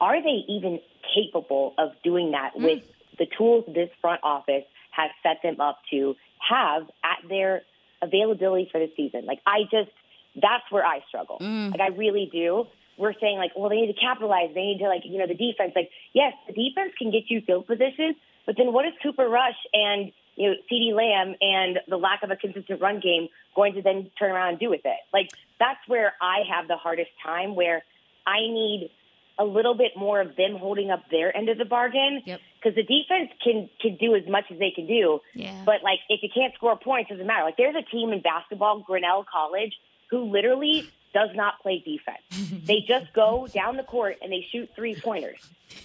are 0.00 0.22
they 0.22 0.44
even 0.48 0.80
capable 1.14 1.74
of 1.78 1.90
doing 2.04 2.30
that 2.32 2.52
Mm. 2.56 2.62
with 2.64 2.82
the 3.18 3.26
tools 3.36 3.64
this 3.74 3.90
front 4.00 4.20
office 4.22 4.64
has 4.92 5.10
set 5.22 5.42
them 5.42 5.60
up 5.60 5.78
to 5.90 6.14
have 6.38 6.84
at 7.04 7.28
their 7.28 7.62
availability 8.02 8.68
for 8.70 8.78
the 8.78 8.90
season? 8.96 9.26
Like 9.26 9.40
I 9.46 9.62
just, 9.70 9.90
that's 10.34 10.64
where 10.70 10.84
I 10.84 11.00
struggle. 11.08 11.38
Mm. 11.40 11.72
Like 11.72 11.80
I 11.80 11.88
really 11.88 12.28
do. 12.32 12.66
We're 12.96 13.14
saying 13.20 13.38
like, 13.38 13.52
well, 13.56 13.70
they 13.70 13.76
need 13.76 13.92
to 13.94 14.00
capitalize. 14.00 14.50
They 14.54 14.62
need 14.62 14.78
to 14.78 14.88
like, 14.88 15.02
you 15.04 15.18
know, 15.18 15.26
the 15.26 15.34
defense. 15.34 15.72
Like, 15.74 15.90
yes, 16.12 16.34
the 16.46 16.52
defense 16.52 16.92
can 16.98 17.10
get 17.10 17.24
you 17.28 17.40
field 17.40 17.66
position, 17.66 18.14
but 18.46 18.56
then 18.58 18.72
what 18.72 18.84
is 18.84 18.92
Cooper 19.02 19.28
Rush 19.28 19.56
and 19.72 20.12
you 20.36 20.50
know 20.50 20.54
CeeDee 20.70 20.92
Lamb 20.94 21.34
and 21.40 21.78
the 21.88 21.96
lack 21.96 22.22
of 22.22 22.30
a 22.30 22.36
consistent 22.36 22.80
run 22.80 23.00
game 23.00 23.28
going 23.54 23.74
to 23.74 23.82
then 23.82 24.10
turn 24.18 24.30
around 24.32 24.50
and 24.50 24.58
do 24.58 24.70
with 24.70 24.82
it? 24.84 25.00
Like 25.12 25.30
that's 25.58 25.80
where 25.86 26.14
I 26.20 26.42
have 26.52 26.68
the 26.68 26.76
hardest 26.76 27.10
time. 27.24 27.54
Where 27.54 27.82
I 28.26 28.40
need 28.40 28.90
a 29.38 29.44
little 29.44 29.74
bit 29.74 29.92
more 29.96 30.20
of 30.20 30.36
them 30.36 30.56
holding 30.56 30.90
up 30.90 31.04
their 31.10 31.34
end 31.34 31.48
of 31.48 31.58
the 31.58 31.64
bargain. 31.64 32.22
Yep. 32.26 32.40
Because 32.60 32.76
the 32.76 32.82
defense 32.82 33.30
can 33.42 33.70
can 33.80 33.96
do 33.96 34.14
as 34.14 34.26
much 34.28 34.44
as 34.50 34.58
they 34.58 34.70
can 34.70 34.86
do. 34.86 35.20
Yeah. 35.34 35.62
But 35.64 35.82
like 35.82 36.00
if 36.08 36.22
you 36.22 36.28
can't 36.32 36.54
score 36.54 36.76
points, 36.76 37.10
it 37.10 37.14
doesn't 37.14 37.26
matter. 37.26 37.44
Like 37.44 37.56
there's 37.56 37.76
a 37.76 37.90
team 37.90 38.12
in 38.12 38.20
basketball, 38.20 38.80
Grinnell 38.80 39.24
College, 39.30 39.72
who 40.10 40.24
literally 40.30 40.90
does 41.12 41.30
not 41.34 41.60
play 41.62 41.82
defense. 41.84 42.62
they 42.66 42.80
just 42.86 43.12
go 43.12 43.46
down 43.52 43.76
the 43.76 43.82
court 43.82 44.18
and 44.22 44.30
they 44.30 44.46
shoot 44.50 44.70
three 44.76 44.94
pointers. 44.94 45.40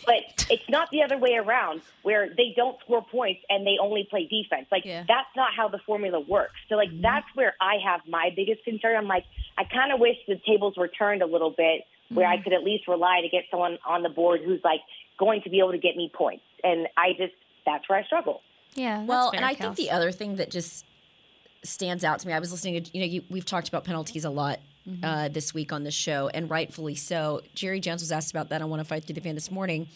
But 0.06 0.46
it's 0.50 0.68
not 0.70 0.90
the 0.92 1.04
other 1.04 1.18
way 1.18 1.36
around 1.36 1.82
where 2.04 2.30
they 2.30 2.54
don't 2.56 2.80
score 2.82 3.04
points 3.04 3.42
and 3.50 3.66
they 3.66 3.78
only 3.80 4.08
play 4.10 4.28
defense. 4.28 4.68
Like 4.72 4.86
Yeah. 4.86 5.04
that's 5.08 5.30
not 5.36 5.54
how 5.56 5.68
the 5.68 5.80
formula 5.80 6.20
works. 6.20 6.56
So 6.70 6.76
like 6.76 6.90
mm-hmm. 6.90 7.02
that's 7.02 7.28
where 7.36 7.56
I 7.60 7.76
have 7.86 8.02
my 8.08 8.32
biggest 8.36 8.64
concern. 8.64 8.96
I'm 8.98 9.08
like 9.08 9.26
I 9.58 9.64
kind 9.64 9.92
of 9.92 10.00
wish 10.00 10.18
the 10.28 10.40
tables 10.46 10.76
were 10.78 10.88
turned 10.88 11.22
a 11.22 11.28
little 11.28 11.52
bit 11.52 11.84
where 12.10 12.28
I 12.28 12.36
mm-hmm. 12.36 12.44
could 12.44 12.54
at 12.54 12.64
least 12.64 12.88
rely 12.88 13.22
to 13.22 13.30
get 13.30 13.46
someone 13.50 13.78
on 13.86 14.04
the 14.04 14.10
board 14.10 14.42
who's 14.46 14.62
like 14.64 14.82
going 15.18 15.42
to 15.44 15.50
be 15.50 15.60
able 15.60 15.72
to 15.72 15.78
get 15.78 15.96
me 15.96 16.12
points. 16.14 16.44
And 16.64 16.88
I 16.98 17.14
just 17.18 17.34
that's 17.66 17.88
where 17.90 18.00
I 18.00 18.04
struggle. 18.04 18.42
Yeah. 18.76 19.04
Well, 19.06 19.32
fair, 19.32 19.38
and 19.40 19.46
I 19.46 19.56
Kels. 19.56 19.58
think 19.58 19.76
the 19.78 19.92
other 19.92 20.12
thing 20.12 20.36
that 20.36 20.52
just 20.52 20.86
stands 21.64 22.04
out 22.04 22.20
to 22.20 22.28
me, 22.28 22.34
I 22.34 22.40
was 22.40 22.52
listening 22.52 22.84
to, 22.84 22.98
you 22.98 23.00
know, 23.00 23.12
you, 23.12 23.24
we've 23.30 23.46
talked 23.46 23.68
about 23.68 23.84
penalties 23.86 24.26
a 24.26 24.30
lot 24.30 24.60
uh, 25.04 25.30
this 25.30 25.54
week 25.54 25.74
on 25.74 25.84
the 25.84 25.92
show, 25.92 26.30
and 26.34 26.50
rightfully 26.50 26.96
so. 26.96 27.42
Jerry 27.56 27.80
Jones 27.80 28.02
was 28.02 28.12
asked 28.12 28.32
about 28.32 28.50
that 28.50 28.62
on 28.62 28.70
105.3 28.70 29.06
the 29.16 29.22
Fan 29.22 29.34
this 29.34 29.50
morning. 29.50 29.88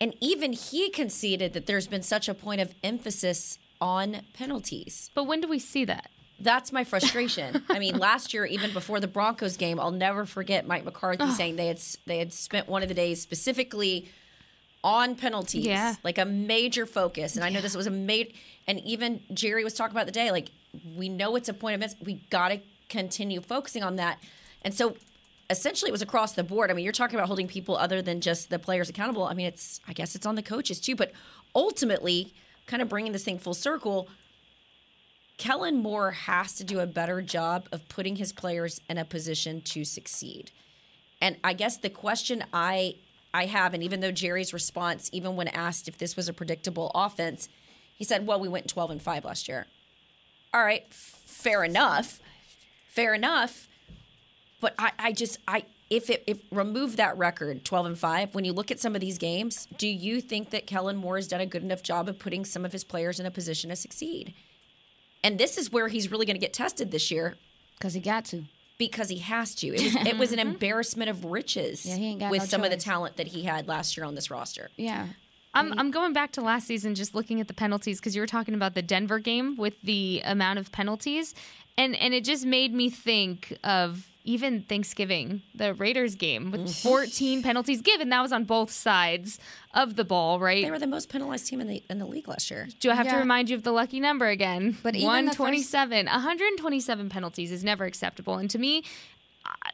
And 0.00 0.14
even 0.20 0.52
he 0.52 0.88
conceded 0.90 1.52
that 1.52 1.66
there's 1.66 1.86
been 1.86 2.02
such 2.02 2.28
a 2.28 2.34
point 2.34 2.60
of 2.60 2.72
emphasis 2.82 3.58
on 3.80 4.22
penalties. 4.32 5.10
But 5.14 5.24
when 5.24 5.40
do 5.40 5.48
we 5.48 5.58
see 5.58 5.84
that? 5.84 6.10
That's 6.38 6.72
my 6.72 6.84
frustration. 6.84 7.62
I 7.68 7.78
mean, 7.78 7.98
last 7.98 8.32
year, 8.32 8.46
even 8.46 8.72
before 8.72 8.98
the 9.00 9.08
Broncos 9.08 9.56
game, 9.56 9.78
I'll 9.78 9.90
never 9.90 10.24
forget 10.24 10.66
Mike 10.66 10.84
McCarthy 10.84 11.30
saying 11.32 11.56
they 11.56 11.66
had 11.66 11.80
they 12.06 12.18
had 12.18 12.32
spent 12.32 12.68
one 12.68 12.82
of 12.82 12.88
the 12.88 12.94
days 12.94 13.20
specifically 13.20 14.08
on 14.82 15.14
penalties, 15.14 15.66
Yeah. 15.66 15.96
like 16.02 16.18
a 16.18 16.24
major 16.24 16.86
focus. 16.86 17.36
And 17.36 17.44
I 17.44 17.50
know 17.50 17.60
this 17.60 17.76
was 17.76 17.86
a 17.86 17.90
major, 17.90 18.30
and 18.66 18.80
even 18.80 19.22
Jerry 19.34 19.62
was 19.64 19.74
talking 19.74 19.94
about 19.94 20.06
the 20.06 20.12
day, 20.12 20.30
like 20.30 20.48
we 20.96 21.08
know 21.08 21.36
it's 21.36 21.48
a 21.48 21.54
point 21.54 21.74
of 21.74 21.80
miss. 21.80 21.96
We 22.02 22.14
got 22.30 22.48
to 22.48 22.60
continue 22.88 23.40
focusing 23.40 23.82
on 23.82 23.96
that. 23.96 24.18
And 24.62 24.72
so, 24.72 24.96
essentially, 25.50 25.88
it 25.88 25.92
was 25.92 26.02
across 26.02 26.32
the 26.32 26.44
board. 26.44 26.70
I 26.70 26.74
mean, 26.74 26.84
you're 26.84 26.92
talking 26.92 27.16
about 27.16 27.26
holding 27.26 27.48
people 27.48 27.76
other 27.76 28.00
than 28.02 28.20
just 28.20 28.50
the 28.50 28.58
players 28.58 28.88
accountable. 28.88 29.24
I 29.24 29.34
mean, 29.34 29.46
it's 29.46 29.80
I 29.86 29.92
guess 29.92 30.14
it's 30.14 30.26
on 30.26 30.34
the 30.34 30.42
coaches 30.42 30.80
too, 30.80 30.96
but 30.96 31.12
ultimately, 31.54 32.32
kind 32.66 32.80
of 32.80 32.88
bringing 32.88 33.12
this 33.12 33.24
thing 33.24 33.38
full 33.38 33.54
circle. 33.54 34.08
Kellen 35.36 35.76
Moore 35.82 36.10
has 36.10 36.54
to 36.56 36.64
do 36.64 36.80
a 36.80 36.86
better 36.86 37.22
job 37.22 37.66
of 37.72 37.88
putting 37.88 38.16
his 38.16 38.32
players 38.32 38.80
in 38.90 38.98
a 38.98 39.04
position 39.06 39.62
to 39.62 39.84
succeed. 39.84 40.50
And 41.20 41.36
I 41.42 41.54
guess 41.54 41.78
the 41.78 41.88
question 41.90 42.44
I 42.52 42.96
I 43.32 43.46
have, 43.46 43.74
and 43.74 43.82
even 43.82 44.00
though 44.00 44.10
Jerry's 44.10 44.52
response, 44.52 45.08
even 45.12 45.36
when 45.36 45.48
asked 45.48 45.88
if 45.88 45.98
this 45.98 46.16
was 46.16 46.28
a 46.28 46.32
predictable 46.32 46.90
offense, 46.94 47.48
he 47.94 48.04
said, 48.04 48.26
"Well, 48.26 48.40
we 48.40 48.48
went 48.48 48.68
12 48.68 48.90
and 48.90 49.02
five 49.02 49.24
last 49.24 49.48
year." 49.48 49.66
All 50.52 50.64
right, 50.64 50.92
fair 50.92 51.62
enough, 51.62 52.20
fair 52.88 53.14
enough. 53.14 53.68
But 54.60 54.74
I, 54.78 54.92
I 54.98 55.12
just 55.12 55.38
I 55.46 55.64
if 55.90 56.08
it 56.08 56.24
if 56.26 56.38
remove 56.50 56.96
that 56.96 57.18
record 57.18 57.64
12 57.64 57.86
and 57.86 57.98
5 57.98 58.34
when 58.34 58.44
you 58.44 58.52
look 58.52 58.70
at 58.70 58.78
some 58.78 58.94
of 58.94 59.00
these 59.00 59.18
games 59.18 59.66
do 59.76 59.88
you 59.88 60.20
think 60.20 60.50
that 60.50 60.66
kellen 60.66 60.96
moore 60.96 61.16
has 61.16 61.26
done 61.26 61.40
a 61.40 61.46
good 61.46 61.64
enough 61.64 61.82
job 61.82 62.08
of 62.08 62.16
putting 62.18 62.44
some 62.44 62.64
of 62.64 62.70
his 62.70 62.84
players 62.84 63.18
in 63.18 63.26
a 63.26 63.30
position 63.30 63.70
to 63.70 63.76
succeed 63.76 64.32
and 65.22 65.38
this 65.38 65.58
is 65.58 65.70
where 65.70 65.88
he's 65.88 66.10
really 66.10 66.26
going 66.26 66.36
to 66.36 66.40
get 66.40 66.52
tested 66.52 66.90
this 66.90 67.10
year 67.10 67.36
Because 67.76 67.94
he 67.94 68.00
got 68.00 68.24
to. 68.26 68.44
Because 68.80 69.10
he 69.10 69.18
has 69.18 69.54
to. 69.56 69.68
It 69.68 69.82
was 69.82 69.94
it 70.06 70.18
was 70.18 70.32
an 70.32 70.38
mm-hmm. 70.40 70.48
embarrassment 70.48 71.10
of 71.10 71.26
riches 71.26 71.84
Yeah, 71.84 71.96
he 71.96 72.06
ain't 72.06 72.20
got 72.20 72.30
with 72.30 72.40
no 72.40 72.46
some 72.46 72.64
of 72.64 72.70
the 72.70 72.78
talent 72.78 73.18
that 73.18 73.28
he 73.28 73.42
had 73.42 73.68
last 73.68 73.96
year 73.96 74.06
on 74.06 74.16
this 74.16 74.30
roster. 74.30 74.70
Yeah. 74.76 75.06
I'm, 75.52 75.70
mm-hmm. 75.70 75.78
I'm 75.78 75.90
going 75.90 76.12
back 76.12 76.32
to 76.32 76.40
last 76.40 76.66
season, 76.66 76.94
just 76.94 77.14
looking 77.14 77.40
at 77.40 77.48
the 77.48 77.54
penalties 77.54 78.00
because 78.00 78.14
you 78.14 78.22
were 78.22 78.26
talking 78.26 78.54
about 78.54 78.74
the 78.74 78.82
Denver 78.82 79.18
game 79.18 79.56
with 79.56 79.74
the 79.82 80.22
amount 80.24 80.58
of 80.58 80.72
penalties, 80.72 81.34
and 81.76 81.94
and 81.94 82.14
it 82.14 82.24
just 82.24 82.46
made 82.46 82.72
me 82.72 82.88
think 82.88 83.56
of 83.62 84.08
even 84.24 84.62
Thanksgiving, 84.62 85.42
the 85.54 85.74
Raiders 85.74 86.14
game 86.14 86.50
with 86.50 86.62
mm-hmm. 86.62 86.88
14 86.88 87.42
penalties 87.42 87.80
given. 87.80 88.10
That 88.10 88.22
was 88.22 88.32
on 88.32 88.44
both 88.44 88.70
sides 88.70 89.38
of 89.74 89.96
the 89.96 90.04
ball, 90.04 90.38
right? 90.38 90.62
They 90.64 90.70
were 90.70 90.78
the 90.78 90.86
most 90.86 91.08
penalized 91.08 91.46
team 91.46 91.60
in 91.60 91.68
the 91.68 91.82
in 91.88 91.98
the 91.98 92.06
league 92.06 92.28
last 92.28 92.50
year. 92.50 92.68
Do 92.80 92.90
I 92.90 92.94
have 92.94 93.08
to 93.08 93.16
remind 93.16 93.50
you 93.50 93.56
of 93.56 93.62
the 93.62 93.72
lucky 93.72 94.00
number 94.00 94.26
again? 94.26 94.76
But 94.82 94.94
even 94.94 95.24
the 95.24 95.30
first- 95.30 95.40
127. 95.40 96.06
127 96.06 97.08
penalties 97.08 97.52
is 97.52 97.64
never 97.64 97.84
acceptable. 97.84 98.36
And 98.36 98.50
to 98.50 98.58
me, 98.58 98.82
I- 99.44 99.70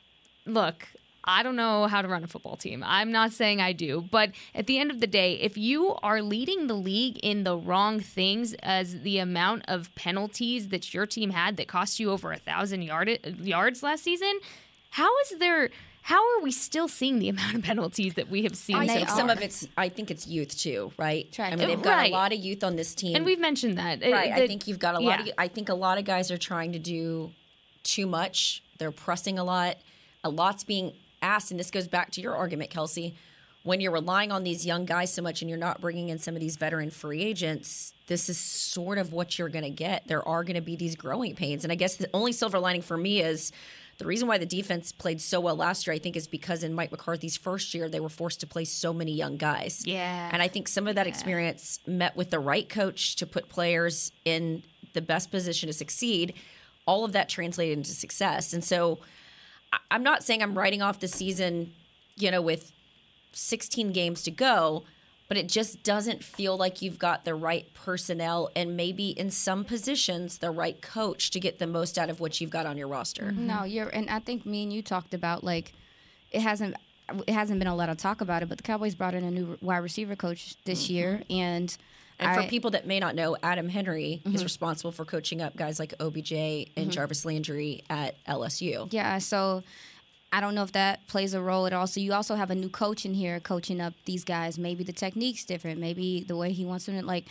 look, 0.47 0.89
I 1.27 1.43
don't 1.43 1.57
know 1.57 1.87
how 1.87 2.03
to 2.03 2.09
run 2.09 2.23
a 2.23 2.27
football 2.29 2.57
team. 2.57 2.85
I'm 2.87 3.11
not 3.11 3.33
saying 3.33 3.61
I 3.61 3.73
do, 3.73 4.07
but 4.11 4.31
at 4.55 4.67
the 4.67 4.79
end 4.79 4.91
of 4.91 5.01
the 5.01 5.07
day, 5.09 5.35
if 5.41 5.57
you 5.59 5.97
are 6.03 6.23
leading 6.23 6.69
the 6.69 6.75
league 6.75 7.19
in 7.23 7.43
the 7.45 7.57
wrong 7.57 7.99
things 8.01 8.55
as 8.63 9.01
the 9.01 9.19
amount 9.19 9.65
of 9.67 9.93
penalties 9.97 10.69
that 10.69 10.95
your 10.95 11.05
team 11.07 11.31
had 11.31 11.57
that 11.57 11.67
cost 11.69 11.99
you 11.99 12.11
over 12.13 12.33
a 12.33 12.39
thousand 12.39 12.83
yard 12.83 13.19
yards 13.43 13.83
last 13.83 14.05
season, 14.05 14.39
how 14.91 15.09
is 15.21 15.39
there? 15.39 15.71
How 16.03 16.23
are 16.37 16.41
we 16.43 16.53
still 16.53 16.87
seeing 16.87 17.19
the 17.19 17.29
amount 17.35 17.57
of 17.57 17.63
penalties 17.65 18.15
that 18.15 18.29
we 18.31 18.45
have 18.45 18.57
seen? 18.57 18.77
I 18.77 18.87
so 18.87 18.93
think 18.95 19.09
far? 19.09 19.17
some 19.17 19.31
of 19.31 19.41
it's 19.43 19.67
I 19.77 19.89
think 19.89 20.13
it's 20.13 20.29
youth 20.29 20.57
too, 20.57 20.93
right? 20.97 21.31
Track 21.33 21.53
I 21.53 21.57
mean, 21.57 21.67
they've 21.67 21.83
got 21.83 21.97
Right. 21.97 22.13
a 22.13 22.15
lot 22.15 22.33
of 22.33 22.39
youth 22.39 22.63
on 22.63 22.77
this 22.77 22.95
team. 22.95 23.17
and 23.17 23.25
we've 23.25 23.41
mentioned 23.41 23.79
that. 23.79 24.01
Right. 24.03 24.33
I 24.33 24.47
think 24.47 24.69
you've 24.69 24.79
got 24.79 24.95
a 24.95 25.01
lot 25.01 25.27
yeah. 25.27 25.33
of 25.33 25.35
I 25.39 25.49
think 25.49 25.69
a 25.69 25.75
lot 25.75 25.99
of 25.99 26.05
guys 26.05 26.31
are 26.31 26.39
trying 26.39 26.73
to 26.73 26.79
do 26.79 27.33
too 27.83 28.07
much. 28.07 28.63
They're 28.79 28.93
pressing 28.93 29.39
a 29.41 29.45
lot. 29.45 29.79
A 30.23 30.31
lot's 30.31 30.63
being 30.63 30.93
asked 31.23 31.51
and 31.51 31.59
this 31.59 31.71
goes 31.71 31.89
back 31.89 32.11
to 32.13 32.21
your 32.21 32.35
argument, 32.35 32.71
Kelsey. 32.71 33.15
When 33.63 33.81
you're 33.81 33.93
relying 33.93 34.31
on 34.31 34.45
these 34.45 34.65
young 34.65 34.85
guys 34.85 35.13
so 35.13 35.23
much 35.23 35.43
and 35.43 35.49
you're 35.49 35.59
not 35.59 35.81
bringing 35.81 36.09
in 36.09 36.19
some 36.19 36.35
of 36.35 36.41
these 36.41 36.57
veteran 36.57 36.91
free 36.91 37.23
agents, 37.23 37.95
this 38.07 38.29
is 38.29 38.39
sort 38.39 38.97
of 38.97 39.13
what 39.13 39.39
you're 39.39 39.49
going 39.49 39.65
to 39.65 39.71
get. 39.71 40.07
There 40.07 40.27
are 40.27 40.45
going 40.45 40.55
to 40.55 40.61
be 40.61 40.77
these 40.77 40.95
growing 40.95 41.35
pains. 41.35 41.65
And 41.65 41.73
I 41.73 41.75
guess 41.75 41.97
the 41.97 42.09
only 42.15 42.31
silver 42.31 42.61
lining 42.61 42.83
for 42.83 42.97
me 42.97 43.21
is 43.21 43.51
the 43.99 44.07
reason 44.07 44.29
why 44.29 44.39
the 44.39 44.47
defense 44.47 44.93
played 44.93 45.21
so 45.21 45.41
well 45.41 45.57
last 45.57 45.87
year, 45.87 45.95
I 45.95 45.99
think, 45.99 46.17
is 46.17 46.29
because 46.29 46.63
in 46.63 46.75
Mike 46.75 46.93
McCarthy's 46.93 47.37
first 47.37 47.73
year, 47.73 47.89
they 47.89 47.99
were 47.99 48.09
forced 48.09 48.41
to 48.41 48.47
play 48.47 48.65
so 48.65 48.93
many 48.93 49.13
young 49.13 49.37
guys. 49.37 49.85
Yeah. 49.87 50.29
And 50.33 50.43
I 50.43 50.49
think 50.49 50.69
some 50.69 50.87
of 50.87 50.95
that 50.97 51.07
experience 51.07 51.81
met 51.87 52.15
with 52.15 52.31
the 52.31 52.39
right 52.39 52.69
coach 52.69 53.17
to 53.17 53.27
put 53.27 53.49
players 53.49 54.13
in 54.25 54.63
the 54.93 55.01
best 55.01 55.31
position 55.31 55.69
to 55.69 55.73
succeed. 55.73 56.35
All 56.87 57.05
of 57.05 57.13
that 57.13 57.29
translated 57.29 57.79
into 57.79 57.91
success. 57.91 58.53
And 58.53 58.63
so 58.63 58.99
I'm 59.91 60.03
not 60.03 60.25
saying 60.25 60.43
I'm 60.43 60.57
writing 60.57 60.83
off 60.83 61.01
the 61.01 61.09
season, 61.09 61.73
you 62.17 62.31
know, 62.31 62.43
with 62.43 62.73
16 63.33 63.93
games 63.93 64.23
to 64.23 64.31
go, 64.31 64.85
but 65.29 65.37
it 65.37 65.49
just 65.49 65.83
doesn't 65.83 66.23
feel 66.23 66.57
like 66.57 66.83
you've 66.83 66.99
got 66.99 67.25
the 67.25 67.35
right 67.35 67.73
personnel 67.75 68.51
and 68.55 68.77
maybe 68.77 69.11
in 69.11 69.31
some 69.31 69.65
positions 69.65 70.39
the 70.39 70.51
right 70.51 70.81
coach 70.81 71.31
to 71.33 71.41
get 71.41 71.59
the 71.59 71.67
most 71.67 71.99
out 71.99 72.11
of 72.11 72.21
what 72.21 72.41
you've 72.41 72.51
got 72.51 72.67
on 72.67 72.77
your 72.77 72.89
roster. 72.89 73.25
Mm-hmm. 73.25 73.47
No, 73.47 73.65
you're, 73.65 73.89
and 73.89 74.09
I 74.09 74.21
think 74.21 74.47
me 74.47 74.63
and 74.63 74.73
you 74.73 74.83
talked 74.83 75.15
about 75.15 75.45
like 75.45 75.73
it 76.31 76.43
hasn't 76.43 76.77
it 77.27 77.33
hasn't 77.33 77.59
been 77.59 77.69
a 77.69 77.75
lot 77.75 77.89
of 77.89 77.97
talk 77.97 78.21
about 78.21 78.43
it, 78.43 78.49
but 78.49 78.59
the 78.59 78.65
Cowboys 78.65 78.95
brought 78.95 79.15
in 79.15 79.25
a 79.25 79.31
new 79.31 79.57
wide 79.61 79.79
receiver 79.79 80.17
coach 80.17 80.57
this 80.65 80.85
mm-hmm. 80.85 80.93
year, 80.95 81.23
and 81.31 81.77
And 82.19 82.31
I- 82.31 82.43
for 82.43 82.49
people 82.49 82.71
that 82.73 82.87
may 82.87 82.99
not 82.99 83.15
know, 83.15 83.37
Adam 83.43 83.69
Henry 83.69 84.23
is 84.25 84.43
responsible 84.43 84.93
for 84.93 85.05
coaching 85.05 85.43
up 85.43 85.55
guys 85.57 85.79
like 85.79 85.93
OBJ 86.01 86.33
and 86.77 86.91
Jarvis 86.91 87.25
Landry 87.25 87.83
at 87.91 88.15
LSU. 88.27 88.89
Yeah, 88.91 89.19
so 89.19 89.63
I 90.33 90.41
don't 90.41 90.55
know 90.55 90.63
if 90.63 90.73
that 90.73 91.07
plays 91.09 91.35
a 91.35 91.41
role 91.43 91.67
at 91.67 91.73
all. 91.73 91.87
So 91.87 92.01
you 92.01 92.13
also 92.15 92.35
have 92.35 92.51
a 92.51 92.55
new 92.55 92.69
coach 92.69 93.05
in 93.05 93.15
here 93.15 93.39
coaching 93.41 93.81
up 93.81 93.93
these 94.07 94.25
guys. 94.25 94.59
Maybe 94.59 94.83
the 94.83 94.93
technique's 94.93 95.45
different. 95.45 95.79
Maybe 95.81 96.23
the 96.23 96.37
way 96.37 96.53
he 96.53 96.65
wants 96.65 96.87
them 96.87 96.99
to 96.99 97.05
like 97.07 97.27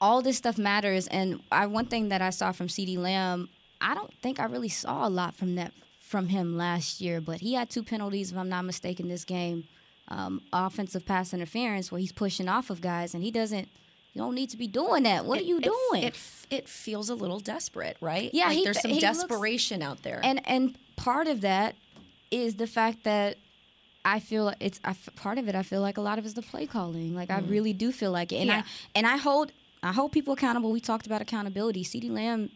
all 0.00 0.22
this 0.22 0.36
stuff 0.38 0.58
matters. 0.58 1.06
And 1.08 1.40
I 1.52 1.66
one 1.66 1.86
thing 1.86 2.08
that 2.08 2.22
I 2.22 2.30
saw 2.30 2.52
from 2.52 2.68
CeeDee 2.68 2.98
Lamb, 2.98 3.48
I 3.80 3.94
don't 3.94 4.12
think 4.22 4.40
I 4.40 4.44
really 4.46 4.68
saw 4.68 5.06
a 5.06 5.10
lot 5.10 5.34
from 5.36 5.54
that 5.56 5.72
from 6.00 6.28
him 6.28 6.56
last 6.56 7.00
year, 7.02 7.20
but 7.20 7.40
he 7.40 7.52
had 7.52 7.68
two 7.68 7.82
penalties, 7.82 8.32
if 8.32 8.38
I'm 8.38 8.48
not 8.48 8.64
mistaken, 8.64 9.08
this 9.08 9.24
game. 9.26 9.64
Um, 10.10 10.40
offensive 10.54 11.04
pass 11.04 11.34
interference 11.34 11.92
where 11.92 12.00
he's 12.00 12.12
pushing 12.12 12.48
off 12.48 12.70
of 12.70 12.80
guys 12.80 13.12
and 13.12 13.22
he 13.22 13.30
doesn't 13.30 13.68
you 14.14 14.20
don't 14.22 14.34
need 14.34 14.50
to 14.50 14.56
be 14.56 14.66
doing 14.66 15.02
that. 15.04 15.24
What 15.24 15.38
are 15.38 15.42
you 15.44 15.58
It- 15.58 15.64
doing? 15.64 16.02
It, 16.02 16.16
it 16.50 16.68
feels 16.68 17.08
a 17.10 17.14
little 17.14 17.40
desperate, 17.40 17.96
right? 18.00 18.30
Yeah, 18.32 18.46
like 18.46 18.56
he- 18.58 18.64
there's 18.64 18.80
some 18.80 18.90
he 18.90 19.00
looks- 19.00 19.18
desperation 19.18 19.82
out 19.82 20.02
there. 20.02 20.20
and 20.22 20.40
and 20.48 20.76
part 20.96 21.26
of 21.28 21.40
that 21.42 21.76
is 22.30 22.56
the 22.56 22.66
fact 22.66 23.04
that 23.04 23.36
I 24.04 24.20
feel 24.20 24.54
it's 24.60 24.80
I 24.84 24.94
part 25.16 25.38
of 25.38 25.48
it. 25.48 25.54
I 25.54 25.62
feel 25.62 25.80
like 25.80 25.98
a 25.98 26.00
lot 26.00 26.18
of 26.18 26.24
it 26.24 26.28
is 26.28 26.34
the 26.34 26.42
play 26.42 26.66
calling. 26.66 27.14
Like 27.14 27.30
I 27.30 27.40
mm. 27.40 27.50
really 27.50 27.72
do 27.72 27.92
feel 27.92 28.10
like 28.10 28.32
it, 28.32 28.36
and 28.36 28.46
Yeah. 28.48 28.58
I 28.60 28.64
and 28.94 29.06
I 29.06 29.16
hold 29.18 29.52
I 29.82 29.92
hold 29.92 30.12
people 30.12 30.34
accountable. 30.34 30.72
We 30.72 30.80
talked 30.80 31.06
about 31.06 31.20
accountability. 31.22 31.84
CeeDee 31.84 32.10
Lamb 32.10 32.50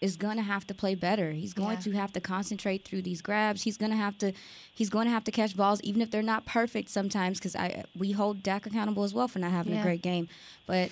is 0.00 0.16
going 0.16 0.36
to 0.36 0.42
have 0.42 0.66
to 0.66 0.74
play 0.74 0.94
better. 0.94 1.32
He's 1.32 1.52
going 1.52 1.76
Yeah. 1.76 1.82
to 1.82 1.92
have 1.92 2.12
to 2.14 2.20
concentrate 2.20 2.84
through 2.84 3.02
these 3.02 3.20
grabs. 3.20 3.62
He's 3.64 3.76
going 3.76 3.90
to 3.90 3.96
have 3.98 4.16
to 4.18 4.32
he's 4.74 4.88
going 4.88 5.06
to 5.06 5.10
have 5.12 5.24
to 5.24 5.30
catch 5.30 5.56
balls 5.56 5.80
even 5.82 6.00
if 6.00 6.10
they're 6.10 6.22
not 6.22 6.46
perfect 6.46 6.88
sometimes 6.88 7.38
cuz 7.40 7.54
I 7.54 7.84
we 7.96 8.12
hold 8.12 8.42
Dak 8.42 8.64
accountable 8.66 9.04
as 9.04 9.12
well 9.12 9.28
for 9.28 9.38
not 9.38 9.50
having 9.50 9.74
Yeah. 9.74 9.80
a 9.80 9.82
great 9.82 10.02
game. 10.02 10.28
But 10.66 10.90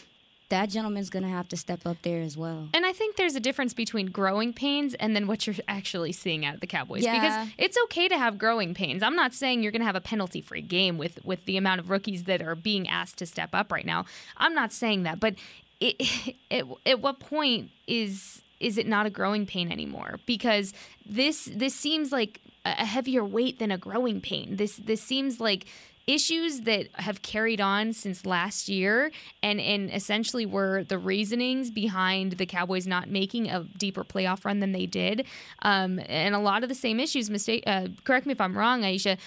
that 0.50 0.70
gentleman's 0.70 1.11
going 1.11 1.24
to 1.24 1.28
have 1.28 1.46
to 1.48 1.59
step 1.59 1.86
up 1.86 1.98
there 2.02 2.22
as 2.22 2.34
well. 2.34 2.70
And 2.72 2.86
I 2.86 2.92
think 2.94 3.16
there's 3.16 3.34
a 3.34 3.40
difference 3.40 3.74
between 3.74 4.06
growing 4.06 4.54
pains 4.54 4.94
and 4.94 5.14
then 5.14 5.26
what 5.26 5.46
you're 5.46 5.56
actually 5.68 6.12
seeing 6.12 6.46
out 6.46 6.54
of 6.54 6.61
the 6.61 6.66
Cowboys. 6.66 7.02
Yeah. 7.02 7.14
Because 7.44 7.54
it's 7.59 7.76
okay 7.84 8.09
to 8.09 8.16
have 8.16 8.38
growing 8.38 8.72
pains. 8.72 9.02
I'm 9.02 9.14
not 9.14 9.34
saying 9.34 9.62
you're 9.62 9.72
going 9.72 9.80
to 9.82 9.86
have 9.86 9.94
a 9.94 10.00
penalty 10.00 10.40
free 10.40 10.62
game 10.62 10.96
with, 10.96 11.22
with 11.22 11.44
the 11.44 11.59
amount 11.59 11.80
of 11.80 11.90
rookies 11.90 12.24
that 12.24 12.40
are 12.40 12.54
being 12.54 12.88
asked 12.88 13.18
to 13.18 13.26
step 13.26 13.50
up 13.52 13.70
right 13.70 13.84
now. 13.84 14.06
I'm 14.38 14.54
not 14.54 14.72
saying 14.72 15.02
that. 15.02 15.20
But 15.20 15.34
it, 15.80 15.96
it, 16.50 16.64
at 16.86 17.00
what 17.00 17.20
point 17.20 17.70
is 17.86 18.40
is 18.61 18.78
it 18.78 18.86
not 18.86 19.06
a 19.06 19.11
growing 19.11 19.46
pain 19.46 19.70
anymore? 19.70 20.18
Because 20.26 20.72
this 21.06 21.48
this 21.52 21.74
seems 21.74 22.12
like 22.12 22.40
a 22.64 22.84
heavier 22.84 23.24
weight 23.24 23.59
than 23.59 23.70
a 23.70 23.78
growing 23.78 24.20
pain. 24.20 24.56
This 24.56 24.76
this 24.76 25.02
seems 25.02 25.40
like 25.40 25.66
issues 26.09 26.62
that 26.62 26.88
have 26.94 27.20
carried 27.20 27.61
on 27.61 27.92
since 27.92 28.24
last 28.24 28.68
year 28.68 29.12
and 29.42 29.61
and 29.61 29.90
essentially 29.92 30.46
were 30.46 30.82
the 30.84 30.98
reasonings 30.98 31.70
behind 31.70 32.32
the 32.32 32.46
Cowboys 32.46 32.86
not 32.86 33.11
making 33.11 33.48
a 33.50 33.62
deeper 33.76 34.02
playoff 34.02 34.44
run 34.46 34.59
than 34.61 34.72
they 34.72 34.86
did 34.86 35.26
um, 35.62 36.00
and 36.06 36.34
a 36.34 36.38
lot 36.38 36.62
of 36.62 36.70
the 36.70 36.74
same 36.74 36.98
issues 36.98 37.28
mistake 37.28 37.62
uh, 37.66 37.88
correct 38.04 38.24
me 38.24 38.32
if 38.32 38.40
I'm 38.40 38.56
wrong 38.56 38.82
Aisha 38.82 39.18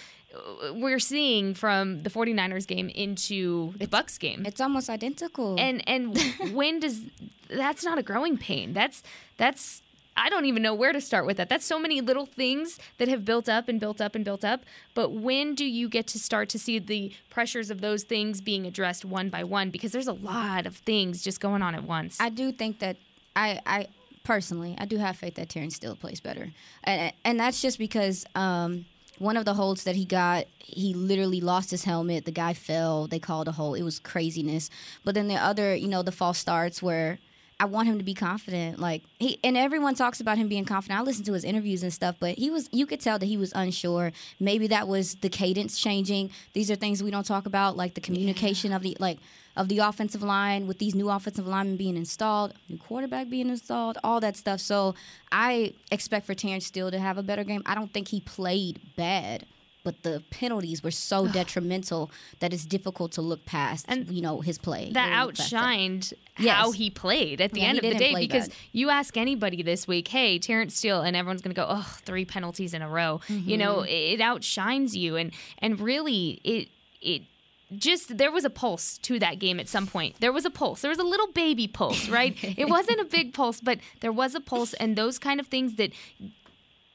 we're 0.73 0.99
seeing 0.99 1.53
from 1.53 2.03
the 2.03 2.09
49ers 2.09 2.65
game 2.67 2.89
into 2.89 3.73
the 3.77 3.87
Bucs 3.87 4.19
game 4.19 4.45
It's 4.45 4.61
almost 4.61 4.89
identical. 4.89 5.55
and 5.59 5.83
and 5.87 6.17
when 6.53 6.79
does 6.79 7.01
that's 7.49 7.83
not 7.83 7.97
a 7.97 8.03
growing 8.03 8.37
pain 8.37 8.73
that's 8.73 9.03
that's 9.37 9.81
I 10.17 10.29
don't 10.29 10.45
even 10.45 10.61
know 10.61 10.73
where 10.75 10.91
to 10.91 10.99
start 10.99 11.25
with 11.25 11.37
that. 11.37 11.47
That's 11.47 11.65
so 11.65 11.79
many 11.79 12.01
little 12.01 12.25
things 12.25 12.77
that 12.97 13.07
have 13.07 13.23
built 13.23 13.47
up 13.47 13.69
and 13.69 13.79
built 13.79 14.01
up 14.01 14.13
and 14.13 14.25
built 14.25 14.43
up. 14.43 14.65
But 14.93 15.11
when 15.13 15.55
do 15.55 15.63
you 15.63 15.87
get 15.87 16.05
to 16.07 16.19
start 16.19 16.49
to 16.49 16.59
see 16.59 16.79
the 16.79 17.13
pressures 17.29 17.71
of 17.71 17.79
those 17.79 18.03
things 18.03 18.41
being 18.41 18.65
addressed 18.67 19.05
one 19.05 19.29
by 19.29 19.45
one? 19.45 19.69
Because 19.69 19.93
there's 19.93 20.09
a 20.09 20.13
lot 20.13 20.65
of 20.65 20.75
things 20.75 21.23
just 21.23 21.39
going 21.39 21.61
on 21.61 21.75
at 21.75 21.85
once. 21.85 22.17
I 22.19 22.27
do 22.29 22.51
think 22.51 22.79
that 22.79 22.97
I, 23.37 23.61
I 23.65 23.87
personally, 24.25 24.75
I 24.77 24.83
do 24.85 24.97
have 24.97 25.15
faith 25.15 25.35
that 25.35 25.47
Terrence 25.47 25.77
Steele 25.77 25.95
plays 25.95 26.19
better, 26.19 26.49
and 26.83 27.13
and 27.23 27.39
that's 27.39 27.61
just 27.61 27.79
because 27.79 28.25
um, 28.35 28.85
one 29.21 29.37
of 29.37 29.45
the 29.45 29.53
holds 29.53 29.83
that 29.83 29.95
he 29.95 30.03
got, 30.03 30.45
he 30.57 30.93
literally 30.93 31.39
lost 31.39 31.71
his 31.71 31.83
helmet. 31.83 32.25
The 32.25 32.31
guy 32.31 32.53
fell. 32.53 33.07
They 33.07 33.19
called 33.19 33.47
a 33.47 33.51
hold. 33.51 33.77
It 33.77 33.83
was 33.83 33.99
craziness. 33.99 34.69
But 35.05 35.15
then 35.15 35.27
the 35.27 35.35
other, 35.35 35.75
you 35.75 35.87
know, 35.87 36.01
the 36.01 36.11
false 36.11 36.39
starts 36.39 36.81
where. 36.81 37.19
I 37.59 37.65
want 37.65 37.87
him 37.87 37.99
to 37.99 38.03
be 38.03 38.15
confident. 38.15 38.79
Like 38.79 39.03
he 39.19 39.37
and 39.43 39.55
everyone 39.55 39.93
talks 39.93 40.19
about 40.19 40.39
him 40.39 40.47
being 40.47 40.65
confident. 40.65 40.99
I 40.99 41.03
listen 41.03 41.23
to 41.25 41.33
his 41.33 41.43
interviews 41.43 41.83
and 41.83 41.93
stuff, 41.93 42.15
but 42.19 42.39
he 42.39 42.49
was 42.49 42.67
you 42.71 42.87
could 42.87 42.99
tell 42.99 43.19
that 43.19 43.27
he 43.27 43.37
was 43.37 43.53
unsure. 43.53 44.13
Maybe 44.39 44.65
that 44.65 44.87
was 44.87 45.13
the 45.21 45.29
cadence 45.29 45.79
changing. 45.79 46.31
These 46.53 46.71
are 46.71 46.75
things 46.75 47.03
we 47.03 47.11
don't 47.11 47.23
talk 47.23 47.45
about, 47.45 47.77
like 47.77 47.93
the 47.93 48.01
communication 48.01 48.73
of 48.73 48.81
the 48.81 48.97
like 48.99 49.19
of 49.55 49.67
the 49.67 49.79
offensive 49.79 50.23
line 50.23 50.67
with 50.67 50.79
these 50.79 50.95
new 50.95 51.09
offensive 51.09 51.45
linemen 51.47 51.77
being 51.77 51.97
installed, 51.97 52.53
new 52.69 52.77
quarterback 52.77 53.29
being 53.29 53.49
installed, 53.49 53.97
all 54.03 54.19
that 54.21 54.37
stuff. 54.37 54.59
So 54.61 54.95
I 55.31 55.73
expect 55.91 56.25
for 56.25 56.33
Terrence 56.33 56.65
Steele 56.65 56.91
to 56.91 56.99
have 56.99 57.17
a 57.17 57.23
better 57.23 57.43
game. 57.43 57.61
I 57.65 57.75
don't 57.75 57.91
think 57.93 58.07
he 58.09 58.21
played 58.21 58.79
bad. 58.95 59.45
But 59.83 60.03
the 60.03 60.21
penalties 60.29 60.83
were 60.83 60.91
so 60.91 61.27
detrimental 61.27 62.11
that 62.39 62.53
it's 62.53 62.65
difficult 62.67 63.13
to 63.13 63.23
look 63.23 63.45
past, 63.47 63.87
and 63.89 64.07
you 64.11 64.21
know, 64.21 64.39
his 64.41 64.59
play. 64.59 64.91
that 64.93 65.09
Really 65.09 65.25
look 65.25 65.35
past 65.37 65.51
it. 65.51 65.55
outshined 65.55 66.13
Yes. 66.37 66.55
how 66.55 66.71
he 66.71 66.91
played 66.91 67.41
at 67.41 67.51
the 67.51 67.61
Yeah, 67.61 67.67
end 67.69 67.77
of 67.79 67.83
the 67.85 67.95
day 67.95 68.13
because 68.15 68.47
bad. 68.49 68.57
you 68.73 68.91
ask 68.91 69.17
anybody 69.17 69.63
this 69.63 69.87
week, 69.87 70.07
hey, 70.09 70.37
Terrence 70.37 70.75
Steele, 70.77 71.01
and 71.01 71.15
everyone's 71.15 71.41
going 71.41 71.55
to 71.55 71.59
go, 71.59 71.65
oh, 71.67 71.97
three 72.05 72.25
penalties 72.25 72.75
in 72.75 72.83
a 72.83 72.89
row. 72.89 73.21
You 73.27 73.57
know, 73.57 73.77
Mhm. 73.77 73.87
it, 73.87 74.13
it 74.13 74.21
outshines 74.21 74.95
you. 74.95 75.15
And, 75.15 75.31
and 75.57 75.79
really, 75.79 76.39
it, 76.43 76.69
it, 77.01 77.23
just 77.75 78.17
there 78.17 78.31
was 78.31 78.45
a 78.45 78.49
pulse 78.49 78.97
to 78.99 79.19
that 79.19 79.39
game 79.39 79.59
at 79.59 79.67
some 79.67 79.87
point. 79.87 80.15
There 80.19 80.31
was 80.31 80.45
a 80.45 80.49
pulse. 80.49 80.81
There 80.81 80.89
was 80.89 80.99
a 80.99 81.03
little 81.03 81.27
baby 81.27 81.67
pulse, 81.67 82.09
right? 82.09 82.35
it 82.57 82.69
wasn't 82.69 82.99
a 82.99 83.05
big 83.05 83.33
pulse, 83.33 83.61
but 83.61 83.79
there 84.01 84.11
was 84.11 84.35
a 84.35 84.41
pulse, 84.41 84.73
and 84.73 84.95
those 84.95 85.19
kind 85.19 85.39
of 85.39 85.47
things 85.47 85.75
that 85.75 85.91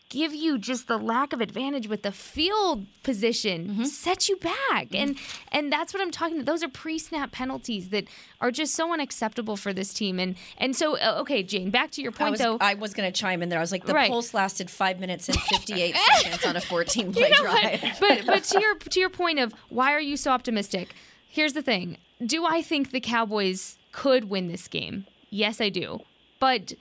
give 0.08 0.32
you 0.34 0.56
just 0.56 0.86
the 0.86 0.96
lack 0.98 1.32
of 1.32 1.40
advantage 1.40 1.88
with 1.88 2.02
the 2.02 2.12
field 2.12 2.86
position 3.02 3.66
Mm-hmm. 3.68 3.84
set 3.84 4.28
you 4.28 4.36
back 4.36 4.88
and 4.94 5.16
and 5.50 5.72
that's 5.72 5.92
what 5.92 6.00
i'm 6.02 6.10
talking 6.12 6.36
about 6.36 6.46
those 6.46 6.62
are 6.62 6.68
pre-snap 6.68 7.32
penalties 7.32 7.88
that 7.88 8.04
are 8.40 8.50
just 8.52 8.74
so 8.74 8.92
unacceptable 8.92 9.56
for 9.56 9.72
this 9.72 9.92
team 9.92 10.18
and 10.20 10.36
and 10.58 10.76
so 10.76 10.96
uh, 10.98 11.18
okay 11.20 11.42
jane 11.42 11.70
back 11.70 11.90
to 11.90 12.02
your 12.02 12.12
I 12.12 12.14
point 12.14 12.30
was, 12.32 12.40
though 12.40 12.56
I 12.60 12.74
was 12.74 12.94
going 12.94 13.10
to 13.12 13.18
chime 13.20 13.42
in 13.42 13.48
there. 13.48 13.58
I 13.58 13.62
was 13.62 13.72
like, 13.72 13.84
the 13.84 13.94
Right. 13.94 14.08
pulse 14.10 14.32
lasted 14.34 14.70
five 14.70 15.00
minutes 15.00 15.28
and 15.28 15.38
58 15.50 15.96
seconds 15.96 16.44
on 16.46 16.54
a 16.56 16.60
14 16.60 17.12
play 17.12 17.22
You 17.28 17.30
know 17.30 17.42
drive. 17.42 17.82
what? 17.82 17.96
but 18.00 18.26
but 18.26 18.44
to 18.44 18.60
your 18.60 18.74
to 18.76 19.00
your 19.00 19.10
point 19.10 19.38
of 19.40 19.52
why 19.70 19.92
are 19.92 20.00
you 20.00 20.16
so 20.16 20.30
optimistic? 20.30 20.94
Here's 21.28 21.52
the 21.54 21.62
thing: 21.62 21.98
Do 22.24 22.46
I 22.46 22.62
think 22.62 22.90
the 22.92 23.00
Cowboys 23.00 23.76
could 23.92 24.30
win 24.30 24.48
this 24.48 24.68
game? 24.68 25.06
Yes, 25.30 25.60
I 25.60 25.68
do. 25.68 26.00
But 26.40 26.72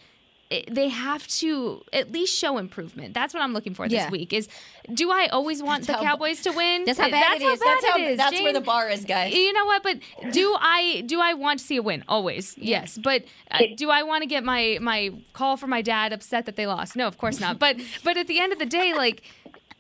it- 0.50 0.74
they 0.74 0.90
have 0.90 1.26
to 1.28 1.84
at 1.92 2.12
least 2.12 2.38
show 2.38 2.58
improvement. 2.58 3.14
That's 3.14 3.34
what 3.34 3.42
I'm 3.42 3.54
looking 3.54 3.74
for 3.74 3.88
this 3.88 3.98
Yeah. 4.04 4.10
week. 4.10 4.32
Is 4.34 4.48
do 4.94 5.12
I 5.12 5.28
always 5.28 5.64
want 5.64 5.86
That's 5.88 6.00
the 6.00 6.06
Cowboys 6.06 6.42
to 6.44 6.52
win? 6.52 6.86
That's 6.86 7.00
how 7.00 7.10
bad 7.10 7.24
that's 7.24 7.42
it 7.42 7.44
how 7.46 7.54
is. 7.54 7.60
bad 7.60 7.68
That's 7.68 7.86
how- 7.86 7.98
it 7.98 8.02
is, 8.12 8.18
that's 8.18 8.42
where 8.42 8.54
the 8.54 8.62
bar 8.62 8.90
is, 8.90 9.06
guys. 9.06 9.34
You 9.34 9.52
know 9.54 9.66
what? 9.66 9.82
But 9.84 10.00
do 10.32 10.56
I 10.60 11.02
do 11.06 11.20
I 11.22 11.34
want 11.34 11.60
to 11.60 11.66
see 11.66 11.78
a 11.78 11.82
win? 11.82 12.04
Always, 12.08 12.56
yes. 12.58 12.98
But 12.98 13.24
uh, 13.52 13.60
do 13.76 13.90
I 13.90 14.04
want 14.04 14.22
to 14.22 14.28
get 14.28 14.44
my 14.44 14.78
my 14.82 15.12
call 15.34 15.58
from 15.58 15.70
my 15.72 15.82
dad 15.82 16.14
upset 16.14 16.46
that 16.46 16.56
they 16.56 16.68
lost? 16.68 16.96
No, 16.96 17.08
of 17.08 17.18
course 17.18 17.40
not. 17.40 17.58
But 17.60 17.78
but 18.04 18.18
at 18.18 18.28
the 18.28 18.40
end 18.40 18.54
of 18.54 18.60
the 18.60 18.66
day, 18.66 18.94
like. 18.94 19.22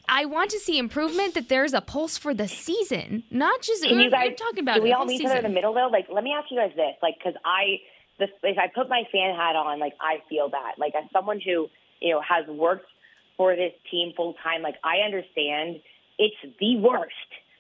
I 0.08 0.26
want 0.26 0.52
to 0.52 0.60
see 0.60 0.78
improvement 0.78 1.34
that 1.34 1.50
there's 1.50 1.74
a 1.74 1.82
pulse 1.82 2.16
for 2.16 2.32
the 2.36 2.48
season, 2.48 3.24
not 3.32 3.64
just 3.64 3.84
we're, 3.90 4.02
you 4.02 4.12
guys 4.12 4.28
we're 4.30 4.36
talking 4.36 4.60
about 4.60 4.76
Do 4.76 4.84
we 4.84 4.94
all 4.94 5.04
meet 5.04 5.20
each 5.20 5.26
other 5.26 5.38
in 5.38 5.42
the 5.44 5.50
middle 5.50 5.74
though? 5.74 5.88
Like, 5.92 6.06
let 6.12 6.24
me 6.24 6.32
ask 6.32 6.52
you 6.52 6.58
guys 6.60 6.74
this, 6.76 6.94
like, 7.02 7.16
because 7.18 7.34
I, 7.44 7.80
the, 8.20 8.28
if 8.44 8.58
I 8.58 8.68
put 8.74 8.90
my 8.90 9.04
fan 9.12 9.36
hat 9.36 9.56
on, 9.56 9.80
like, 9.80 9.94
I 10.00 10.18
feel 10.30 10.50
that, 10.50 10.74
like, 10.78 10.94
as 10.96 11.04
someone 11.12 11.40
who, 11.40 11.70
you 12.02 12.14
know, 12.14 12.22
has 12.22 12.48
worked 12.48 12.90
for 13.38 13.56
this 13.56 13.74
team 13.92 14.14
full 14.16 14.36
time, 14.44 14.62
like, 14.62 14.76
I 14.84 15.06
understand 15.06 15.82
it's 16.18 16.36
the 16.60 16.78
worst 16.78 17.12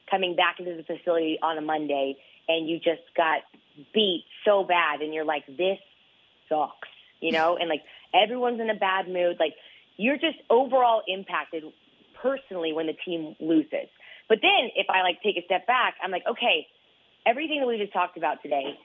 coming 0.10 0.36
back 0.36 0.60
into 0.60 0.76
the 0.76 0.84
facility 0.84 1.39
on 1.41 1.58
a 1.58 1.62
Monday 1.62 2.16
and 2.47 2.70
you 2.70 2.78
just 2.78 3.01
got 3.18 3.41
beat 3.93 4.24
so 4.45 4.64
bad, 4.64 5.01
and 5.01 5.14
you're 5.14 5.26
like, 5.26 5.45
this 5.47 5.80
sucks, 6.47 6.88
you 7.20 7.32
know, 7.32 7.58
and 7.60 7.68
like 7.68 7.82
everyone's 8.14 8.62
in 8.62 8.70
a 8.70 8.76
bad 8.76 9.08
mood, 9.08 9.38
like. 9.39 9.53
You're 9.97 10.18
just 10.18 10.36
overall 10.49 11.03
impacted 11.08 11.64
personally 12.22 12.74
when 12.74 12.88
the 12.88 12.97
team 13.06 13.36
loses. 13.39 13.88
But 14.28 14.39
then 14.41 14.72
if 14.76 14.88
I 14.89 15.03
like 15.03 15.22
take 15.22 15.38
a 15.38 15.45
step 15.45 15.68
back, 15.68 15.95
I'm 16.03 16.12
like, 16.12 16.24
okay, 16.30 16.68
everything 17.26 17.60
that 17.62 17.68
we 17.68 17.78
just 17.78 17.93
talked 17.93 18.18
about 18.18 18.41
today, 18.41 18.78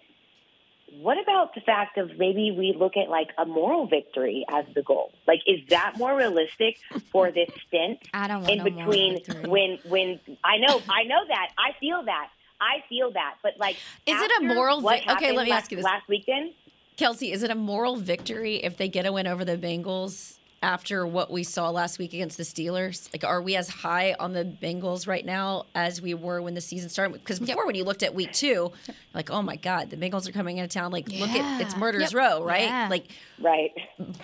what 0.92 1.22
about 1.22 1.54
the 1.54 1.60
fact 1.60 1.98
of 1.98 2.10
maybe 2.18 2.54
we 2.56 2.74
look 2.76 2.96
at 2.96 3.08
like 3.08 3.28
a 3.38 3.44
moral 3.44 3.86
victory 3.86 4.44
as 4.50 4.64
the 4.74 4.82
goal? 4.82 5.12
Like, 5.26 5.40
is 5.46 5.60
that 5.68 5.94
more 5.96 6.16
realistic 6.16 6.78
for 7.12 7.30
this 7.30 7.48
stint? 7.68 8.00
I 8.14 8.28
don't 8.28 8.48
in 8.48 8.58
no 8.58 8.64
between 8.64 9.20
when 9.44 9.78
when 9.84 10.20
I 10.44 10.58
know 10.58 10.82
I 10.88 11.04
know 11.04 11.24
that 11.28 11.48
I 11.58 11.78
feel 11.78 12.02
that 12.04 12.28
I 12.60 12.84
feel 12.88 13.12
that, 13.12 13.36
but 13.42 13.52
like, 13.58 13.76
Is 14.06 14.20
it 14.20 14.30
a 14.40 14.44
moral 14.44 14.80
vic- 14.82 15.08
okay, 15.08 15.32
let 15.32 15.44
me 15.44 15.50
last, 15.50 15.62
ask 15.62 15.70
you 15.70 15.76
this. 15.78 15.84
Last 15.84 16.08
weekend, 16.08 16.52
Kelsey, 16.96 17.32
is 17.32 17.42
it 17.42 17.50
a 17.50 17.54
moral 17.54 17.96
victory 17.96 18.56
if 18.56 18.76
they 18.76 18.88
get 18.88 19.06
a 19.06 19.12
win 19.12 19.26
over 19.26 19.44
the 19.44 19.56
Bengals 19.56 20.36
after 20.62 21.06
what 21.06 21.30
we 21.30 21.42
saw 21.42 21.70
last 21.70 21.98
week 21.98 22.12
against 22.12 22.36
the 22.36 22.42
Steelers? 22.42 23.10
Like, 23.14 23.24
are 23.24 23.40
we 23.40 23.56
as 23.56 23.68
high 23.68 24.14
on 24.20 24.32
the 24.34 24.44
Bengals 24.44 25.06
right 25.06 25.24
now 25.24 25.64
as 25.74 26.02
we 26.02 26.12
were 26.12 26.42
when 26.42 26.52
the 26.54 26.60
season 26.60 26.90
started? 26.90 27.14
Because 27.14 27.40
before, 27.40 27.64
when 27.66 27.74
you 27.74 27.84
looked 27.84 28.02
at 28.02 28.14
week 28.14 28.32
two, 28.32 28.70
like, 29.14 29.30
oh 29.30 29.40
my 29.40 29.56
God, 29.56 29.88
the 29.88 29.96
Bengals 29.96 30.28
are 30.28 30.32
coming 30.32 30.58
into 30.58 30.72
town. 30.72 30.92
Like, 30.92 31.08
look 31.08 31.30
at 31.30 31.60
it's 31.62 31.72
Yeah. 31.72 31.78
Murder's 31.78 32.12
Yep. 32.12 32.14
Row, 32.14 32.44
right? 32.44 32.64
Yeah. 32.64 32.88
Like, 32.90 33.06
right? 33.40 33.72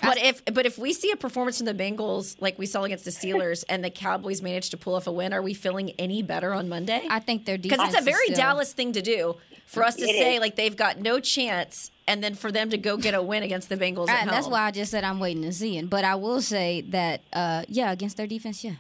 but 0.03 0.19
if 0.19 0.45
but 0.53 0.67
if 0.67 0.77
we 0.79 0.93
see 0.93 1.11
a 1.11 1.17
performance 1.17 1.57
from 1.59 1.67
the 1.67 1.75
Bengals 1.75 2.37
like 2.41 2.59
we 2.59 2.67
saw 2.67 2.83
against 2.85 3.05
the 3.07 3.11
Steelers 3.11 3.65
and 3.69 3.83
the 3.83 3.91
Cowboys 3.91 4.43
managed 4.43 4.73
to 4.73 4.77
pull 4.77 4.95
off 4.95 5.07
a 5.07 5.13
win, 5.13 5.33
are 5.33 5.43
we 5.43 5.55
feeling 5.55 5.93
any 5.99 6.23
better 6.23 6.53
on 6.53 6.69
Monday? 6.69 7.07
I 7.09 7.19
think 7.21 7.47
their 7.47 7.57
Because 7.57 7.81
it's 7.89 7.99
a 7.99 8.05
very 8.05 8.27
still- 8.27 8.37
Dallas 8.37 8.73
thing 8.75 8.93
to 8.93 9.01
do 9.03 9.37
for 9.65 9.83
us 9.83 9.97
to 9.97 10.03
It 10.05 10.09
say 10.11 10.35
is. 10.35 10.41
like 10.41 10.57
they've 10.57 10.77
got 10.77 10.99
no 11.01 11.19
chance, 11.19 11.91
and 12.09 12.23
then 12.23 12.35
for 12.35 12.53
them 12.53 12.71
to 12.71 12.79
go 12.79 12.97
get 12.97 13.15
a 13.15 13.23
win 13.23 13.43
against 13.43 13.69
the 13.69 13.77
Bengals. 13.77 14.09
at 14.09 14.23
And 14.23 14.31
that's 14.31 14.47
why 14.49 14.63
I 14.63 14.71
just 14.71 14.91
said 14.91 15.05
I'm 15.05 15.19
waiting 15.21 15.43
to 15.43 15.53
see 15.53 15.77
it. 15.79 15.91
But 15.91 16.05
I 16.05 16.15
will 16.15 16.41
say 16.41 16.83
that, 16.91 17.21
uh, 17.33 17.65
yeah, 17.69 17.91
against 17.93 18.17
their 18.17 18.27
defense, 18.27 18.63
yeah. 18.65 18.75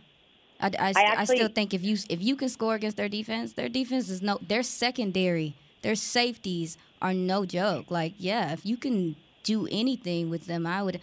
I, 0.60 0.66
I, 0.66 0.92
st- 0.92 0.96
I 0.96 1.02
actually- 1.02 1.36
still 1.36 1.48
think 1.48 1.74
if 1.74 1.82
you 1.84 1.96
if 2.08 2.22
you 2.22 2.34
can 2.36 2.48
score 2.48 2.74
against 2.74 2.96
their 2.96 3.08
defense, 3.08 3.52
their 3.52 3.68
defense 3.68 4.08
is 4.08 4.22
no 4.22 4.38
their 4.46 4.62
secondary, 4.62 5.54
their 5.82 5.94
safeties 5.94 6.78
are 7.02 7.12
no 7.12 7.44
joke. 7.44 7.90
Like, 7.90 8.14
yeah, 8.18 8.52
if 8.52 8.64
you 8.64 8.76
can 8.78 9.16
do 9.44 9.68
anything 9.70 10.30
with 10.30 10.46
them, 10.46 10.66
I 10.66 10.82
would 10.82 11.00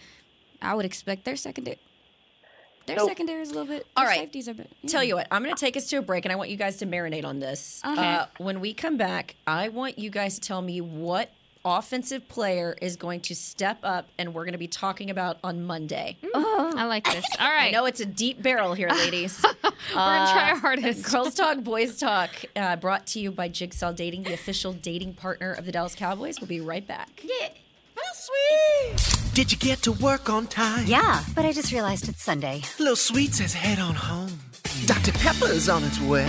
I 0.60 0.74
would 0.74 0.84
expect 0.84 1.24
their 1.24 1.36
secondary 1.36 1.78
their 2.86 2.98
So- 2.98 3.06
secondary 3.06 3.40
is 3.42 3.50
a 3.50 3.54
little 3.54 3.66
bit 3.68 3.86
All 3.96 4.02
their 4.04 4.10
right. 4.10 4.18
safeties 4.20 4.48
are 4.48 4.54
better. 4.54 4.68
Tell 4.88 5.02
you 5.04 5.14
what, 5.14 5.26
I'm 5.30 5.42
going 5.42 5.54
to 5.54 5.60
take 5.60 5.74
us 5.76 5.88
to 5.90 5.96
a 5.96 6.02
break, 6.02 6.24
and 6.26 6.32
I 6.32 6.36
want 6.36 6.50
you 6.50 6.56
guys 6.56 6.76
to 6.78 6.86
marinate 6.86 7.24
on 7.24 7.38
this. 7.38 7.80
Okay. 7.86 7.98
Uh, 8.14 8.26
when 8.38 8.60
we 8.60 8.74
come 8.74 8.96
back, 8.98 9.36
I 9.46 9.68
want 9.70 9.98
you 9.98 10.10
guys 10.10 10.34
to 10.34 10.40
tell 10.42 10.60
me 10.60 10.80
what 10.82 11.30
offensive 11.64 12.28
player 12.28 12.76
is 12.80 12.96
going 12.96 13.20
to 13.20 13.34
step 13.34 13.78
up 13.82 14.08
and 14.18 14.34
we're 14.34 14.44
going 14.44 14.52
to 14.52 14.58
be 14.58 14.68
talking 14.68 15.10
about 15.10 15.38
on 15.42 15.64
Monday. 15.64 16.16
I 16.34 16.84
like 16.86 17.04
this. 17.04 17.24
All 17.40 17.48
right. 17.48 17.68
I 17.68 17.70
know 17.70 17.86
it's 17.86 18.00
a 18.00 18.06
deep 18.06 18.42
barrel 18.42 18.74
here, 18.74 18.88
ladies. 18.90 19.40
We're 19.42 19.50
going 19.62 20.26
to 20.26 20.32
try 20.32 20.50
our 20.50 20.56
hardest. 20.56 21.10
Girls 21.10 21.34
Talk, 21.34 21.62
Boys 21.62 21.98
Talk, 21.98 22.30
uh, 22.56 22.76
brought 22.76 23.06
to 23.08 23.20
you 23.20 23.30
by 23.30 23.48
Jigsaw 23.48 23.92
Dating, 23.92 24.24
the 24.24 24.34
official 24.34 24.72
dating 24.72 25.14
partner 25.14 25.52
of 25.52 25.64
the 25.66 25.72
Dallas 25.72 25.94
Cowboys. 25.94 26.40
We'll 26.40 26.48
be 26.48 26.60
right 26.60 26.86
back. 26.86 27.22
Yeah. 27.22 27.48
Sweet. 28.12 29.34
Did 29.34 29.50
you 29.52 29.58
get 29.58 29.82
to 29.82 29.92
work 29.92 30.30
on 30.30 30.46
time? 30.46 30.86
Yeah, 30.86 31.22
but 31.34 31.44
I 31.44 31.52
just 31.52 31.72
realized 31.72 32.08
it's 32.08 32.22
Sunday. 32.22 32.62
Little 32.78 32.96
Sweet 32.96 33.34
says 33.34 33.52
head 33.52 33.78
on 33.80 33.94
home. 33.94 34.30
Dr. 34.86 35.12
Pepper's 35.12 35.68
on 35.68 35.82
its 35.84 36.00
way. 36.00 36.26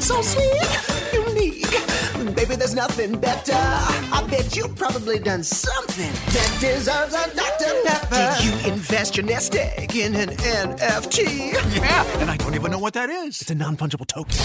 So 0.00 0.20
sweet, 0.22 1.17
unique. 1.28 2.34
Baby, 2.34 2.56
there's 2.56 2.74
nothing 2.74 3.18
better. 3.18 3.52
I 3.54 4.26
bet 4.30 4.56
you've 4.56 4.76
probably 4.76 5.18
done 5.18 5.42
something 5.42 6.10
that 6.12 6.58
deserves 6.60 7.14
a 7.14 7.34
Dr. 7.34 7.74
Pepper. 7.84 8.36
Did 8.40 8.44
you 8.44 8.72
invest 8.72 9.16
your 9.16 9.26
nest 9.26 9.54
egg 9.54 9.94
in 9.96 10.14
an 10.14 10.30
NFT? 10.30 11.52
Yeah, 11.76 12.20
and 12.20 12.30
I 12.30 12.36
don't 12.36 12.54
even 12.54 12.70
know 12.70 12.78
what 12.78 12.94
that 12.94 13.10
is. 13.10 13.40
It's 13.40 13.50
a 13.50 13.54
non 13.54 13.76
fungible 13.76 14.06
token. 14.06 14.36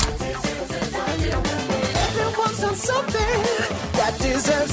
Everyone's 1.95 2.59
done 2.59 2.75
something 2.75 3.21
that 3.93 4.17
deserves 4.19 4.72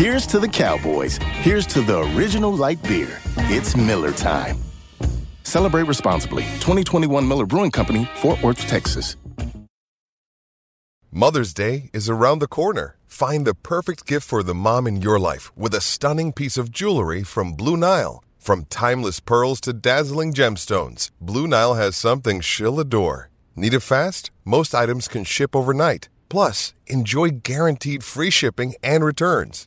Here's 0.00 0.26
to 0.28 0.38
the 0.38 0.48
Cowboys. 0.48 1.18
Here's 1.42 1.66
to 1.66 1.82
the 1.82 1.98
original 2.16 2.50
light 2.50 2.82
beer. 2.84 3.18
It's 3.52 3.76
Miller 3.76 4.12
Time. 4.12 4.56
Celebrate 5.42 5.82
responsibly. 5.82 6.44
2021 6.60 7.28
Miller 7.28 7.44
Brewing 7.44 7.70
Company, 7.70 8.08
Fort 8.14 8.42
Worth, 8.42 8.66
Texas. 8.66 9.16
Mother's 11.12 11.52
Day 11.52 11.90
is 11.92 12.08
around 12.08 12.38
the 12.38 12.48
corner. 12.48 12.96
Find 13.06 13.46
the 13.46 13.52
perfect 13.52 14.06
gift 14.06 14.26
for 14.26 14.42
the 14.42 14.54
mom 14.54 14.86
in 14.86 15.02
your 15.02 15.18
life 15.18 15.54
with 15.54 15.74
a 15.74 15.82
stunning 15.82 16.32
piece 16.32 16.56
of 16.56 16.70
jewelry 16.70 17.22
from 17.22 17.52
Blue 17.52 17.76
Nile. 17.76 18.24
From 18.38 18.64
timeless 18.70 19.20
pearls 19.20 19.60
to 19.60 19.74
dazzling 19.74 20.32
gemstones, 20.32 21.10
Blue 21.20 21.46
Nile 21.46 21.74
has 21.74 21.94
something 21.94 22.40
she'll 22.40 22.80
adore. 22.80 23.28
Need 23.54 23.74
it 23.74 23.80
fast? 23.80 24.30
Most 24.46 24.74
items 24.74 25.08
can 25.08 25.24
ship 25.24 25.54
overnight. 25.54 26.08
Plus, 26.30 26.72
enjoy 26.86 27.40
guaranteed 27.42 28.02
free 28.02 28.30
shipping 28.30 28.76
and 28.82 29.04
returns. 29.04 29.66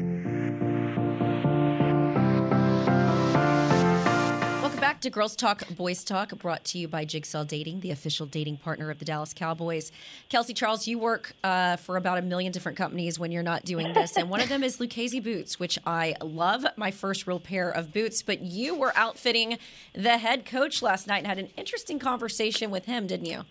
to 5.01 5.09
Girls 5.09 5.35
Talk, 5.35 5.67
Boys 5.69 6.03
Talk, 6.03 6.37
brought 6.37 6.63
to 6.65 6.77
you 6.77 6.87
by 6.87 7.05
Jigsaw 7.05 7.43
Dating, 7.43 7.79
the 7.79 7.89
official 7.89 8.27
dating 8.27 8.57
partner 8.57 8.91
of 8.91 8.99
the 8.99 9.05
Dallas 9.05 9.33
Cowboys. 9.33 9.91
Kelsey 10.29 10.53
Charles, 10.53 10.87
you 10.87 10.99
work 10.99 11.33
uh, 11.43 11.77
for 11.77 11.97
about 11.97 12.19
a 12.19 12.21
million 12.21 12.51
different 12.51 12.77
companies 12.77 13.17
when 13.17 13.31
you're 13.31 13.41
not 13.41 13.65
doing 13.65 13.93
this, 13.93 14.15
and 14.15 14.29
one 14.29 14.41
of 14.41 14.49
them 14.49 14.63
is 14.63 14.79
Lucchese 14.79 15.19
Boots, 15.19 15.59
which 15.59 15.79
I 15.87 16.13
love. 16.21 16.65
My 16.77 16.91
first 16.91 17.25
real 17.25 17.39
pair 17.39 17.71
of 17.71 17.91
boots, 17.91 18.21
but 18.21 18.41
you 18.41 18.75
were 18.75 18.93
outfitting 18.95 19.57
the 19.93 20.19
head 20.19 20.45
coach 20.45 20.83
last 20.83 21.07
night 21.07 21.19
and 21.19 21.27
had 21.27 21.39
an 21.39 21.49
interesting 21.57 21.97
conversation 21.97 22.69
with 22.69 22.85
him, 22.85 23.07
didn't 23.07 23.25
you? 23.25 23.41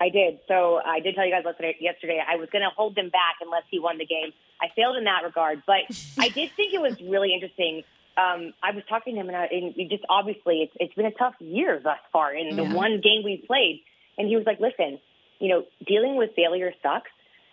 I 0.00 0.10
did. 0.10 0.38
So 0.46 0.80
I 0.86 1.00
did 1.00 1.16
tell 1.16 1.26
you 1.26 1.32
guys 1.32 1.42
yesterday 1.80 2.22
I 2.24 2.36
was 2.36 2.48
going 2.50 2.62
to 2.62 2.70
hold 2.76 2.94
them 2.94 3.08
back 3.08 3.36
unless 3.42 3.64
he 3.68 3.80
won 3.80 3.98
the 3.98 4.06
game. 4.06 4.32
I 4.62 4.68
failed 4.76 4.96
in 4.96 5.04
that 5.04 5.24
regard, 5.24 5.62
but 5.66 5.80
I 6.18 6.28
did 6.28 6.52
think 6.52 6.72
it 6.72 6.80
was 6.80 7.00
really 7.02 7.34
interesting. 7.34 7.82
Um, 8.18 8.52
I 8.62 8.74
was 8.74 8.82
talking 8.88 9.14
to 9.14 9.20
him, 9.20 9.28
and, 9.28 9.36
I, 9.36 9.46
and 9.46 9.74
just 9.88 10.02
obviously 10.10 10.62
it's, 10.66 10.72
it's 10.80 10.94
been 10.94 11.06
a 11.06 11.12
tough 11.12 11.34
year 11.38 11.80
thus 11.82 12.02
far 12.12 12.34
in 12.34 12.56
the 12.56 12.64
one 12.64 13.00
game 13.00 13.22
we 13.24 13.44
played. 13.46 13.82
And 14.18 14.26
he 14.26 14.34
was 14.34 14.44
like, 14.44 14.58
"Listen, 14.58 14.98
you 15.38 15.48
know, 15.48 15.62
dealing 15.86 16.16
with 16.16 16.30
failure 16.34 16.72
sucks, 16.82 17.10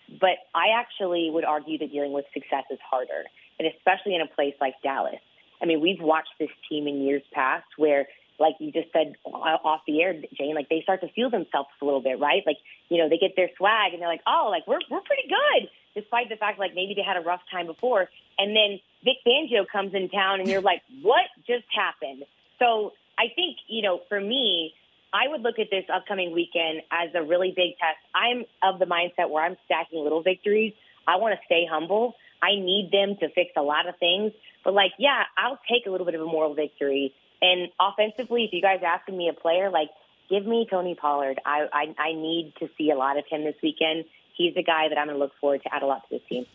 but 0.10 0.38
I 0.54 0.74
actually 0.78 1.30
would 1.32 1.46
argue 1.46 1.78
that 1.78 1.92
dealing 1.92 2.14
with 2.14 2.26
success 2.34 2.66
is 2.72 2.80
harder, 2.90 3.24
and 3.60 3.68
especially 3.68 4.16
in 4.16 4.22
a 4.22 4.28
place 4.28 4.56
like 4.60 4.74
Dallas. 4.84 5.22
I 5.62 5.66
mean, 5.66 5.82
we've 5.82 6.02
watched 6.02 6.34
this 6.40 6.50
team 6.70 6.88
in 6.88 7.02
years 7.02 7.24
past 7.32 7.66
where, 7.78 8.08
like 8.40 8.56
you 8.60 8.72
just 8.72 8.92
said 8.92 9.16
off 9.26 9.82
the 9.88 10.02
air, 10.02 10.14
Jane, 10.38 10.56
like 10.56 10.70
they 10.70 10.82
start 10.82 11.02
to 11.02 11.08
feel 11.10 11.30
themselves 11.30 11.70
a 11.82 11.86
little 11.86 12.02
bit, 12.02 12.20
right? 12.20 12.44
Like, 12.46 12.58
you 12.90 12.98
know, 12.98 13.08
they 13.08 13.18
get 13.18 13.36
their 13.36 13.50
swag 13.58 13.94
and 13.94 14.02
they're 14.02 14.10
like, 14.10 14.26
oh, 14.28 14.50
like 14.52 14.68
we're 14.68 14.82
we're 14.92 15.02
pretty 15.02 15.30
good, 15.30 15.70
despite 15.96 16.30
the 16.30 16.36
fact 16.36 16.60
like 16.60 16.76
maybe 16.76 16.94
they 16.96 17.04
had 17.04 17.18
a 17.18 17.26
rough 17.26 17.42
time 17.52 17.68
before, 17.68 18.10
and 18.38 18.56
then 18.56 18.80
Vic 19.06 19.18
Fangio 19.26 19.66
comes 19.72 19.94
in 19.94 20.10
town 20.10 20.42
and 20.42 20.50
you're 20.50 20.62
like, 20.62 20.82
what 21.02 21.26
just 21.48 21.64
happened? 21.74 22.24
So 22.60 22.92
I 23.18 23.28
think 23.34 23.58
you 23.70 23.82
know, 23.82 24.02
for 24.10 24.20
me. 24.20 24.74
I 25.14 25.30
would 25.30 25.44
look 25.44 25.60
at 25.60 25.68
this 25.72 25.86
upcoming 25.94 26.34
weekend 26.34 26.82
as 26.92 27.08
a 27.16 27.24
really 27.24 27.54
big 27.56 27.78
test. 27.80 27.96
I'm 28.14 28.44
of 28.62 28.80
the 28.80 28.86
mindset 28.86 29.30
where 29.30 29.46
I'm 29.46 29.56
stacking 29.64 30.04
little 30.04 30.22
victories. 30.22 30.74
I 31.08 31.16
want 31.16 31.40
to 31.40 31.46
stay 31.46 31.64
humble. 31.72 32.16
I 32.44 32.60
need 32.60 32.90
them 32.92 33.16
to 33.22 33.30
fix 33.34 33.52
a 33.56 33.62
lot 33.62 33.88
of 33.88 33.96
things. 33.98 34.34
But 34.66 34.74
like, 34.74 34.92
yeah, 35.00 35.24
I'll 35.38 35.60
take 35.72 35.86
a 35.88 35.90
little 35.90 36.06
bit 36.06 36.16
of 36.16 36.22
a 36.22 36.26
moral 36.26 36.54
victory. 36.54 37.14
And 37.42 37.70
offensively, 37.80 38.44
if 38.44 38.52
you 38.52 38.62
guys 38.62 38.80
are 38.82 38.94
asking 38.94 39.16
me 39.16 39.30
a 39.30 39.34
player, 39.34 39.70
like, 39.70 39.90
give 40.30 40.46
me 40.46 40.68
Tony 40.70 40.96
Pollard. 40.96 41.40
I 41.46 41.68
I, 41.72 41.96
I 41.98 42.12
need 42.14 42.54
to 42.60 42.68
see 42.78 42.92
a 42.92 42.96
lot 42.96 43.18
of 43.18 43.24
him 43.30 43.46
this 43.46 43.56
weekend. 43.64 44.04
He's 44.36 44.54
the 44.54 44.64
guy 44.64 44.90
that 44.90 44.98
I'm 44.98 45.08
going 45.08 45.18
to 45.18 45.24
look 45.24 45.32
forward 45.40 45.62
to 45.64 45.74
add 45.74 45.82
a 45.82 45.86
lot 45.86 46.02
to 46.10 46.16
this 46.18 46.28
team. 46.28 46.46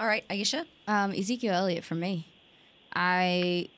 All 0.00 0.06
right, 0.06 0.26
Aisha. 0.28 0.64
Um, 0.88 1.12
Ezekiel 1.12 1.52
Elliott 1.52 1.84
for 1.84 1.94
me. 1.94 2.26
I 2.94 3.68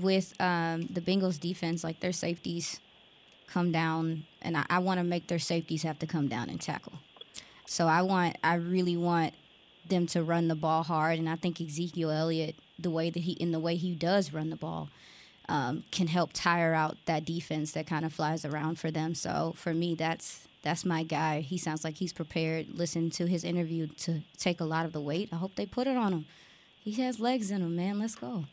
with 0.00 0.34
um, 0.40 0.88
the 0.88 1.00
Bengals 1.00 1.38
defense, 1.38 1.84
like 1.84 2.00
their 2.00 2.12
safeties 2.12 2.80
come 3.46 3.70
down, 3.70 4.24
and 4.42 4.56
I, 4.56 4.66
I 4.68 4.78
want 4.80 4.98
to 4.98 5.04
make 5.04 5.28
their 5.28 5.38
safeties 5.38 5.84
have 5.84 6.00
to 6.00 6.06
come 6.06 6.26
down 6.26 6.50
and 6.50 6.60
tackle. 6.60 6.94
So 7.64 7.86
I 7.86 8.02
want, 8.02 8.36
I 8.42 8.54
really 8.54 8.96
want 8.96 9.34
them 9.88 10.06
to 10.08 10.24
run 10.24 10.48
the 10.48 10.56
ball 10.56 10.82
hard, 10.82 11.20
and 11.20 11.28
I 11.28 11.36
think 11.36 11.60
Ezekiel 11.60 12.10
Elliott, 12.10 12.56
the 12.76 12.90
way 12.90 13.08
that 13.08 13.20
he, 13.20 13.32
in 13.32 13.52
the 13.52 13.60
way 13.60 13.76
he 13.76 13.94
does 13.94 14.32
run 14.32 14.50
the 14.50 14.56
ball, 14.56 14.90
um, 15.48 15.84
can 15.92 16.08
help 16.08 16.30
tire 16.34 16.74
out 16.74 16.96
that 17.06 17.24
defense 17.24 17.70
that 17.72 17.86
kind 17.86 18.04
of 18.04 18.12
flies 18.12 18.44
around 18.44 18.80
for 18.80 18.90
them. 18.90 19.14
So 19.14 19.54
for 19.56 19.72
me, 19.72 19.94
that's 19.94 20.47
that's 20.62 20.84
my 20.84 21.02
guy. 21.02 21.40
He 21.40 21.58
sounds 21.58 21.84
like 21.84 21.96
he's 21.96 22.12
prepared. 22.12 22.66
Listen 22.72 23.10
to 23.10 23.26
his 23.26 23.44
interview 23.44 23.86
to 23.98 24.20
take 24.36 24.60
a 24.60 24.64
lot 24.64 24.84
of 24.84 24.92
the 24.92 25.00
weight. 25.00 25.28
I 25.32 25.36
hope 25.36 25.54
they 25.54 25.66
put 25.66 25.86
it 25.86 25.96
on 25.96 26.12
him. 26.12 26.26
He 26.80 26.92
has 27.02 27.20
legs 27.20 27.50
in 27.50 27.62
him, 27.62 27.76
man. 27.76 27.98
Let's 27.98 28.14
go. 28.14 28.44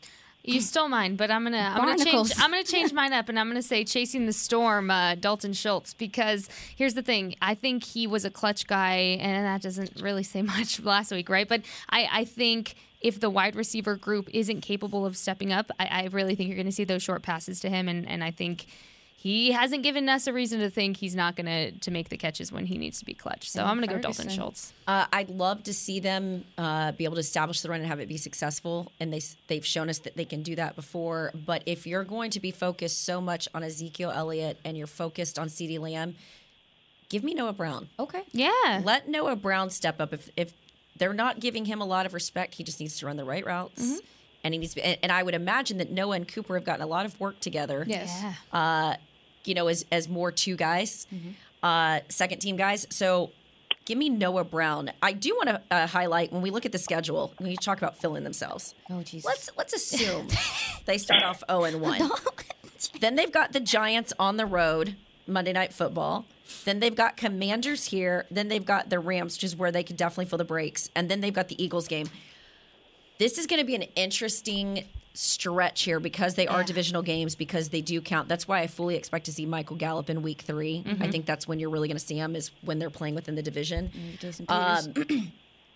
You 0.46 0.60
stole 0.60 0.88
mine, 0.88 1.16
but 1.16 1.30
I'm 1.30 1.42
gonna 1.42 1.72
I'm 1.74 1.84
gonna 1.84 2.04
change 2.04 2.32
I'm 2.38 2.50
gonna 2.50 2.62
change 2.62 2.92
mine 2.92 3.12
up, 3.12 3.28
and 3.28 3.36
I'm 3.38 3.48
gonna 3.48 3.62
say 3.62 3.84
chasing 3.84 4.26
the 4.26 4.32
storm, 4.32 4.90
uh, 4.92 5.16
Dalton 5.16 5.52
Schultz. 5.52 5.92
Because 5.92 6.48
here's 6.76 6.94
the 6.94 7.02
thing, 7.02 7.34
I 7.42 7.54
think 7.56 7.82
he 7.82 8.06
was 8.06 8.24
a 8.24 8.30
clutch 8.30 8.68
guy, 8.68 9.18
and 9.20 9.44
that 9.44 9.60
doesn't 9.60 10.00
really 10.00 10.22
say 10.22 10.42
much 10.56 10.80
last 10.80 11.10
week, 11.10 11.28
right? 11.28 11.48
But 11.48 11.62
I 11.90 12.08
I 12.12 12.24
think 12.24 12.76
if 13.00 13.18
the 13.18 13.28
wide 13.28 13.56
receiver 13.56 13.96
group 13.96 14.28
isn't 14.32 14.60
capable 14.60 15.04
of 15.04 15.16
stepping 15.16 15.52
up, 15.52 15.70
I, 15.80 15.86
I 15.86 16.08
really 16.12 16.36
think 16.36 16.48
you're 16.48 16.56
gonna 16.56 16.70
see 16.70 16.84
those 16.84 17.02
short 17.02 17.22
passes 17.22 17.58
to 17.60 17.68
him, 17.68 17.88
and 17.88 18.08
and 18.08 18.22
I 18.22 18.30
think. 18.30 18.66
He 19.18 19.50
hasn't 19.52 19.82
given 19.82 20.08
us 20.08 20.26
a 20.26 20.32
reason 20.32 20.60
to 20.60 20.70
think 20.70 20.98
he's 20.98 21.16
not 21.16 21.36
going 21.36 21.46
to 21.46 21.72
to 21.72 21.90
make 21.90 22.10
the 22.10 22.16
catches 22.16 22.52
when 22.52 22.66
he 22.66 22.78
needs 22.78 22.98
to 23.00 23.04
be 23.04 23.14
clutch. 23.14 23.50
So 23.50 23.64
I'm 23.64 23.76
going 23.76 23.88
to 23.88 23.94
go 23.94 24.00
Dalton 24.00 24.26
Ferguson. 24.26 24.38
Schultz. 24.38 24.72
Uh, 24.86 25.06
I'd 25.12 25.30
love 25.30 25.64
to 25.64 25.74
see 25.74 26.00
them 26.00 26.44
uh, 26.58 26.92
be 26.92 27.04
able 27.04 27.16
to 27.16 27.20
establish 27.20 27.60
the 27.62 27.70
run 27.70 27.80
and 27.80 27.88
have 27.88 27.98
it 27.98 28.08
be 28.08 28.18
successful, 28.18 28.92
and 29.00 29.12
they 29.12 29.20
they've 29.48 29.64
shown 29.66 29.88
us 29.88 29.98
that 30.00 30.16
they 30.16 30.26
can 30.26 30.42
do 30.42 30.54
that 30.56 30.76
before. 30.76 31.32
But 31.34 31.62
if 31.66 31.86
you're 31.86 32.04
going 32.04 32.30
to 32.32 32.40
be 32.40 32.50
focused 32.50 33.04
so 33.04 33.20
much 33.20 33.48
on 33.54 33.64
Ezekiel 33.64 34.12
Elliott 34.14 34.58
and 34.64 34.76
you're 34.76 34.86
focused 34.86 35.38
on 35.38 35.48
CeeDee 35.48 35.80
Lamb, 35.80 36.14
give 37.08 37.24
me 37.24 37.34
Noah 37.34 37.54
Brown. 37.54 37.88
Okay. 37.98 38.22
Yeah. 38.32 38.82
Let 38.84 39.08
Noah 39.08 39.36
Brown 39.36 39.70
step 39.70 40.00
up. 40.00 40.12
If 40.12 40.30
if 40.36 40.52
they're 40.98 41.12
not 41.14 41.40
giving 41.40 41.64
him 41.64 41.80
a 41.80 41.86
lot 41.86 42.06
of 42.06 42.14
respect, 42.14 42.54
he 42.54 42.64
just 42.64 42.80
needs 42.80 42.98
to 42.98 43.06
run 43.06 43.16
the 43.16 43.24
right 43.24 43.44
routes. 43.44 43.82
Mm-hmm. 43.82 43.96
And 44.46 44.54
he 44.54 44.58
needs 44.58 44.74
to 44.74 44.76
be, 44.76 44.82
and, 44.82 44.98
and 45.02 45.10
I 45.12 45.22
would 45.24 45.34
imagine 45.34 45.78
that 45.78 45.90
Noah 45.90 46.14
and 46.16 46.28
Cooper 46.28 46.54
have 46.54 46.64
gotten 46.64 46.82
a 46.82 46.86
lot 46.86 47.04
of 47.04 47.18
work 47.18 47.40
together. 47.40 47.84
Yes. 47.86 48.16
Yeah. 48.22 48.34
Uh, 48.52 48.94
you 49.44 49.54
know, 49.54 49.66
as 49.66 49.84
as 49.90 50.08
more 50.08 50.30
two 50.30 50.54
guys, 50.54 51.06
Mm-hmm. 51.12 51.30
uh, 51.64 52.00
second 52.08 52.38
team 52.38 52.56
guys. 52.56 52.86
So 52.90 53.30
give 53.84 53.98
me 53.98 54.08
Noah 54.08 54.44
Brown. 54.44 54.92
I 55.02 55.12
do 55.12 55.34
want 55.34 55.48
to 55.48 55.60
uh, 55.70 55.86
highlight 55.88 56.32
when 56.32 56.42
we 56.42 56.50
look 56.50 56.64
at 56.64 56.70
the 56.72 56.78
schedule, 56.78 57.32
when 57.38 57.50
you 57.50 57.56
talk 57.56 57.78
about 57.78 57.96
filling 57.98 58.22
themselves. 58.24 58.74
Oh 58.88 59.02
Jesus. 59.02 59.24
Let's 59.26 59.50
let's 59.58 59.72
assume 59.74 60.28
they 60.86 60.98
start 60.98 61.24
off 61.24 61.42
0 61.50 61.64
and 61.64 61.80
1. 61.80 62.10
then 63.00 63.16
they've 63.16 63.32
got 63.32 63.52
the 63.52 63.60
Giants 63.60 64.12
on 64.18 64.36
the 64.36 64.46
road, 64.46 64.94
Monday 65.26 65.52
Night 65.52 65.72
Football. 65.72 66.24
Then 66.64 66.78
they've 66.78 66.94
got 66.94 67.16
Commanders 67.16 67.86
here. 67.86 68.26
Then 68.30 68.46
they've 68.48 68.64
got 68.64 68.88
the 68.90 69.00
Rams, 69.00 69.36
which 69.36 69.44
is 69.44 69.56
where 69.56 69.72
they 69.72 69.82
could 69.82 69.96
definitely 69.96 70.26
fill 70.26 70.38
the 70.38 70.44
breaks. 70.44 70.90
And 70.94 71.08
then 71.08 71.20
they've 71.20 71.32
got 71.34 71.48
the 71.48 71.60
Eagles 71.62 71.88
game. 71.88 72.08
This 73.18 73.38
is 73.38 73.46
going 73.46 73.60
to 73.60 73.66
be 73.66 73.74
an 73.74 73.82
interesting 73.94 74.84
stretch 75.14 75.82
here 75.82 75.98
because 75.98 76.34
they 76.34 76.46
are 76.46 76.62
divisional 76.62 77.00
games 77.00 77.34
because 77.34 77.70
they 77.70 77.80
do 77.80 78.02
count. 78.02 78.28
That's 78.28 78.46
why 78.46 78.60
I 78.60 78.66
fully 78.66 78.96
expect 78.96 79.24
to 79.26 79.32
see 79.32 79.46
Michael 79.46 79.76
Gallup 79.76 80.10
in 80.10 80.20
week 80.20 80.42
3 80.42 80.84
I 80.86 80.90
Mhm. 80.90 81.10
think 81.10 81.24
that's 81.26 81.48
when 81.48 81.58
you're 81.58 81.70
really 81.70 81.88
going 81.88 81.96
to 81.96 82.04
see 82.04 82.16
him 82.16 82.36
is 82.36 82.50
when 82.60 82.78
they're 82.78 82.90
playing 82.90 83.14
within 83.14 83.34
the 83.34 83.42
division. 83.42 83.90
Um, 84.48 84.92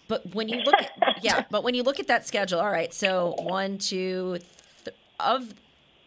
but 0.08 0.34
when 0.34 0.50
you 0.50 0.60
look 0.60 0.74
at 0.82 0.92
yeah, 1.22 1.44
but 1.50 1.64
when 1.64 1.74
you 1.74 1.82
look 1.82 1.98
at 1.98 2.08
that 2.08 2.26
schedule, 2.26 2.60
all 2.60 2.70
right. 2.70 2.92
So 2.92 3.34
one, 3.38 3.78
two, 3.78 4.38
th- 4.84 4.96
of 5.18 5.54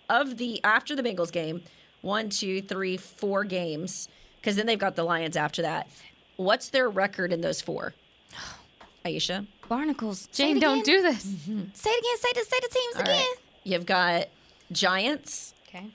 of 0.10 0.38
the 0.38 0.64
after 0.64 0.96
the 0.96 1.02
Bengals 1.02 1.32
game, 1.32 1.64
one, 2.02 2.30
two, 2.30 2.62
three, 2.62 2.98
four 2.98 3.44
games, 3.46 4.10
because 4.40 4.58
then 4.58 4.68
they've 4.68 4.78
got 4.78 4.96
the 4.96 5.04
Lions 5.04 5.36
after 5.38 5.64
that. 5.64 5.88
What's 6.36 6.70
their 6.70 6.88
record 6.88 7.34
in 7.34 7.42
those 7.42 7.62
four? 7.62 7.96
Aisha, 9.06 9.48
Barnacles. 9.78 10.28
Jane, 10.32 10.60
don't 10.60 10.86
do 10.86 11.02
this. 11.02 11.24
Say 11.24 11.90
it 11.90 12.00
again. 12.00 12.18
Say 12.18 12.30
the 12.34 12.46
say 12.46 12.58
the 12.62 12.70
teams 12.72 12.96
All 12.98 13.02
again. 13.02 13.16
right. 13.18 13.36
You've 13.64 13.86
got 13.88 14.28
Giants. 14.72 15.54
Okay. 15.68 15.88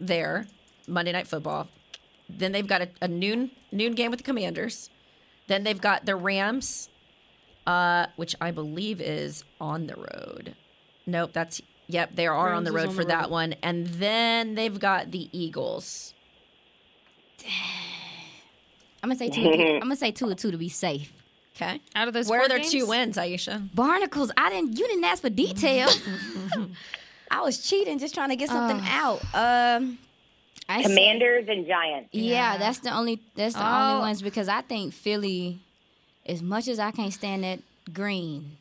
There, 0.00 0.46
Monday 0.88 1.12
Night 1.12 1.26
Football. 1.26 1.68
Then 2.30 2.52
they've 2.52 2.66
got 2.66 2.80
a, 2.80 2.88
a 3.02 3.08
noon 3.08 3.50
noon 3.72 3.94
game 3.94 4.10
with 4.10 4.20
the 4.20 4.24
Commanders. 4.24 4.88
Then 5.48 5.64
they've 5.64 5.80
got 5.80 6.06
the 6.06 6.16
Rams, 6.16 6.88
uh, 7.66 8.06
which 8.16 8.34
I 8.40 8.50
believe 8.50 9.02
is 9.02 9.44
on 9.60 9.86
the 9.86 9.96
road. 9.96 10.54
Nope, 11.06 11.32
that's 11.34 11.60
yep. 11.86 12.14
They 12.14 12.26
are 12.26 12.54
on 12.54 12.64
the 12.64 12.72
road 12.72 12.88
on 12.88 12.94
for 12.94 13.02
the 13.02 13.08
that 13.08 13.22
road. 13.24 13.30
one. 13.32 13.54
And 13.62 13.86
then 13.86 14.54
they've 14.54 14.80
got 14.80 15.10
the 15.10 15.28
Eagles. 15.38 16.14
I'm 19.02 19.10
gonna 19.10 19.16
say 19.18 19.28
two. 19.28 19.42
I'm 19.74 19.80
gonna 19.80 19.96
say 19.96 20.10
two 20.10 20.28
or 20.30 20.34
two 20.34 20.50
to 20.50 20.56
be 20.56 20.70
safe. 20.70 21.12
Okay. 21.56 21.80
Out 21.94 22.08
of 22.08 22.14
those 22.14 22.28
Where 22.28 22.40
four 22.40 22.46
are 22.46 22.48
their 22.48 22.58
games? 22.58 22.72
two 22.72 22.86
wins, 22.86 23.16
Aisha? 23.16 23.68
Barnacles. 23.74 24.32
I 24.36 24.50
didn't. 24.50 24.76
You 24.78 24.86
didn't 24.88 25.04
ask 25.04 25.22
for 25.22 25.30
details. 25.30 26.00
I 27.30 27.40
was 27.42 27.58
cheating, 27.68 27.98
just 27.98 28.14
trying 28.14 28.30
to 28.30 28.36
get 28.36 28.48
something 28.48 28.80
out. 28.88 29.20
Um, 29.34 29.98
I 30.68 30.82
say- 30.82 30.88
Commanders 30.88 31.46
and 31.48 31.66
Giants. 31.66 32.08
yeah, 32.12 32.56
that's 32.58 32.78
the 32.80 32.90
only. 32.90 33.20
That's 33.36 33.54
the 33.54 33.62
Oh. 33.64 33.90
only 33.92 34.00
ones 34.00 34.22
because 34.22 34.48
I 34.48 34.62
think 34.62 34.92
Philly, 34.94 35.60
as 36.26 36.42
much 36.42 36.68
as 36.68 36.78
I 36.78 36.90
can't 36.90 37.12
stand 37.12 37.44
that 37.44 37.60
green, 37.92 38.56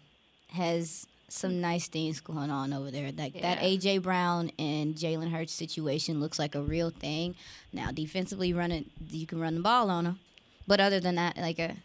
has 0.49 1.07
some 1.29 1.59
nice 1.61 1.87
things 1.87 2.19
going 2.19 2.51
on 2.51 2.73
over 2.73 2.91
there. 2.91 3.11
Like 3.11 3.41
that 3.41 3.59
AJ 3.59 4.03
Brown 4.03 4.51
and 4.59 4.93
Jalen 4.95 5.31
Hurts 5.31 5.53
situation 5.53 6.19
looks 6.19 6.37
like 6.37 6.53
a 6.55 6.61
real 6.61 6.91
thing. 6.91 7.35
Now 7.71 7.89
defensively, 7.91 8.53
running 8.53 8.85
you 9.09 9.25
can 9.25 9.39
run 9.39 9.55
the 9.55 9.61
ball 9.61 9.89
on 9.89 10.03
them, 10.03 10.19
but 10.67 10.79
other 10.79 10.99
than 10.99 11.15
that, 11.15 11.37
like 11.37 11.57
a. 11.59 11.75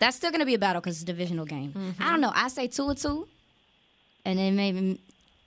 That's 0.00 0.16
still 0.16 0.32
gonna 0.32 0.46
be 0.46 0.54
a 0.54 0.58
battle 0.58 0.80
because 0.80 0.96
it's 0.96 1.02
a 1.02 1.06
divisional 1.06 1.44
game. 1.44 1.72
Mm-hmm. 1.76 2.02
I 2.02 2.10
don't 2.10 2.20
know. 2.20 2.32
I 2.34 2.48
say 2.48 2.66
two 2.66 2.84
or 2.84 2.94
two, 2.94 3.28
and 4.24 4.38
then 4.38 4.56
maybe 4.56 4.98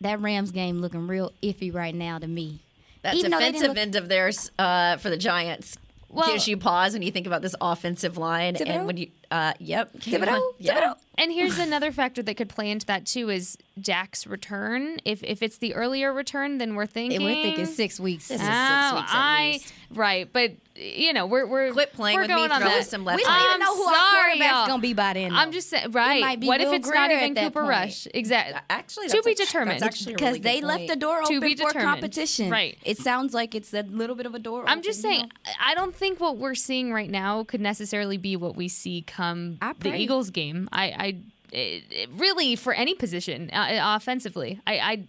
that 0.01 0.21
Rams 0.21 0.51
game 0.51 0.79
looking 0.79 1.07
real 1.07 1.31
iffy 1.41 1.73
right 1.73 1.93
now 1.93 2.19
to 2.19 2.27
me. 2.27 2.59
That 3.01 3.15
Even 3.15 3.31
though 3.31 3.39
they 3.39 3.45
didn't 3.51 3.53
defensive 3.61 3.69
look- 3.75 3.77
end 3.79 3.95
of 3.97 4.07
theirs 4.09 4.51
uh, 4.57 4.97
for 4.97 5.09
the 5.09 5.17
Giants 5.17 5.77
Well- 6.07 6.27
gives 6.31 6.47
you 6.47 6.55
pause 6.55 6.93
when 6.93 7.01
you 7.01 7.11
think 7.11 7.27
about 7.27 7.41
this 7.41 7.55
offensive 7.59 8.17
line, 8.17 8.55
and 8.55 8.85
when 8.85 8.95
you, 8.97 9.07
uh, 9.33 9.53
yep, 9.59 9.91
Thibodeaux? 9.93 10.41
yeah. 10.59 10.79
Thibodeaux? 10.79 10.95
And 11.17 11.31
here's 11.31 11.57
another 11.69 11.91
factor 11.91 12.23
that 12.23 12.35
could 12.35 12.49
play 12.49 12.69
into 12.71 12.85
that 12.87 13.05
too 13.05 13.29
is 13.29 13.57
Dak's 13.79 14.25
return. 14.27 14.97
If 15.05 15.23
if 15.23 15.41
it's 15.43 15.57
the 15.57 15.73
earlier 15.75 16.13
return, 16.13 16.57
then 16.59 16.75
we're 16.75 16.85
thinking 16.87 17.17
And 17.17 17.25
we're 17.25 17.41
thinking 17.43 17.65
six 17.65 17.99
weeks. 17.99 18.27
This 18.29 18.41
Oh, 18.41 18.43
is 18.43 18.49
six 18.49 18.93
weeks 18.93 19.11
at 19.11 19.17
I 19.17 19.49
least. 19.53 19.73
right, 19.91 20.31
but 20.31 20.51
you 20.75 21.13
know 21.13 21.27
we're 21.27 21.45
we're 21.45 21.71
Quit 21.71 21.93
playing 21.93 22.15
we're 22.15 22.21
with 22.23 22.29
me, 22.31 22.35
going 22.35 22.51
on 22.51 22.61
throw 22.61 22.69
that. 22.69 22.87
some 22.87 23.05
we 23.05 23.11
don't 23.17 23.25
hand. 23.29 23.45
even 23.47 23.59
know 23.59 23.75
who 23.75 23.83
our 23.83 23.93
sorry, 23.93 24.23
quarterback's 24.39 24.51
y'all. 24.53 24.67
gonna 24.67 24.81
be 24.81 24.93
by 24.93 25.13
then. 25.13 25.31
I'm 25.33 25.51
just 25.51 25.69
saying, 25.69 25.91
right? 25.91 26.19
might 26.21 26.39
be 26.39 26.47
What 26.47 26.61
if 26.61 26.67
Will 26.69 26.73
it's 26.75 26.89
not 26.89 27.11
even 27.11 27.35
Cooper 27.35 27.59
point. 27.61 27.69
Rush? 27.69 28.07
Exactly. 28.13 28.59
Actually, 28.71 29.07
to 29.09 29.13
that's 29.13 29.25
be 29.25 29.31
a- 29.33 29.35
that's 29.35 29.49
determined. 29.51 29.83
actually 29.83 30.13
because 30.15 30.25
really 30.29 30.39
they 30.39 30.59
good 30.61 30.67
left 30.67 30.87
the 30.87 30.95
door 30.95 31.21
To 31.21 31.35
open 31.35 31.39
be 31.41 31.55
for 31.55 31.67
determined. 31.67 31.89
competition. 31.91 32.49
Right. 32.49 32.77
It 32.83 32.97
sounds 32.97 33.33
like 33.35 33.53
it's 33.53 33.71
a 33.73 33.83
little 33.83 34.15
bit 34.15 34.25
of 34.25 34.33
a 34.33 34.39
door. 34.39 34.63
I'm 34.67 34.81
just 34.81 34.99
open, 35.05 35.11
you 35.11 35.17
saying, 35.19 35.31
know? 35.45 35.51
I 35.63 35.75
don't 35.75 35.95
think 35.95 36.19
what 36.19 36.37
we're 36.37 36.55
seeing 36.55 36.91
right 36.91 37.09
now 37.09 37.43
could 37.43 37.61
necessarily 37.61 38.17
be 38.17 38.35
what 38.35 38.55
we 38.55 38.67
see 38.67 39.03
come 39.03 39.22
I 39.61 39.73
the 39.79 39.89
pray. 39.89 39.99
Eagles 39.99 40.29
game. 40.29 40.67
I, 40.71 40.83
I 40.85 41.05
it, 41.51 41.83
it- 41.91 42.09
really 42.17 42.55
for 42.55 42.73
any 42.73 42.93
position 42.95 43.49
uh, 43.51 43.79
offensively. 43.95 44.59
I, 44.65 44.73
I, 44.79 45.03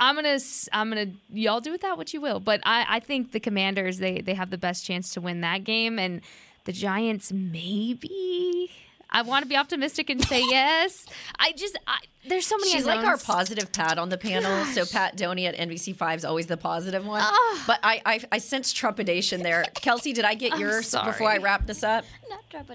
I'm 0.00 0.16
gonna, 0.16 0.38
I'm 0.72 0.88
gonna, 0.88 1.06
y'all 1.32 1.60
do 1.60 1.70
with 1.70 1.82
that 1.82 1.96
what 1.96 2.12
you 2.12 2.20
will. 2.20 2.40
But 2.40 2.60
I, 2.64 2.84
I 2.88 3.00
think 3.00 3.32
the 3.32 3.40
Commanders 3.40 3.98
they 3.98 4.20
they 4.20 4.34
have 4.34 4.50
the 4.50 4.58
best 4.58 4.84
chance 4.84 5.12
to 5.14 5.20
win 5.20 5.42
that 5.42 5.62
game, 5.64 5.98
and 5.98 6.20
the 6.64 6.72
Giants 6.72 7.30
maybe. 7.32 8.70
I 9.12 9.22
want 9.22 9.42
to 9.44 9.48
be 9.48 9.56
optimistic 9.56 10.10
and 10.10 10.24
say 10.24 10.40
yes. 10.40 11.06
I 11.38 11.52
just, 11.52 11.78
I, 11.86 11.98
there's 12.28 12.46
so 12.46 12.56
many. 12.56 12.70
She's 12.70 12.86
like 12.86 13.04
our 13.04 13.18
positive 13.18 13.72
Pat 13.72 13.98
on 13.98 14.08
the 14.08 14.18
panel. 14.18 14.64
So 14.66 14.86
Pat 14.86 15.16
Doney 15.16 15.46
at 15.46 15.56
NBC5 15.56 16.16
is 16.16 16.24
always 16.24 16.46
the 16.46 16.56
positive 16.56 17.06
one. 17.06 17.20
Ah. 17.22 17.64
But 17.66 17.80
I, 17.82 18.00
I 18.06 18.20
I 18.32 18.38
sense 18.38 18.72
trepidation 18.72 19.42
there. 19.42 19.64
Kelsey, 19.74 20.12
did 20.12 20.24
I 20.24 20.34
get 20.34 20.54
I'm 20.54 20.60
yours 20.60 20.88
sorry. 20.88 21.06
before 21.12 21.28
I 21.30 21.38
wrap 21.38 21.66
this 21.66 21.82
up? 21.82 22.04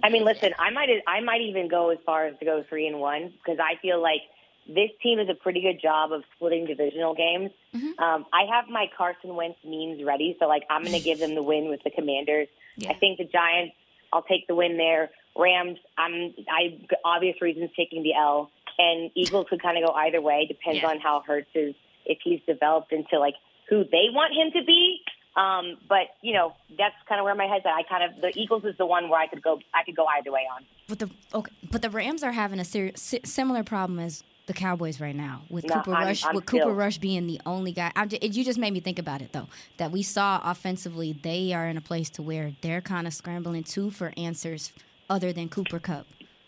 I 0.04 0.10
mean, 0.10 0.26
listen, 0.26 0.54
I 0.60 0.70
might 0.70 0.90
I 1.08 1.22
might 1.22 1.42
even 1.42 1.68
go 1.70 1.90
as 1.90 1.98
far 2.06 2.26
as 2.26 2.38
to 2.40 2.46
go 2.46 2.64
three 2.70 2.88
and 2.88 3.00
one 3.00 3.34
because 3.38 3.60
I 3.60 3.80
feel 3.82 4.02
like 4.02 4.22
this 4.68 4.90
team 5.02 5.18
does 5.18 5.30
a 5.30 5.34
pretty 5.34 5.62
good 5.62 5.82
job 5.82 6.12
of 6.12 6.24
splitting 6.36 6.66
divisional 6.66 7.16
games. 7.16 7.52
Um, 8.00 8.26
I 8.34 8.44
have 8.52 8.68
my 8.68 8.88
Carson 8.98 9.36
Wentz 9.36 9.58
memes 9.64 10.04
ready, 10.04 10.36
so 10.40 10.48
like 10.48 10.64
I'm 10.70 10.82
going 10.84 10.94
to 10.94 11.00
give 11.00 11.20
them 11.20 11.36
the 11.36 11.44
win 11.44 11.70
with 11.70 11.82
the 11.84 11.90
Commanders. 11.90 12.48
I 12.90 12.94
think 12.94 13.18
the 13.18 13.24
Giants, 13.24 13.76
I'll 14.12 14.24
take 14.24 14.46
the 14.48 14.56
win 14.56 14.76
there. 14.78 15.10
Rams, 15.38 15.78
I'm 15.98 16.34
I 16.50 16.78
obvious 17.06 17.42
reasons 17.42 17.70
taking 17.76 18.04
the 18.04 18.14
L, 18.14 18.50
and 18.78 19.12
Eagles 19.16 19.48
could 19.50 19.62
kind 19.62 19.78
of 19.78 19.88
go 19.90 19.94
either 19.94 20.22
way. 20.22 20.46
Depends 20.48 20.82
Yeah. 20.82 20.90
on 20.90 21.00
how 21.00 21.22
Hurts 21.26 21.50
is 21.56 21.76
if 22.06 22.18
he's 22.24 22.40
developed 22.48 22.92
into 22.94 23.20
like 23.20 23.36
who 23.70 23.84
they 23.84 24.08
want 24.12 24.34
him 24.34 24.52
to 24.60 24.66
be. 24.66 25.00
Um, 25.36 25.78
but 25.88 26.08
you 26.22 26.34
know, 26.34 26.54
that's 26.78 26.96
kind 27.08 27.20
of 27.20 27.26
where 27.26 27.36
my 27.36 27.46
head's 27.46 27.66
at. 27.66 27.74
I 27.74 27.84
kind 27.84 28.04
of 28.04 28.22
the 28.22 28.32
Eagles 28.40 28.64
is 28.66 28.76
the 28.78 28.86
one 28.88 29.08
where 29.10 29.20
I 29.20 29.28
could 29.28 29.44
go. 29.44 29.60
I 29.74 29.84
could 29.84 29.96
go 29.96 30.06
either 30.06 30.32
way 30.32 30.48
on. 30.56 30.66
But 30.88 31.00
the 31.00 31.10
okay, 31.34 31.52
but 31.72 31.82
the 31.82 31.90
Rams 31.92 32.24
are 32.24 32.32
having 32.32 32.60
a 32.60 32.66
si- 32.66 32.92
similar 33.24 33.64
problem 33.64 34.00
as 34.00 34.24
the 34.48 34.54
Cowboys 34.54 35.00
right 35.02 35.16
now 35.16 35.42
with 35.50 35.66
No, 35.66 35.76
Cooper 35.76 35.94
I'm- 35.94 36.08
Rush. 36.08 36.26
I'm 36.26 36.34
with 36.34 36.46
Cooper 36.46 36.72
Rush 36.74 36.98
being 37.00 37.28
the 37.28 37.40
only 37.46 37.74
guy. 37.74 37.92
Just, 38.08 38.24
you 38.24 38.44
just 38.46 38.58
made 38.58 38.72
me 38.74 38.80
think 38.80 38.98
about 38.98 39.22
it 39.22 39.32
though. 39.34 39.48
That 39.76 39.92
we 39.92 40.02
saw 40.02 40.42
offensively, 40.44 41.14
they 41.22 41.54
are 41.54 41.68
in 41.68 41.76
a 41.78 41.82
place 41.82 42.10
to 42.12 42.22
where 42.24 42.54
they're 42.62 42.82
kind 42.82 43.06
of 43.06 43.14
scrambling 43.14 43.64
too 43.64 43.92
for 43.92 44.14
answers 44.18 44.72
other 45.10 45.32
than 45.34 45.50
Cooper 45.50 45.80
Kupp. 45.80 46.06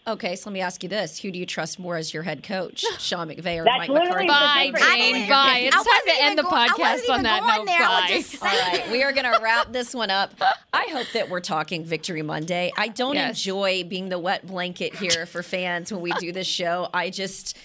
Okay, 0.07 0.35
so 0.35 0.49
let 0.49 0.53
me 0.53 0.61
ask 0.61 0.81
you 0.81 0.89
this: 0.89 1.19
Who 1.19 1.29
do 1.29 1.37
you 1.37 1.45
trust 1.45 1.77
more 1.77 1.95
as 1.95 2.13
your 2.13 2.23
head 2.23 2.41
coach, 2.41 2.83
Sean 2.99 3.27
McVay 3.29 3.59
or 3.59 3.63
That's 3.65 3.77
Mike 3.77 3.89
McCarthy? 3.89 4.25
the 4.25 4.27
Bye, 4.27 4.65
difference. 4.71 4.85
Jane. 4.95 5.29
Bye. 5.29 5.57
It's 5.65 5.75
I 5.75 5.83
time 5.83 6.15
to 6.17 6.23
end 6.23 6.39
the 6.39 6.43
go- 6.43 6.49
podcast 6.49 7.09
on 7.13 7.23
that 7.23 7.43
note. 7.45 7.65
there. 7.67 7.79
Bye. 7.79 8.23
All 8.41 8.47
right, 8.71 8.91
we 8.91 9.03
are 9.03 9.11
going 9.11 9.31
to 9.31 9.39
wrap 9.43 9.71
this 9.71 9.93
one 9.93 10.09
up. 10.09 10.31
I 10.73 10.87
hope 10.91 11.07
that 11.13 11.29
we're 11.29 11.41
talking 11.41 11.83
Victory 11.85 12.23
Monday. 12.23 12.71
I 12.75 12.87
don't 12.87 13.15
Yes. 13.15 13.37
enjoy 13.37 13.83
being 13.83 14.09
the 14.09 14.17
wet 14.17 14.47
blanket 14.47 14.95
here 14.95 15.27
for 15.27 15.43
fans 15.43 15.91
when 15.91 16.01
we 16.01 16.11
do 16.13 16.31
this 16.31 16.47
show. 16.47 16.89
I 16.91 17.11
just, 17.11 17.55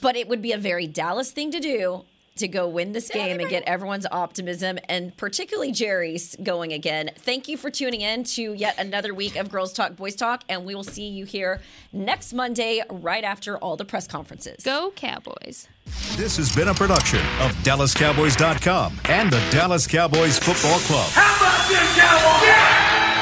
but 0.00 0.16
it 0.16 0.28
would 0.28 0.40
be 0.40 0.52
a 0.52 0.58
very 0.58 0.86
Dallas 0.86 1.30
thing 1.30 1.50
to 1.50 1.60
do 1.60 2.04
to 2.36 2.48
go 2.48 2.68
win 2.68 2.92
this 2.92 3.08
game 3.08 3.38
and 3.38 3.48
get 3.48 3.62
everyone's 3.64 4.06
optimism 4.10 4.78
and 4.88 5.16
particularly 5.16 5.70
Jerry's 5.72 6.34
going 6.42 6.72
again. 6.72 7.10
Thank 7.16 7.48
you 7.48 7.56
for 7.56 7.70
tuning 7.70 8.00
in 8.00 8.24
to 8.24 8.52
yet 8.54 8.78
another 8.78 9.14
week 9.14 9.36
of 9.36 9.50
Girls 9.50 9.72
Talk 9.72 9.96
Boys 9.96 10.16
Talk 10.16 10.42
and 10.48 10.64
we 10.64 10.74
will 10.74 10.84
see 10.84 11.08
you 11.08 11.24
here 11.24 11.60
next 11.92 12.32
Monday 12.32 12.82
right 12.90 13.24
after 13.24 13.56
all 13.58 13.76
the 13.76 13.84
press 13.84 14.06
conferences. 14.06 14.64
Go 14.64 14.92
Cowboys. 14.96 15.68
This 16.16 16.36
has 16.38 16.54
been 16.54 16.68
a 16.68 16.74
production 16.74 17.20
of 17.40 17.52
DallasCowboys.com 17.62 19.00
and 19.06 19.30
the 19.30 19.42
Dallas 19.50 19.86
Cowboys 19.86 20.38
Football 20.38 20.78
Club. 20.80 21.10
How 21.12 21.36
about 21.36 21.68
this, 21.68 21.96
Cowboys? 21.96 22.48
Yeah! 22.48 23.13